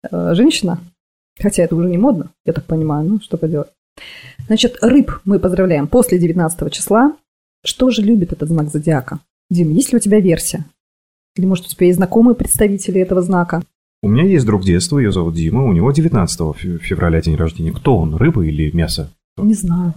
э, 0.10 0.34
женщина, 0.34 0.80
хотя 1.40 1.64
это 1.64 1.76
уже 1.76 1.90
не 1.90 1.98
модно, 1.98 2.30
я 2.46 2.54
так 2.54 2.66
понимаю, 2.66 3.08
ну 3.08 3.20
что 3.22 3.38
поделать. 3.38 3.70
Значит, 4.46 4.78
рыб 4.82 5.20
мы 5.26 5.40
поздравляем 5.40 5.88
после 5.88 6.20
19 6.20 6.72
числа. 6.72 7.14
Что 7.66 7.90
же 7.90 8.04
любит 8.04 8.32
этот 8.34 8.50
знак 8.50 8.70
зодиака? 8.70 9.20
Дим, 9.50 9.72
есть 9.72 9.92
ли 9.92 9.98
у 9.98 10.00
тебя 10.00 10.20
версия? 10.20 10.66
Или, 11.38 11.46
может, 11.46 11.66
у 11.66 11.70
тебя 11.70 11.88
есть 11.88 11.98
знакомые 11.98 12.36
представители 12.36 13.02
этого 13.02 13.22
знака? 13.22 13.64
У 14.04 14.10
меня 14.10 14.24
есть 14.24 14.46
друг 14.46 14.64
детства, 14.64 15.00
ее 15.00 15.12
зовут 15.12 15.36
Дима, 15.36 15.64
у 15.64 15.74
него 15.74 15.92
19 15.92 16.56
февраля 16.82 17.22
день 17.22 17.36
рождения. 17.36 17.72
Кто 17.72 17.98
он, 17.98 18.16
рыба 18.16 18.46
или 18.46 18.72
мясо? 18.72 19.12
Не 19.38 19.54
знаю. 19.54 19.94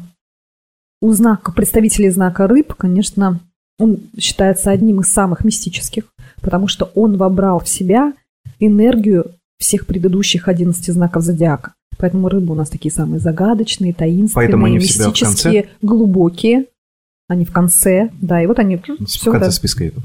У 1.03 1.12
знака, 1.12 1.53
представителей 1.53 2.11
знака 2.11 2.47
рыб, 2.47 2.74
конечно, 2.74 3.41
он 3.78 3.99
считается 4.18 4.70
одним 4.70 5.01
из 5.01 5.11
самых 5.11 5.45
мистических, 5.45 6.05
потому 6.43 6.68
что 6.68 6.91
он 6.95 7.16
вобрал 7.16 7.61
в 7.61 7.68
себя 7.68 8.12
энергию 8.59 9.32
всех 9.59 9.86
предыдущих 9.86 10.49
11 10.49 10.84
знаков 10.93 11.22
зодиака. 11.22 11.74
Поэтому 11.99 12.28
рыбы 12.28 12.53
у 12.53 12.57
нас 12.57 12.70
такие 12.70 12.93
самые 12.93 13.20
загадочные, 13.20 13.93
таинственные, 13.93 14.34
Поэтому 14.34 14.66
они 14.66 14.78
всегда 14.78 15.05
в 15.05 15.09
мистические, 15.09 15.68
глубокие. 15.82 16.66
Они 17.31 17.45
в 17.45 17.53
конце, 17.53 18.11
да, 18.20 18.43
и 18.43 18.47
вот 18.47 18.59
они... 18.59 18.76
В 18.76 19.07
всё 19.07 19.31
конце 19.31 19.47
это- 19.47 19.55
списка 19.55 19.85
этого, 19.85 20.03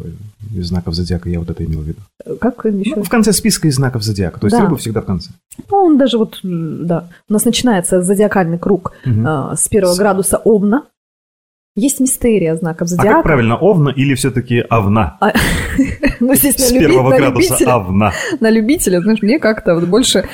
из 0.55 0.67
знаков 0.67 0.93
зодиака, 0.93 1.27
я 1.27 1.39
вот 1.39 1.49
это 1.49 1.65
имел 1.65 1.79
в 1.81 1.83
виду. 1.85 1.99
Как 2.39 2.63
еще? 2.65 2.97
Ну, 2.97 3.01
в 3.03 3.09
конце 3.09 3.33
списка 3.33 3.67
из 3.67 3.75
знаков 3.77 4.03
зодиака, 4.03 4.39
то 4.39 4.45
есть 4.45 4.55
Да. 4.55 4.61
рыба 4.63 4.77
всегда 4.77 5.01
в 5.01 5.05
конце. 5.05 5.31
Ну, 5.71 5.77
он 5.77 5.97
даже 5.97 6.19
вот, 6.19 6.39
да. 6.43 7.07
У 7.27 7.33
нас 7.33 7.43
начинается 7.43 8.03
зодиакальный 8.03 8.59
круг 8.59 8.93
Мгм. 9.05 9.25
а, 9.27 9.55
с 9.55 9.67
первого 9.67 9.93
С- 9.95 9.97
градуса 9.97 10.37
Овна. 10.37 10.83
Есть 11.75 11.99
мистерия 11.99 12.55
знаков 12.57 12.83
А 12.83 12.89
зодиака. 12.91 13.15
как 13.15 13.23
правильно, 13.23 13.57
овна 13.57 13.89
или 13.89 14.13
все-таки 14.13 14.63
овна? 14.69 15.17
А, 15.19 15.33
ну, 16.19 16.35
здесь 16.35 16.55
С 16.57 16.69
на, 16.71 16.75
люби- 16.75 16.85
первого 16.85 17.09
на 17.09 17.17
градуса 17.17 17.53
любителя, 17.53 17.75
овна. 17.75 18.11
на 18.39 18.49
любителя, 18.51 19.01
знаешь, 19.01 19.21
мне 19.23 19.39
как-то 19.39 19.73
вот 19.73 19.85
больше 19.85 20.25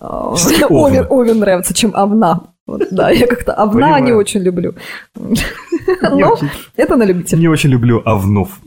а, 0.00 0.34
овен 0.68 1.38
нравится, 1.38 1.74
чем 1.74 1.94
овна. 1.94 2.40
Вот, 2.70 2.86
да, 2.92 3.10
я 3.10 3.26
как-то 3.26 3.52
овна 3.52 3.86
не 3.88 3.92
Понимаю. 3.94 4.18
очень 4.18 4.42
люблю. 4.42 4.76
Но 5.16 6.38
это 6.76 6.94
на 6.96 7.02
любителя. 7.02 7.40
Не 7.40 7.48
очень 7.48 7.70
люблю 7.70 8.00
овнов. 8.04 8.60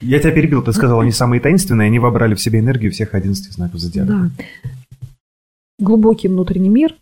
Я 0.00 0.18
тебя 0.18 0.32
перебил, 0.32 0.62
ты 0.62 0.72
сказал, 0.72 1.00
они 1.00 1.12
самые 1.12 1.38
таинственные, 1.40 1.88
они 1.88 1.98
вобрали 1.98 2.34
в 2.34 2.40
себя 2.40 2.58
энергию 2.60 2.90
всех 2.90 3.12
11 3.12 3.52
знаков 3.52 3.80
зодиака. 3.80 4.12
Да. 4.12 4.30
Глубокий 5.78 6.28
внутренний 6.28 6.70
мир. 6.70 6.94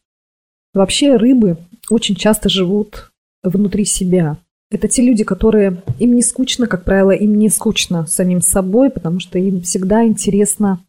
Вообще 0.75 1.15
рыбы 1.17 1.59
очень 1.89 2.17
часто 2.17 2.49
живут 2.49 3.13
внутри 3.45 3.85
себя. 3.85 4.37
Это 4.73 4.89
те 4.89 5.03
люди, 5.03 5.23
которые 5.23 5.81
им 6.01 6.15
не 6.15 6.23
скучно, 6.23 6.67
как 6.67 6.83
правило, 6.83 7.13
им 7.13 7.39
не 7.39 7.51
скучно 7.51 8.05
самим 8.07 8.41
собой, 8.41 8.91
потому 8.91 9.21
что 9.21 9.39
им 9.39 9.61
всегда 9.63 10.05
интересно 10.05 10.81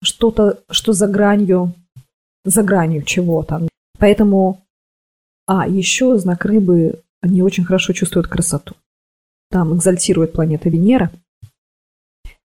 что-то, 0.00 0.60
что 0.70 0.92
за 0.92 1.08
гранью, 1.08 1.74
за 2.44 2.62
гранью 2.62 3.02
чего-то. 3.02 3.67
Поэтому, 3.98 4.64
а 5.46 5.68
еще 5.68 6.16
знак 6.18 6.44
рыбы, 6.44 7.02
они 7.20 7.42
очень 7.42 7.64
хорошо 7.64 7.92
чувствуют 7.92 8.28
красоту. 8.28 8.74
Там 9.50 9.76
экзальтирует 9.76 10.32
планета 10.32 10.68
Венера. 10.68 11.10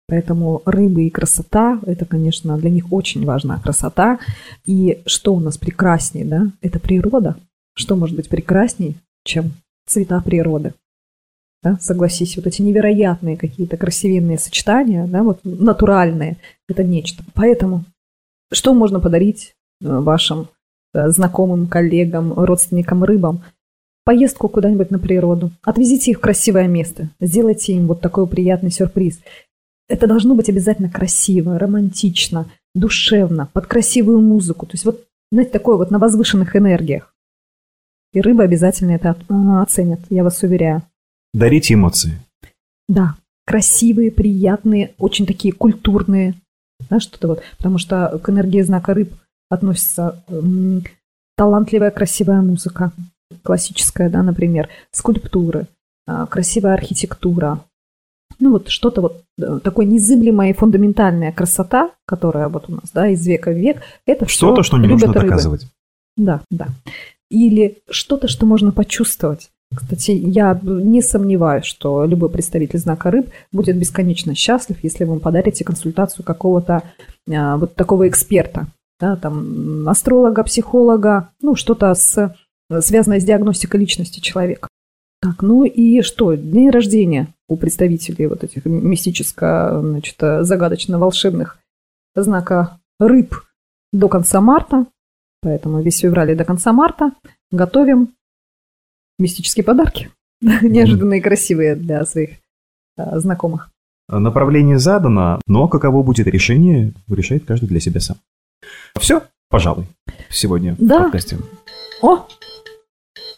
Поэтому 0.07 0.62
рыбы 0.64 1.05
и 1.05 1.11
красота, 1.11 1.80
это, 1.84 2.07
конечно, 2.07 2.57
для 2.57 2.70
них 2.70 2.93
очень 2.93 3.26
важна 3.26 3.61
красота. 3.61 4.18
И 4.64 5.03
что 5.05 5.34
у 5.34 5.41
нас 5.41 5.59
прекраснее, 5.59 6.24
да? 6.24 6.51
Это 6.62 6.80
природа. 6.80 7.36
Что 7.74 7.95
может 7.95 8.16
быть 8.16 8.28
прекрасней, 8.28 8.97
чем 9.24 9.53
цвета 9.86 10.20
природы? 10.22 10.72
Да, 11.62 11.76
согласись, 11.80 12.36
вот 12.36 12.47
эти 12.47 12.62
невероятные 12.62 13.36
какие-то 13.36 13.76
красивенные 13.76 14.39
сочетания, 14.39 15.07
да, 15.07 15.24
вот 15.24 15.41
натуральные, 15.45 16.36
это 16.68 16.84
нечто. 16.84 17.24
Поэтому 17.34 17.84
что 18.53 18.74
можно 18.74 19.01
подарить 19.01 19.55
э, 19.80 19.86
вашим 19.86 20.49
знакомым, 20.93 21.66
коллегам, 21.66 22.32
родственникам 22.34 23.05
рыбам? 23.05 23.43
Поездку 24.05 24.49
куда-нибудь 24.49 24.91
на 24.91 24.99
природу. 24.99 25.51
Отвезите 25.62 26.12
их 26.12 26.18
в 26.18 26.20
красивое 26.20 26.66
место. 26.66 27.11
Сделайте 27.20 27.74
им 27.74 27.86
вот 27.86 28.01
такой 28.01 28.26
приятный 28.26 28.70
сюрприз. 28.70 29.20
Это 29.89 30.07
должно 30.07 30.34
быть 30.34 30.49
обязательно 30.49 30.91
красиво, 30.91 31.59
романтично, 31.59 32.47
душевно, 32.74 33.49
под 33.53 33.66
красивую 33.66 34.20
музыку. 34.20 34.66
То 34.66 34.72
есть 34.74 34.84
вот, 34.84 35.05
знаете, 35.30 35.51
такое 35.51 35.76
вот 35.76 35.91
на 35.91 35.99
возвышенных 35.99 36.57
энергиях. 36.57 37.14
И 38.12 38.20
рыбы 38.20 38.43
обязательно 38.43 38.93
это 38.93 39.16
а, 39.28 39.62
оценят, 39.62 40.01
я 40.09 40.24
вас 40.24 40.43
уверяю. 40.43 40.82
Дарите 41.34 41.74
эмоции. 41.74 42.18
Да, 42.89 43.16
красивые, 43.47 44.11
приятные, 44.11 44.95
очень 44.99 45.26
такие 45.26 45.53
культурные, 45.53 46.34
да, 46.89 47.01
что-то 47.01 47.28
вот. 47.28 47.43
Потому 47.59 47.78
что 47.78 48.18
к 48.22 48.30
энергии 48.30 48.62
знака 48.62 48.95
рыб 48.95 49.12
относится 49.51 50.22
талантливая, 51.36 51.90
красивая 51.90 52.40
музыка, 52.40 52.92
классическая, 53.42 54.09
да, 54.11 54.22
например, 54.22 54.68
скульптуры, 54.90 55.66
а, 56.07 56.26
красивая 56.26 56.74
архитектура. 56.74 57.61
Ну 58.40 58.53
вот 58.53 58.68
что-то 58.68 59.01
вот 59.01 59.22
э, 59.40 59.59
такое 59.62 59.84
незыблемая 59.86 60.51
и 60.51 60.55
фундаментальная 60.55 61.32
красота, 61.32 61.90
которая 62.07 62.49
вот 62.49 62.68
у 62.68 62.72
нас, 62.72 62.90
да, 62.92 63.09
из 63.09 63.26
века 63.26 63.51
в 63.51 63.57
век, 63.57 63.82
это 64.07 64.28
Что-то, 64.28 64.62
что 64.62 64.78
не 64.78 64.86
нужно 64.86 65.12
рыбы. 65.12 65.26
доказывать. 65.26 65.66
Да, 66.16 66.40
да. 66.51 66.68
Или 67.30 67.78
что-то, 67.90 68.28
что 68.28 68.46
можно 68.46 68.70
почувствовать. 68.72 69.51
Кстати, 69.74 70.12
я 70.12 70.59
не 70.62 71.03
сомневаюсь, 71.03 71.66
что 71.66 72.05
любой 72.05 72.30
представитель 72.30 72.78
знака 72.78 73.11
рыб 73.11 73.30
будет 73.53 73.76
бесконечно 73.76 74.34
счастлив, 74.34 74.82
если 74.82 75.05
вы 75.05 75.12
ему 75.12 75.20
подарите 75.20 75.64
консультацию 75.64 76.24
какого-то 76.24 76.82
а, 77.30 77.57
вот 77.59 77.74
такого 77.74 78.09
эксперта, 78.09 78.66
да, 79.01 79.16
там, 79.16 79.88
астролога, 79.88 80.42
психолога, 80.44 81.30
ну, 81.40 81.55
что-то 81.55 81.94
с, 81.94 82.34
связанное 82.80 83.20
с 83.20 83.24
диагностикой 83.24 83.80
личности 83.80 84.20
человека. 84.20 84.68
Так, 85.20 85.42
ну 85.42 85.64
и 85.64 86.03
что, 86.03 86.34
день 86.34 86.70
рождения 86.70 87.28
у 87.49 87.57
представителей 87.57 88.26
вот 88.26 88.44
этих 88.44 88.64
мистическо, 88.64 89.80
значит, 89.82 90.16
загадочно-волшебных 90.20 91.59
знака 92.14 92.78
рыб 93.01 93.34
до 93.92 94.09
конца 94.09 94.40
марта, 94.40 94.86
Поэтому 95.40 95.80
весь 95.80 96.01
февраль 96.01 96.32
и 96.32 96.34
до 96.34 96.44
конца 96.44 96.72
марта 96.72 97.12
готовим 97.51 98.11
мистические 99.18 99.64
подарки. 99.64 100.11
Неожиданные 100.40 101.22
красивые 101.22 101.76
для 101.76 102.05
своих 102.05 102.30
а, 102.96 103.18
знакомых. 103.20 103.70
Направление 104.09 104.78
задано, 104.78 105.40
но 105.46 105.68
каково 105.68 106.03
будет 106.03 106.26
решение, 106.26 106.94
решает 107.09 107.44
каждый 107.44 107.68
для 107.68 107.80
себя 107.80 108.01
сам. 108.01 108.16
Все, 108.99 109.23
пожалуй, 109.51 109.87
сегодня 110.31 110.77
Да. 110.79 111.01
в 111.01 111.03
подкасте. 111.05 111.39
О! 112.03 112.27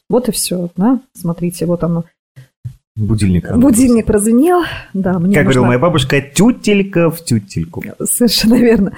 Вот 0.09 0.29
и 0.29 0.33
все, 0.33 0.71
да? 0.77 1.01
Смотрите, 1.15 1.67
вот 1.67 1.85
оно. 1.85 2.05
Будильник. 2.97 3.51
Будильник 3.57 4.07
прозвенел. 4.07 4.63
Да, 4.93 5.19
мне 5.19 5.35
Как 5.35 5.45
говорила 5.45 5.63
нужно- 5.63 5.67
моя 5.69 5.79
бабушка, 5.79 6.21
тютелька 6.21 7.11
в 7.11 7.25
тютельку. 7.25 7.83
Совершенно 8.05 8.55
верно. 8.57 8.93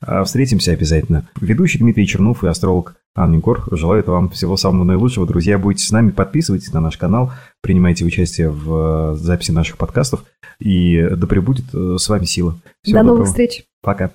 А, 0.00 0.24
Встретимся 0.24 0.72
обязательно. 0.72 1.28
Ведущий 1.40 1.78
Дмитрий 1.78 2.06
Чернов 2.06 2.42
и 2.44 2.48
астролог 2.48 2.96
Анна 3.14 3.36
Егор 3.36 3.64
желают 3.72 4.06
вам 4.06 4.30
всего 4.30 4.56
самого 4.56 4.84
наилучшего. 4.84 5.26
Друзья, 5.26 5.58
будьте 5.58 5.84
с 5.84 5.90
нами, 5.90 6.10
подписывайтесь 6.10 6.72
на 6.72 6.80
наш 6.80 6.96
канал, 6.96 7.32
принимайте 7.60 8.04
участие 8.04 8.48
в 8.50 9.12
э, 9.12 9.16
записи 9.16 9.50
наших 9.50 9.76
подкастов. 9.76 10.24
И 10.60 11.02
да 11.10 11.26
пребудет 11.26 11.66
э, 11.74 11.96
с 11.98 12.08
вами 12.08 12.24
сила. 12.24 12.56
Всего 12.82 12.98
До 12.98 13.02
новых 13.04 13.18
доброго. 13.18 13.26
встреч. 13.26 13.64
Пока. 13.82 14.10